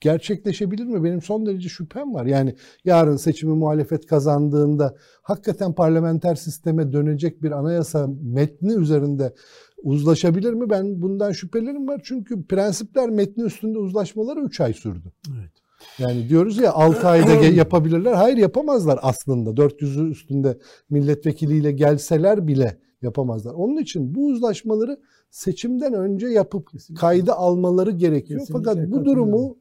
gerçekleşebilir 0.00 0.84
mi? 0.84 1.04
Benim 1.04 1.22
son 1.22 1.46
derece 1.46 1.68
şüphem 1.68 2.14
var. 2.14 2.26
Yani 2.26 2.54
yarın 2.84 3.16
seçimi 3.16 3.54
muhalefet 3.54 4.06
kazandığında 4.06 4.96
hakikaten 5.22 5.74
parlamenter 5.74 6.34
sisteme 6.34 6.92
dönecek 6.92 7.42
bir 7.42 7.50
anayasa 7.50 8.08
metni 8.22 8.74
üzerinde 8.74 9.34
uzlaşabilir 9.82 10.52
mi? 10.52 10.70
Ben 10.70 11.02
bundan 11.02 11.32
şüphelerim 11.32 11.88
var. 11.88 12.00
Çünkü 12.04 12.46
prensipler 12.46 13.10
metni 13.10 13.44
üstünde 13.44 13.78
uzlaşmaları 13.78 14.40
3 14.40 14.60
ay 14.60 14.72
sürdü. 14.72 15.12
Evet. 15.38 15.50
Yani 15.98 16.28
diyoruz 16.28 16.58
ya 16.58 16.72
6 16.72 17.08
ayda 17.08 17.32
yapabilirler. 17.32 18.12
Hayır 18.12 18.36
yapamazlar 18.36 18.98
aslında. 19.02 19.50
400'ü 19.50 20.10
üstünde 20.10 20.58
milletvekiliyle 20.90 21.72
gelseler 21.72 22.46
bile 22.48 22.78
yapamazlar. 23.02 23.54
Onun 23.54 23.76
için 23.76 24.14
bu 24.14 24.26
uzlaşmaları 24.26 25.00
seçimden 25.30 25.92
önce 25.92 26.26
yapıp 26.26 26.70
kayda 26.96 27.38
almaları 27.38 27.90
gerekiyor. 27.90 28.40
Kesinlikle 28.40 28.70
Fakat 28.70 28.90
bu 28.90 29.04
durumu 29.04 29.56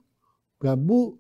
yani 0.64 0.90
bu 0.90 1.18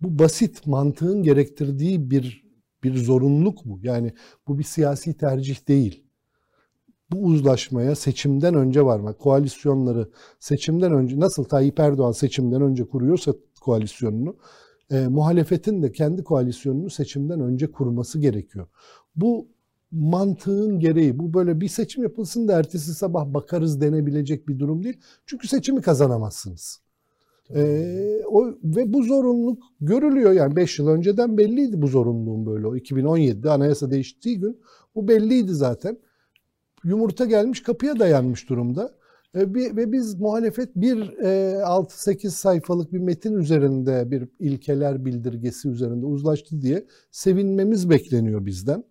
bu 0.00 0.18
basit 0.18 0.66
mantığın 0.66 1.22
gerektirdiği 1.22 2.10
bir 2.10 2.48
bir 2.84 2.96
zorunluluk 2.96 3.64
bu. 3.64 3.78
Yani 3.82 4.12
bu 4.48 4.58
bir 4.58 4.64
siyasi 4.64 5.14
tercih 5.14 5.68
değil. 5.68 6.04
Bu 7.10 7.18
uzlaşmaya 7.18 7.94
seçimden 7.94 8.54
önce 8.54 8.84
varmak, 8.84 9.18
koalisyonları 9.18 10.08
seçimden 10.40 10.92
önce 10.92 11.20
nasıl 11.20 11.44
Tayyip 11.44 11.80
Erdoğan 11.80 12.12
seçimden 12.12 12.62
önce 12.62 12.84
kuruyorsa 12.84 13.34
koalisyonunu, 13.60 14.36
e, 14.90 15.06
muhalefetin 15.06 15.82
de 15.82 15.92
kendi 15.92 16.24
koalisyonunu 16.24 16.90
seçimden 16.90 17.40
önce 17.40 17.72
kurması 17.72 18.18
gerekiyor. 18.18 18.66
Bu 19.16 19.48
mantığın 19.90 20.78
gereği. 20.80 21.18
Bu 21.18 21.34
böyle 21.34 21.60
bir 21.60 21.68
seçim 21.68 22.02
yapılsın 22.02 22.48
da 22.48 22.58
ertesi 22.58 22.94
sabah 22.94 23.34
bakarız 23.34 23.80
denebilecek 23.80 24.48
bir 24.48 24.58
durum 24.58 24.84
değil. 24.84 24.96
Çünkü 25.26 25.48
seçimi 25.48 25.82
kazanamazsınız. 25.82 26.80
Ee, 27.54 28.22
o 28.26 28.46
ve 28.64 28.92
bu 28.92 29.02
zorunluluk 29.02 29.62
görülüyor 29.80 30.32
yani 30.32 30.56
5 30.56 30.78
yıl 30.78 30.88
önceden 30.88 31.38
belliydi 31.38 31.82
bu 31.82 31.86
zorunluluğun 31.86 32.46
böyle. 32.46 32.66
O 32.66 32.76
2017'de 32.76 33.50
anayasa 33.50 33.90
değiştiği 33.90 34.40
gün 34.40 34.60
bu 34.94 35.08
belliydi 35.08 35.54
zaten. 35.54 35.98
Yumurta 36.84 37.24
gelmiş 37.24 37.62
kapıya 37.62 37.98
dayanmış 37.98 38.48
durumda. 38.48 38.98
E, 39.34 39.40
ve 39.54 39.92
biz 39.92 40.14
muhalefet 40.14 40.76
bir 40.76 41.18
e, 41.18 41.62
6-8 41.62 42.30
sayfalık 42.30 42.92
bir 42.92 42.98
metin 42.98 43.36
üzerinde 43.36 44.10
bir 44.10 44.28
ilkeler 44.38 45.04
bildirgesi 45.04 45.68
üzerinde 45.68 46.06
uzlaştı 46.06 46.60
diye 46.60 46.86
sevinmemiz 47.10 47.90
bekleniyor 47.90 48.46
bizden. 48.46 48.84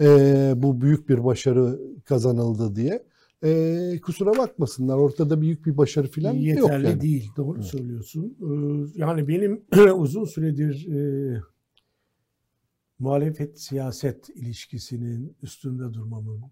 E, 0.00 0.52
bu 0.56 0.80
büyük 0.80 1.08
bir 1.08 1.24
başarı 1.24 1.80
kazanıldı 2.04 2.76
diye. 2.76 3.06
E, 3.44 4.00
kusura 4.02 4.38
bakmasınlar 4.38 4.96
ortada 4.96 5.40
büyük 5.40 5.66
bir 5.66 5.76
başarı 5.76 6.10
falan 6.10 6.32
Yeterli 6.32 6.58
yok. 6.58 6.68
Yeterli 6.68 6.86
yani. 6.86 7.00
değil 7.00 7.30
doğru 7.36 7.58
evet. 7.58 7.66
söylüyorsun. 7.66 8.36
Ee, 8.40 8.98
yani 9.00 9.28
benim 9.28 9.64
uzun 9.96 10.24
süredir 10.24 10.86
e, 10.88 11.40
muhalefet 12.98 13.60
siyaset 13.60 14.28
ilişkisinin 14.28 15.36
üstünde 15.42 15.94
durmamın 15.94 16.42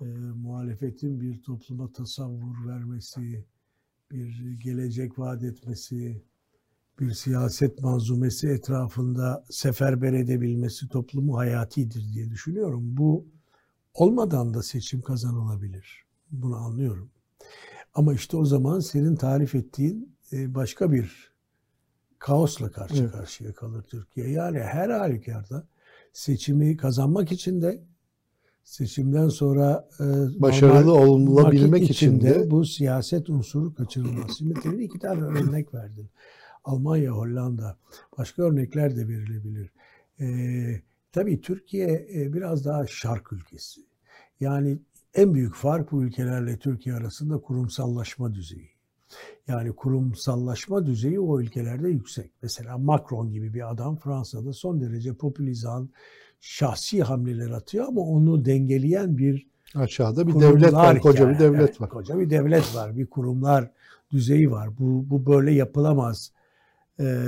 e, 0.00 0.04
muhalefetin 0.36 1.20
bir 1.20 1.42
topluma 1.42 1.92
tasavvur 1.92 2.66
vermesi, 2.66 3.44
bir 4.10 4.60
gelecek 4.64 5.18
vaat 5.18 5.42
etmesi, 5.42 6.22
bir 7.00 7.10
siyaset 7.10 7.82
manzumesi 7.82 8.48
etrafında 8.48 9.44
seferber 9.50 10.12
edebilmesi 10.12 10.88
toplumu 10.88 11.36
hayatidir 11.38 12.04
diye 12.14 12.30
düşünüyorum. 12.30 12.82
Bu 12.96 13.26
olmadan 13.94 14.54
da 14.54 14.62
seçim 14.62 15.02
kazanılabilir. 15.02 16.04
Bunu 16.30 16.56
anlıyorum. 16.56 17.10
Ama 17.94 18.14
işte 18.14 18.36
o 18.36 18.44
zaman 18.44 18.80
senin 18.80 19.16
tarif 19.16 19.54
ettiğin 19.54 20.16
e, 20.32 20.54
başka 20.54 20.92
bir 20.92 21.32
kaosla 22.18 22.70
karşı 22.70 23.02
evet. 23.02 23.12
karşıya 23.12 23.52
kalır 23.52 23.82
Türkiye. 23.82 24.30
Yani 24.30 24.58
her 24.58 24.90
halükarda 24.90 25.66
seçimi 26.12 26.76
kazanmak 26.76 27.32
için 27.32 27.62
de 27.62 27.84
seçimden 28.64 29.28
sonra 29.28 29.88
e, 30.00 30.04
başarılı 30.40 30.92
olabilmek 30.92 31.90
için 31.90 32.20
de 32.20 32.50
bu 32.50 32.64
siyaset 32.64 33.30
unsuru 33.30 33.74
kaçırılmaz. 33.74 34.38
Şimdi 34.38 34.82
iki 34.82 34.98
tane 34.98 35.22
örnek 35.22 35.74
verdin. 35.74 36.08
Almanya, 36.64 37.10
Hollanda. 37.10 37.76
Başka 38.18 38.42
örnekler 38.42 38.96
de 38.96 39.08
verilebilir. 39.08 39.70
E, 40.20 40.26
tabii 41.12 41.40
Türkiye 41.40 42.08
e, 42.14 42.32
biraz 42.32 42.64
daha 42.64 42.86
şark 42.86 43.32
ülkesi. 43.32 43.80
Yani 44.40 44.78
en 45.14 45.34
büyük 45.34 45.54
fark 45.54 45.92
bu 45.92 46.04
ülkelerle 46.04 46.58
Türkiye 46.58 46.94
arasında 46.94 47.38
kurumsallaşma 47.38 48.34
düzeyi. 48.34 48.70
Yani 49.48 49.72
kurumsallaşma 49.72 50.86
düzeyi 50.86 51.20
o 51.20 51.40
ülkelerde 51.40 51.88
yüksek. 51.88 52.30
Mesela 52.42 52.78
Macron 52.78 53.32
gibi 53.32 53.54
bir 53.54 53.70
adam 53.70 53.96
Fransa'da 53.96 54.52
son 54.52 54.80
derece 54.80 55.14
popülizan, 55.14 55.90
şahsi 56.40 57.02
hamleler 57.02 57.50
atıyor 57.50 57.88
ama 57.88 58.00
onu 58.00 58.44
dengeleyen 58.44 59.18
bir 59.18 59.46
aşağıda 59.74 60.26
bir 60.26 60.34
devlet 60.40 60.72
var, 60.72 61.00
koca 61.00 61.24
yani. 61.24 61.34
bir 61.34 61.38
devlet 61.38 61.60
evet, 61.60 61.80
var. 61.80 61.88
Koca 61.88 62.18
bir 62.18 62.30
devlet 62.30 62.74
var, 62.74 62.96
bir 62.96 63.06
kurumlar 63.06 63.70
düzeyi 64.10 64.50
var. 64.50 64.78
Bu 64.78 65.10
bu 65.10 65.26
böyle 65.26 65.52
yapılamaz. 65.52 66.32
Ee, 67.00 67.24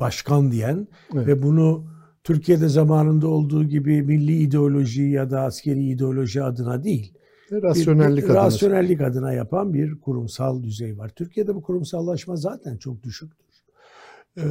başkan 0.00 0.52
diyen 0.52 0.88
evet. 1.14 1.26
ve 1.26 1.42
bunu 1.42 1.86
Türkiye'de 2.24 2.68
zamanında 2.68 3.28
olduğu 3.28 3.64
gibi 3.64 4.02
milli 4.02 4.36
ideoloji 4.36 5.02
ya 5.02 5.30
da 5.30 5.40
askeri 5.40 5.84
ideoloji 5.84 6.42
adına 6.42 6.84
değil. 6.84 7.14
Rasyonellik, 7.52 8.16
bir, 8.16 8.22
bir, 8.22 8.28
adına. 8.28 8.44
rasyonellik 8.44 9.00
adına 9.00 9.32
yapan 9.32 9.74
bir 9.74 10.00
kurumsal 10.00 10.62
düzey 10.62 10.98
var. 10.98 11.08
Türkiye'de 11.08 11.54
bu 11.54 11.62
kurumsallaşma 11.62 12.36
zaten 12.36 12.76
çok 12.76 13.02
düşüktür. 13.02 13.46
Ee, 14.36 14.42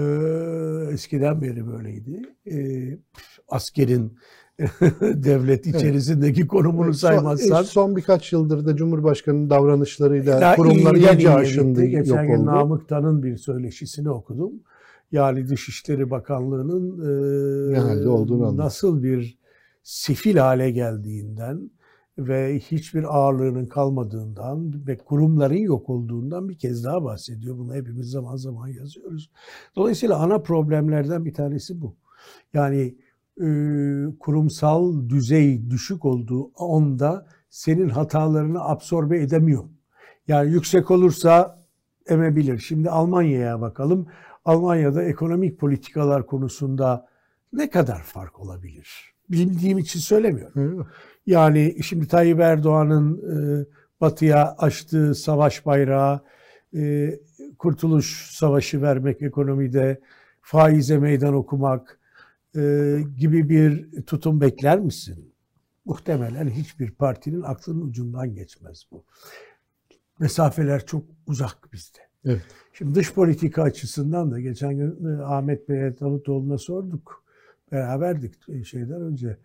eskiden 0.91 1.41
beri 1.41 1.68
böyleydi. 1.68 2.22
Ee, 2.52 3.00
askerin 3.47 4.18
devlet 5.01 5.68
içerisindeki 5.68 6.39
evet. 6.41 6.49
konumunu 6.49 6.93
saymazsan. 6.93 7.64
Son 7.64 7.95
birkaç 7.95 8.34
yıldır 8.34 8.66
da 8.66 8.76
Cumhurbaşkanı'nın 8.76 9.49
davranışlarıyla 9.49 10.55
kurumlar 10.55 10.95
iyice 10.95 11.32
aşındı, 11.32 11.86
Geçen 11.86 12.28
gün 12.28 12.45
Namık 12.45 12.89
Tan'ın 12.89 13.24
bir 13.24 13.38
söyleşisini 13.38 14.10
okudum. 14.10 14.51
Yani 15.12 15.49
Dışişleri 15.49 16.10
Bakanlığı'nın 16.10 16.99
e, 18.03 18.07
olduğunu 18.07 18.57
nasıl 18.57 19.03
bir 19.03 19.38
sifil 19.84 20.38
hale 20.38 20.72
geldiğinden 20.72 21.72
ve 22.18 22.60
hiçbir 22.60 23.18
ağırlığının 23.18 23.66
kalmadığından 23.66 24.88
ve 24.88 24.97
kurumların 24.97 25.57
yok 25.57 25.89
olduğundan 25.89 26.49
bir 26.49 26.57
kez 26.57 26.84
daha 26.84 27.03
bahsediyor. 27.03 27.57
Bunu 27.57 27.76
hepimiz 27.76 28.10
zaman 28.12 28.36
zaman 28.36 28.68
yazıyoruz. 28.68 29.32
Dolayısıyla 29.76 30.18
ana 30.18 30.39
problemlerden 30.39 31.26
bir 31.26 31.34
tanesi 31.34 31.82
bu. 31.82 31.95
Yani 32.53 32.78
e, 32.82 32.95
kurumsal 34.20 35.10
düzey 35.10 35.70
düşük 35.70 36.06
olduğu 36.06 36.44
onda 36.44 37.26
senin 37.50 37.90
hatalarını 37.90 38.64
absorbe 38.64 39.22
edemiyor. 39.22 39.64
Yani 40.28 40.52
yüksek 40.52 40.92
olursa 40.92 41.60
emebilir. 42.08 42.60
Şimdi 42.60 42.90
Almanya'ya 42.90 43.62
bakalım. 43.62 44.08
Almanya'da 44.46 45.04
ekonomik 45.04 45.60
politikalar 45.60 46.26
konusunda 46.26 47.08
ne 47.54 47.70
kadar 47.70 48.04
fark 48.04 48.40
olabilir? 48.40 49.14
Bildiğim 49.30 49.78
için 49.78 50.00
söylemiyorum. 50.00 50.88
Yani 51.26 51.76
şimdi 51.84 52.08
Tayyip 52.08 52.40
Erdoğan'ın 52.40 53.22
batıya 54.02 54.56
açtığı 54.58 55.16
savaş 55.16 55.66
bayrağı, 55.66 56.22
kurtuluş 57.58 58.32
savaşı 58.32 58.82
vermek 58.82 59.22
ekonomide, 59.22 60.00
faize 60.42 60.98
meydan 60.98 61.34
okumak 61.34 61.99
e, 62.56 62.97
gibi 63.18 63.50
bir 63.50 64.02
tutum 64.02 64.41
bekler 64.41 64.80
misin? 64.80 65.34
Muhtemelen 65.86 66.50
hiçbir 66.50 66.91
partinin 66.91 67.41
aklının 67.41 67.82
ucundan 67.82 68.34
geçmez 68.34 68.84
bu. 68.91 69.04
Mesafeler 70.20 70.86
çok 70.86 71.04
uzak 71.28 71.74
bizde. 71.74 72.00
Evet. 72.26 72.41
Şimdi 72.74 72.95
dış 72.95 73.14
politika 73.14 73.64
açısından 73.64 74.32
da 74.32 74.39
geçen 74.39 74.78
gün 74.78 75.06
e, 75.06 75.22
Ahmet 75.22 75.70
Bey'e 75.70 76.00
Davutoğlu'na 76.00 76.58
sorduk. 76.58 77.24
Beraberdik 77.72 78.34
e, 78.50 78.64
şeyden 78.64 79.02
önce 79.02 79.38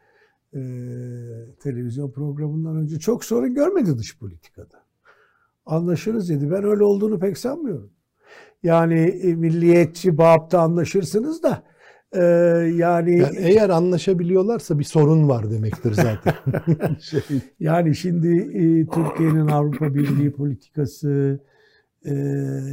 e, 0.55 0.61
televizyon 1.61 2.11
programından 2.11 2.77
önce 2.77 2.99
çok 2.99 3.25
sorun 3.25 3.55
görmedi 3.55 3.99
dış 3.99 4.19
politikada. 4.19 4.85
Anlaşırız 5.67 6.29
dedi. 6.29 6.51
Ben 6.51 6.65
öyle 6.65 6.85
olduğunu 6.85 7.19
pek 7.19 7.39
sanmıyorum. 7.39 7.91
Yani 8.63 9.01
e, 9.01 9.35
milliyetçi 9.35 10.19
bağıpta 10.19 10.61
anlaşırsınız 10.61 11.43
da 11.43 11.63
e, 12.15 12.23
yani, 12.77 13.19
yani 13.19 13.37
eğer 13.39 13.71
anlaşabiliyorlarsa 13.71 14.79
bir 14.79 14.85
sorun 14.85 15.29
var 15.29 15.51
demektir 15.51 15.93
zaten. 15.93 16.35
şey. 17.01 17.21
Yani 17.61 17.95
şimdi 17.95 18.29
e, 18.39 18.87
Türkiye'nin 18.87 19.47
Avrupa 19.47 19.95
Birliği 19.95 20.33
politikası 20.33 21.41
e, 22.05 22.15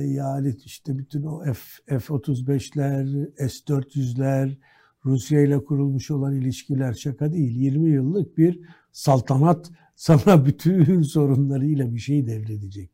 yani 0.05 0.55
işte 0.65 0.97
bütün 0.97 1.23
o 1.23 1.43
F, 1.43 1.99
F-35'ler, 1.99 3.29
S-400'ler, 3.49 4.57
Rusya 5.05 5.41
ile 5.41 5.63
kurulmuş 5.63 6.11
olan 6.11 6.35
ilişkiler 6.35 6.93
şaka 6.93 7.33
değil. 7.33 7.55
20 7.55 7.89
yıllık 7.89 8.37
bir 8.37 8.59
saltanat 8.91 9.71
sana 9.95 10.45
bütün 10.45 11.01
sorunlarıyla 11.01 11.93
bir 11.93 11.99
şey 11.99 12.27
devredecek. 12.27 12.91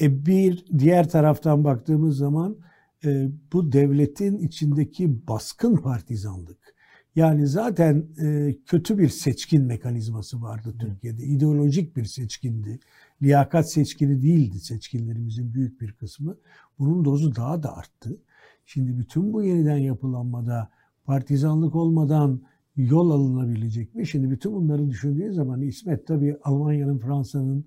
E 0.00 0.26
bir 0.26 0.64
diğer 0.78 1.08
taraftan 1.08 1.64
baktığımız 1.64 2.16
zaman 2.16 2.56
e, 3.04 3.28
bu 3.52 3.72
devletin 3.72 4.38
içindeki 4.38 5.28
baskın 5.28 5.76
partizanlık. 5.76 6.74
Yani 7.16 7.46
zaten 7.46 8.06
e, 8.20 8.56
kötü 8.66 8.98
bir 8.98 9.08
seçkin 9.08 9.64
mekanizması 9.64 10.42
vardı 10.42 10.74
Türkiye'de. 10.78 11.24
İdeolojik 11.24 11.96
bir 11.96 12.04
seçkindi. 12.04 12.80
Liyakat 13.22 13.72
seçkini 13.72 14.22
değildi 14.22 14.60
seçkinlerimizin 14.60 15.54
büyük 15.54 15.80
bir 15.80 15.92
kısmı. 15.92 16.36
Bunun 16.78 17.04
dozu 17.04 17.36
daha 17.36 17.62
da 17.62 17.76
arttı. 17.76 18.16
Şimdi 18.66 18.98
bütün 18.98 19.32
bu 19.32 19.42
yeniden 19.42 19.76
yapılanmada 19.76 20.68
partizanlık 21.04 21.74
olmadan 21.74 22.40
yol 22.76 23.10
alınabilecek 23.10 23.94
mi? 23.94 24.06
Şimdi 24.06 24.30
bütün 24.30 24.52
bunları 24.52 24.90
düşündüğü 24.90 25.32
zaman 25.32 25.60
İsmet 25.60 26.06
tabii 26.06 26.36
Almanya'nın, 26.44 26.98
Fransa'nın, 26.98 27.64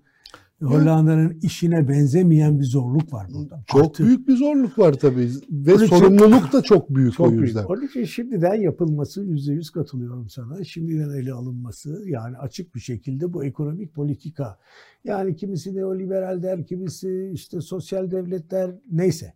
Hollanda'nın 0.62 1.38
işine 1.42 1.88
benzemeyen 1.88 2.60
bir 2.60 2.64
zorluk 2.64 3.12
var 3.12 3.26
burada. 3.34 3.64
Çok 3.66 3.84
Artık, 3.84 4.06
büyük 4.06 4.28
bir 4.28 4.36
zorluk 4.36 4.78
var 4.78 4.92
tabii 4.92 5.30
ve 5.50 5.78
sorumluluk 5.78 6.52
da 6.52 6.62
çok 6.62 6.90
büyük 6.90 7.14
çok 7.14 7.26
o 7.26 7.30
yüzden. 7.30 7.60
Büyük. 7.60 7.70
Onun 7.70 7.86
için 7.86 8.04
şimdiden 8.04 8.54
yapılması 8.54 9.24
yüzde 9.24 9.52
yüz 9.52 9.70
katılıyorum 9.70 10.28
sana. 10.28 10.64
Şimdiden 10.64 11.10
ele 11.10 11.32
alınması 11.32 12.02
yani 12.06 12.36
açık 12.36 12.74
bir 12.74 12.80
şekilde 12.80 13.32
bu 13.32 13.44
ekonomik 13.44 13.94
politika. 13.94 14.58
Yani 15.04 15.36
kimisi 15.36 15.76
neoliberal 15.76 16.42
der, 16.42 16.66
kimisi 16.66 17.30
işte 17.34 17.60
sosyal 17.60 18.10
devletler 18.10 18.70
neyse 18.90 19.34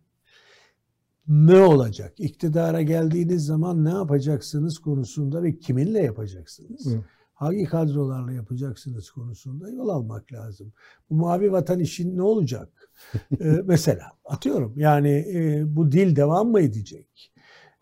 ne 1.27 1.59
olacak? 1.59 2.13
İktidara 2.17 2.81
geldiğiniz 2.81 3.45
zaman 3.45 3.85
ne 3.85 3.89
yapacaksınız 3.89 4.79
konusunda 4.79 5.43
ve 5.43 5.59
kiminle 5.59 5.99
yapacaksınız? 5.99 6.85
Hı. 6.85 7.03
Hangi 7.37 7.65
kadrolarla 7.65 8.31
yapacaksınız 8.31 9.11
konusunda 9.11 9.69
yol 9.69 9.89
almak 9.89 10.33
lazım. 10.33 10.73
Bu 11.09 11.15
mavi 11.15 11.51
vatan 11.51 11.79
işin 11.79 12.17
ne 12.17 12.21
olacak? 12.21 12.89
ee, 13.41 13.61
mesela 13.65 14.11
atıyorum 14.25 14.73
yani 14.77 15.09
e, 15.09 15.63
bu 15.75 15.91
dil 15.91 16.15
devam 16.15 16.51
mı 16.51 16.61
edecek? 16.61 17.33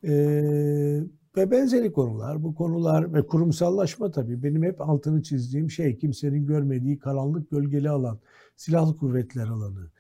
Ee, 0.03 0.12
ve 1.38 1.41
ve 1.41 1.51
benzeri 1.51 1.93
konular. 1.93 2.43
Bu 2.43 2.56
konular 2.56 3.14
ve 3.14 3.28
kurumsallaşma 3.28 4.12
tabii 4.12 4.43
benim 4.43 4.64
hep 4.64 4.82
altını 4.82 5.24
çizdiğim 5.24 5.72
şey 5.72 5.97
kimsenin 5.97 6.45
görmediği 6.45 6.99
karanlık 6.99 7.51
gölgeli 7.51 7.89
alan, 7.89 8.20
silahlı 8.56 8.97
kuvvetler 8.97 9.47
alanı. 9.47 9.91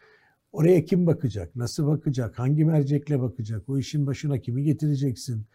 Oraya 0.51 0.85
kim 0.85 1.07
bakacak, 1.07 1.55
nasıl 1.55 1.87
bakacak, 1.87 2.39
hangi 2.39 2.65
mercekle 2.65 3.21
bakacak, 3.21 3.69
o 3.69 3.77
işin 3.77 4.07
başına 4.07 4.39
kimi 4.39 4.63
getireceksin? 4.63 5.45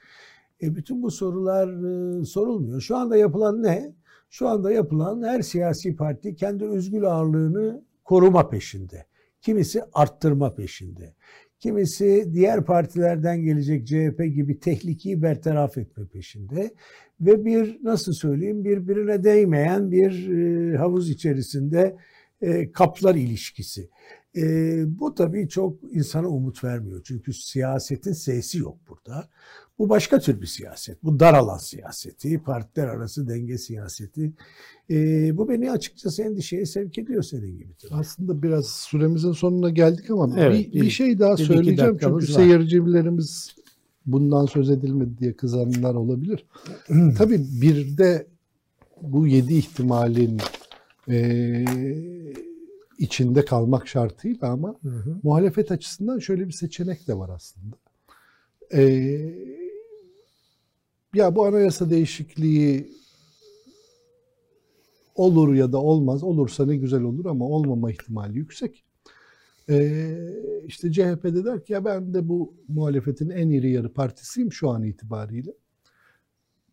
E 0.63 0.75
bütün 0.75 1.03
bu 1.03 1.11
sorular 1.11 1.69
e, 1.69 2.25
sorulmuyor. 2.25 2.81
Şu 2.81 2.97
anda 2.97 3.17
yapılan 3.17 3.63
ne? 3.63 3.95
Şu 4.31 4.49
anda 4.49 4.73
yapılan 4.73 5.23
her 5.23 5.43
siyasi 5.43 5.97
parti 5.97 6.35
kendi 6.35 6.65
özgül 6.65 7.05
ağırlığını 7.05 7.85
koruma 8.05 8.49
peşinde. 8.49 9.07
Kimisi 9.41 9.83
arttırma 9.93 10.55
peşinde. 10.55 11.15
Kimisi 11.59 12.31
diğer 12.33 12.65
partilerden 12.65 13.43
gelecek 13.43 13.87
CHP 13.87 14.35
gibi 14.35 14.61
tehlikeyi 14.61 15.23
bertaraf 15.23 15.79
etme 15.79 16.07
peşinde. 16.07 16.71
Ve 17.21 17.45
bir 17.45 17.79
nasıl 17.83 18.13
söyleyeyim 18.13 18.65
birbirine 18.65 19.25
değmeyen 19.25 19.91
bir 19.91 20.29
e, 20.29 20.77
havuz 20.77 21.11
içerisinde 21.11 21.97
e, 22.43 22.73
kaplar 22.73 23.15
ilişkisi. 23.15 23.91
E, 24.37 24.83
bu 25.01 25.14
tabii 25.14 25.49
çok 25.49 25.76
insana 25.91 26.28
umut 26.28 26.64
vermiyor. 26.64 27.01
Çünkü 27.05 27.33
siyasetin 27.33 28.12
sesi 28.12 28.59
yok 28.59 28.78
burada. 28.89 29.28
Bu 29.78 29.89
başka 29.89 30.18
tür 30.18 30.41
bir 30.41 30.47
siyaset. 30.47 31.05
Bu 31.05 31.20
dar 31.20 31.35
alan 31.35 31.59
siyaseti, 31.59 32.43
partiler 32.43 32.87
arası 32.87 33.28
denge 33.28 33.59
siyaseti. 33.59 34.33
E, 34.91 34.97
bu 35.37 35.49
beni 35.49 35.70
açıkçası 35.70 36.22
endişeye 36.22 36.66
sevk 36.66 36.99
ediyor 36.99 37.22
senin 37.22 37.59
gibi. 37.59 37.72
Tabii. 37.83 37.95
Aslında 37.95 38.43
biraz 38.43 38.66
süremizin 38.66 39.33
sonuna 39.33 39.70
geldik 39.70 40.11
ama 40.11 40.35
evet, 40.39 40.72
bir, 40.72 40.81
bir, 40.81 40.91
şey 40.91 41.18
daha 41.18 41.37
bir, 41.37 41.45
söyleyeceğim. 41.45 41.99
Çünkü 42.01 42.14
var. 42.14 42.20
seyircilerimiz 42.20 43.55
bundan 44.07 44.47
söz 44.47 44.70
edilmedi 44.70 45.18
diye 45.18 45.33
kızanlar 45.33 45.95
olabilir. 45.95 46.45
Tabii 47.18 47.47
bir 47.62 47.99
de 47.99 48.26
bu 49.03 49.26
yedi 49.26 49.55
ihtimalin 49.55 50.39
e, 51.09 51.64
içinde 53.01 53.45
kalmak 53.45 53.89
şartıyla 53.89 54.49
ama 54.49 54.75
hı 54.83 54.89
hı. 54.89 55.21
muhalefet 55.23 55.73
açısından 55.73 56.19
şöyle 56.19 56.47
bir 56.49 56.53
seçenek 56.53 57.09
de 57.09 57.19
var 57.19 57.31
aslında. 57.35 57.77
E, 58.73 58.83
ya 61.15 61.37
bu 61.37 61.47
anayasa 61.47 61.91
değişikliği 61.91 62.93
olur 65.15 65.55
ya 65.55 65.73
da 65.73 65.79
olmaz. 65.79 66.23
Olursa 66.23 66.67
ne 66.67 66.77
güzel 66.77 67.03
olur 67.03 67.27
ama 67.27 67.45
olmama 67.45 67.91
ihtimali 67.91 68.39
yüksek. 68.39 68.85
Ee, 69.69 70.17
işte 70.67 70.93
CHP'de 70.93 71.45
der 71.45 71.65
ki 71.65 71.73
ya 71.73 71.85
ben 71.85 72.15
de 72.15 72.29
bu 72.29 72.55
muhalefetin 72.69 73.31
en 73.31 73.51
iri 73.51 73.71
yarı 73.71 73.93
partisiyim 73.93 74.53
şu 74.53 74.69
an 74.69 74.83
itibariyle. 74.83 75.53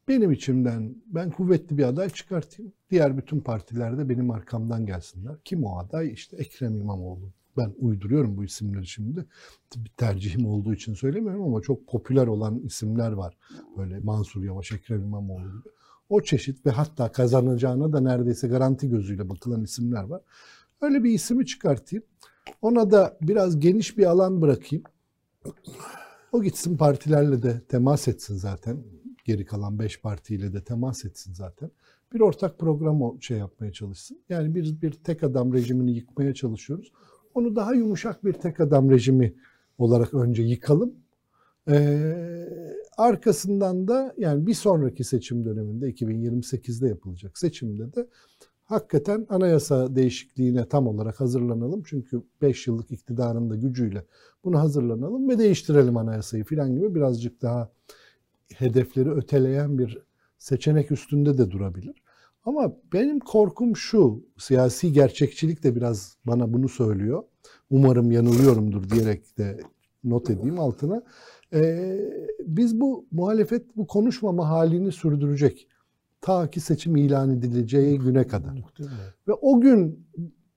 Benim 0.08 0.32
içimden 0.32 0.96
ben 1.06 1.32
kuvvetli 1.32 1.78
bir 1.78 1.84
aday 1.84 2.10
çıkartayım. 2.10 2.74
Diğer 2.92 3.18
bütün 3.18 3.40
partilerde 3.40 4.10
benim 4.10 4.32
arkamdan 4.32 4.86
gelsinler. 4.86 5.36
Kim 5.46 5.64
o 5.64 5.78
aday? 5.78 6.14
İşte 6.14 6.38
Ekrem 6.38 6.76
İmamoğlu. 6.76 7.32
Ben 7.58 7.74
uyduruyorum 7.80 8.38
bu 8.38 8.44
isimleri 8.44 8.88
şimdi. 8.88 9.26
Bir 9.76 9.90
tercihim 9.90 10.46
olduğu 10.46 10.74
için 10.74 10.94
söylemiyorum 10.94 11.44
ama 11.44 11.62
çok 11.62 11.88
popüler 11.88 12.28
olan 12.28 12.60
isimler 12.60 13.12
var. 13.12 13.38
Böyle 13.78 14.00
Mansur 14.00 14.44
Yavaş, 14.44 14.72
Ekrem 14.72 15.02
İmamoğlu 15.02 15.44
gibi. 15.44 15.70
O 16.10 16.22
çeşit 16.22 16.66
ve 16.66 16.70
hatta 16.70 17.12
kazanacağına 17.12 17.94
da 17.94 18.00
neredeyse 18.00 18.48
garanti 18.48 18.90
gözüyle 18.90 19.30
bakılan 19.30 19.64
isimler 19.64 20.04
var. 20.04 20.22
Öyle 20.82 21.04
bir 21.04 21.12
ismi 21.12 21.46
çıkartayım. 21.46 22.04
Ona 22.62 22.92
da 22.92 23.18
biraz 23.22 23.60
geniş 23.60 23.98
bir 23.98 24.06
alan 24.06 24.42
bırakayım. 24.42 24.84
O 26.32 26.44
gitsin 26.44 26.78
partilerle 26.78 27.44
de 27.44 27.62
temas 27.70 28.08
etsin 28.08 28.36
zaten. 28.36 28.78
Geri 29.28 29.46
kalan 29.46 29.80
beş 29.80 30.02
partiyle 30.02 30.54
de 30.54 30.64
temas 30.64 31.06
etsin 31.06 31.34
zaten. 31.34 31.72
Bir 32.14 32.20
ortak 32.20 32.60
program 32.60 33.22
şey 33.22 33.38
yapmaya 33.38 33.72
çalışsın. 33.72 34.20
Yani 34.30 34.56
bir, 34.56 34.82
bir 34.82 34.92
tek 34.92 35.24
adam 35.24 35.54
rejimini 35.54 35.96
yıkmaya 35.96 36.34
çalışıyoruz. 36.34 36.92
Onu 37.34 37.56
daha 37.56 37.74
yumuşak 37.74 38.26
bir 38.26 38.34
tek 38.34 38.60
adam 38.60 38.90
rejimi 38.92 39.34
olarak 39.78 40.14
önce 40.14 40.44
yıkalım. 40.44 40.94
Ee, 41.70 42.50
arkasından 42.98 43.88
da 43.88 44.14
yani 44.18 44.48
bir 44.48 44.54
sonraki 44.54 45.04
seçim 45.04 45.46
döneminde 45.46 45.90
2028'de 45.90 46.88
yapılacak 46.88 47.38
seçimde 47.38 47.94
de 47.94 48.08
hakikaten 48.64 49.26
anayasa 49.30 49.96
değişikliğine 49.96 50.68
tam 50.68 50.88
olarak 50.88 51.20
hazırlanalım. 51.20 51.84
Çünkü 51.86 52.24
5 52.42 52.68
yıllık 52.68 52.92
iktidarın 52.92 53.50
da 53.50 53.56
gücüyle 53.56 54.06
bunu 54.44 54.60
hazırlanalım 54.60 55.30
ve 55.30 55.38
değiştirelim 55.38 55.98
anayasayı 55.98 56.44
filan 56.44 56.76
gibi 56.76 56.96
birazcık 56.96 57.42
daha 57.42 57.70
hedefleri 58.56 59.12
öteleyen 59.12 59.78
bir 59.78 59.98
seçenek 60.38 60.92
üstünde 60.92 61.38
de 61.38 61.52
durabilir. 61.52 62.04
Ama 62.44 62.76
benim 62.94 63.20
korkum 63.20 63.76
şu, 63.78 64.26
siyasi 64.38 64.94
gerçekçilik 64.94 65.64
de 65.64 65.76
biraz 65.76 66.18
bana 66.26 66.54
bunu 66.54 66.70
söylüyor. 66.70 67.24
Umarım 67.70 68.12
yanılıyorumdur 68.12 68.90
diyerek 68.90 69.38
de 69.38 69.60
not 70.04 70.30
edeyim 70.30 70.60
altına. 70.60 71.04
Ee, 71.54 72.00
biz 72.40 72.80
bu 72.80 73.08
muhalefet 73.12 73.78
bu 73.78 73.88
konuşmama 73.88 74.50
halini 74.50 74.92
sürdürecek. 74.92 75.68
Ta 76.22 76.50
ki 76.50 76.60
seçim 76.60 76.96
ilan 76.96 77.30
edileceği 77.30 78.00
güne 78.00 78.28
kadar. 78.28 78.64
Ve 79.28 79.34
o 79.34 79.62
gün 79.62 80.08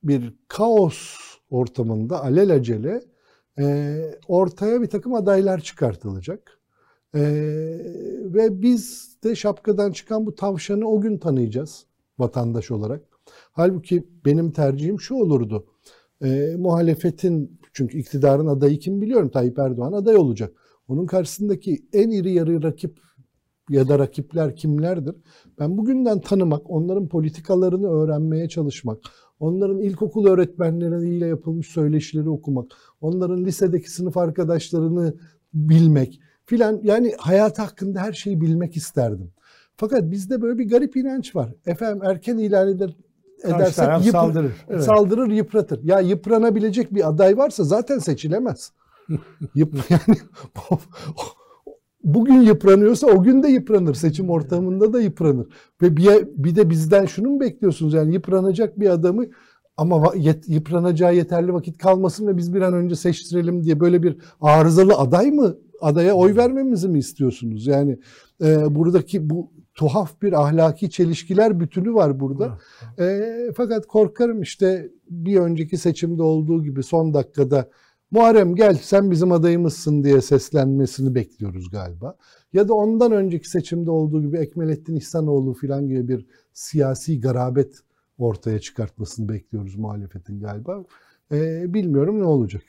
bir 0.03 0.34
kaos 0.49 1.16
ortamında 1.51 2.24
alelacele 2.24 3.03
e, 3.59 3.97
ortaya 4.28 4.82
bir 4.82 4.86
takım 4.86 5.14
adaylar 5.14 5.61
çıkartılacak. 5.61 6.59
E, 7.14 7.20
ve 8.24 8.62
biz 8.62 9.16
de 9.24 9.34
şapkadan 9.34 9.92
çıkan 9.92 10.26
bu 10.26 10.34
tavşanı 10.34 10.88
o 10.88 11.00
gün 11.00 11.18
tanıyacağız 11.18 11.86
vatandaş 12.18 12.70
olarak. 12.70 13.02
Halbuki 13.52 14.06
benim 14.24 14.50
tercihim 14.52 15.00
şu 15.00 15.14
olurdu. 15.14 15.66
E, 16.22 16.56
muhalefetin 16.58 17.61
çünkü 17.72 17.98
iktidarın 17.98 18.46
adayı 18.46 18.78
kim 18.78 19.02
biliyorum 19.02 19.28
Tayyip 19.28 19.58
Erdoğan 19.58 19.92
aday 19.92 20.16
olacak. 20.16 20.52
Onun 20.88 21.06
karşısındaki 21.06 21.86
en 21.92 22.11
iri 22.11 22.32
yarı 22.32 22.62
rakip 22.62 23.00
ya 23.70 23.88
da 23.88 23.98
rakipler 23.98 24.56
kimlerdir? 24.56 25.14
Ben 25.58 25.78
bugünden 25.78 26.20
tanımak, 26.20 26.70
onların 26.70 27.08
politikalarını 27.08 27.88
öğrenmeye 27.90 28.48
çalışmak, 28.48 28.98
onların 29.40 29.80
ilkokul 29.80 30.26
öğretmenleriyle 30.26 31.26
yapılmış 31.26 31.66
söyleşileri 31.66 32.28
okumak, 32.28 32.72
onların 33.00 33.44
lisedeki 33.44 33.90
sınıf 33.90 34.16
arkadaşlarını 34.16 35.14
bilmek 35.54 36.20
filan 36.51 36.80
yani 36.82 37.14
hayat 37.18 37.59
hakkında 37.59 38.01
her 38.01 38.12
şeyi 38.12 38.40
bilmek 38.40 38.76
isterdim. 38.76 39.30
Fakat 39.76 40.11
bizde 40.11 40.42
böyle 40.42 40.59
bir 40.59 40.68
garip 40.68 40.96
inanç 40.96 41.36
var. 41.36 41.55
Efendim 41.66 42.03
erken 42.05 42.38
ilan 42.38 42.68
eder, 42.68 42.96
edersek 43.44 43.84
yıpr- 43.88 44.11
saldırır. 44.11 44.53
Evet. 44.68 44.84
saldırır, 44.84 45.30
yıpratır. 45.30 45.84
Ya 45.84 46.01
yıpranabilecek 46.01 46.94
bir 46.94 47.09
aday 47.09 47.36
varsa 47.36 47.64
zaten 47.64 47.98
seçilemez. 47.98 48.72
Yıp, 49.55 49.74
yani 49.90 50.18
bugün 52.05 52.40
yıpranıyorsa 52.40 53.07
o 53.07 53.22
gün 53.22 53.42
de 53.42 53.48
yıpranır. 53.48 53.94
Seçim 53.94 54.30
ortamında 54.30 54.92
da 54.92 55.01
yıpranır. 55.01 55.46
Ve 55.82 55.96
bir, 55.96 56.09
bir 56.36 56.57
de 56.57 56.70
bizden 56.70 57.07
şunu 57.07 57.28
mu 57.28 57.40
bekliyorsunuz? 57.40 57.94
Yani 57.94 58.12
yıpranacak 58.12 58.80
bir 58.80 58.90
adamı 58.90 59.26
ama 59.76 60.12
yet, 60.16 60.48
yıpranacağı 60.48 61.14
yeterli 61.14 61.53
vakit 61.53 61.78
kalmasın 61.78 62.26
ve 62.26 62.36
biz 62.36 62.55
bir 62.55 62.62
an 62.62 62.74
önce 62.74 62.96
seçtirelim 62.96 63.64
diye 63.64 63.80
böyle 63.80 64.03
bir 64.03 64.16
arızalı 64.40 64.94
aday 64.94 65.30
mı 65.30 65.57
adaya 65.81 66.14
oy 66.14 66.37
vermemizi 66.37 66.89
mi 66.89 66.99
istiyorsunuz? 66.99 67.66
Yani 67.66 67.99
e, 68.45 68.74
buradaki 68.74 69.31
bu 69.31 69.53
tuhaf 69.74 70.22
bir 70.22 70.33
ahlaki 70.33 70.91
çelişkiler 70.91 71.61
bütünü 71.61 71.95
var 71.95 72.20
burada. 72.20 72.59
E, 72.99 73.28
fakat 73.57 73.87
korkarım 73.87 74.43
işte 74.43 74.91
bir 75.11 75.37
önceki 75.37 75.78
seçimde 75.78 76.22
olduğu 76.22 76.64
gibi 76.64 76.83
son 76.83 77.14
dakikada 77.14 77.70
Muharrem 78.11 78.55
gel 78.55 78.74
sen 78.74 79.11
bizim 79.11 79.33
adayımızsın 79.33 80.05
diye 80.05 80.20
seslenmesini 80.20 81.14
bekliyoruz 81.14 81.70
galiba. 81.70 82.16
Ya 82.53 82.68
da 82.68 82.74
ondan 82.74 83.12
önceki 83.12 83.51
seçimde 83.51 83.91
olduğu 83.91 84.22
gibi 84.22 84.39
Ekmelettin 84.39 84.97
İhsanoğlu 84.97 85.55
falan 85.55 85.89
gibi 85.89 86.09
bir 86.09 86.26
siyasi 86.53 87.20
garabet 87.20 87.81
ortaya 88.18 88.59
çıkartmasını 88.59 89.28
bekliyoruz 89.28 89.76
muhalefetin 89.76 90.41
galiba. 90.41 90.85
Ee, 91.33 91.74
bilmiyorum 91.74 92.20
ne 92.20 92.24
olacak. 92.24 92.62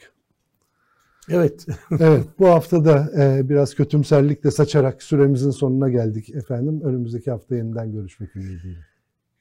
Evet. 1.30 1.66
evet 2.00 2.26
bu 2.40 2.48
hafta 2.48 2.86
da 2.86 3.12
e, 3.18 3.50
biraz 3.50 3.76
kötümserlikle 3.76 4.52
saçarak 4.52 5.04
süremizin 5.04 5.52
sonuna 5.52 5.90
geldik 5.90 6.30
efendim. 6.30 6.82
Önümüzdeki 6.84 7.32
hafta 7.32 7.56
yeniden 7.56 7.92
görüşmek 7.92 8.36
ümidiyle. 8.36 8.78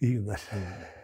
İyi 0.01 0.13
günler. 0.13 0.41
İyi 0.53 0.61
günler. 0.61 1.00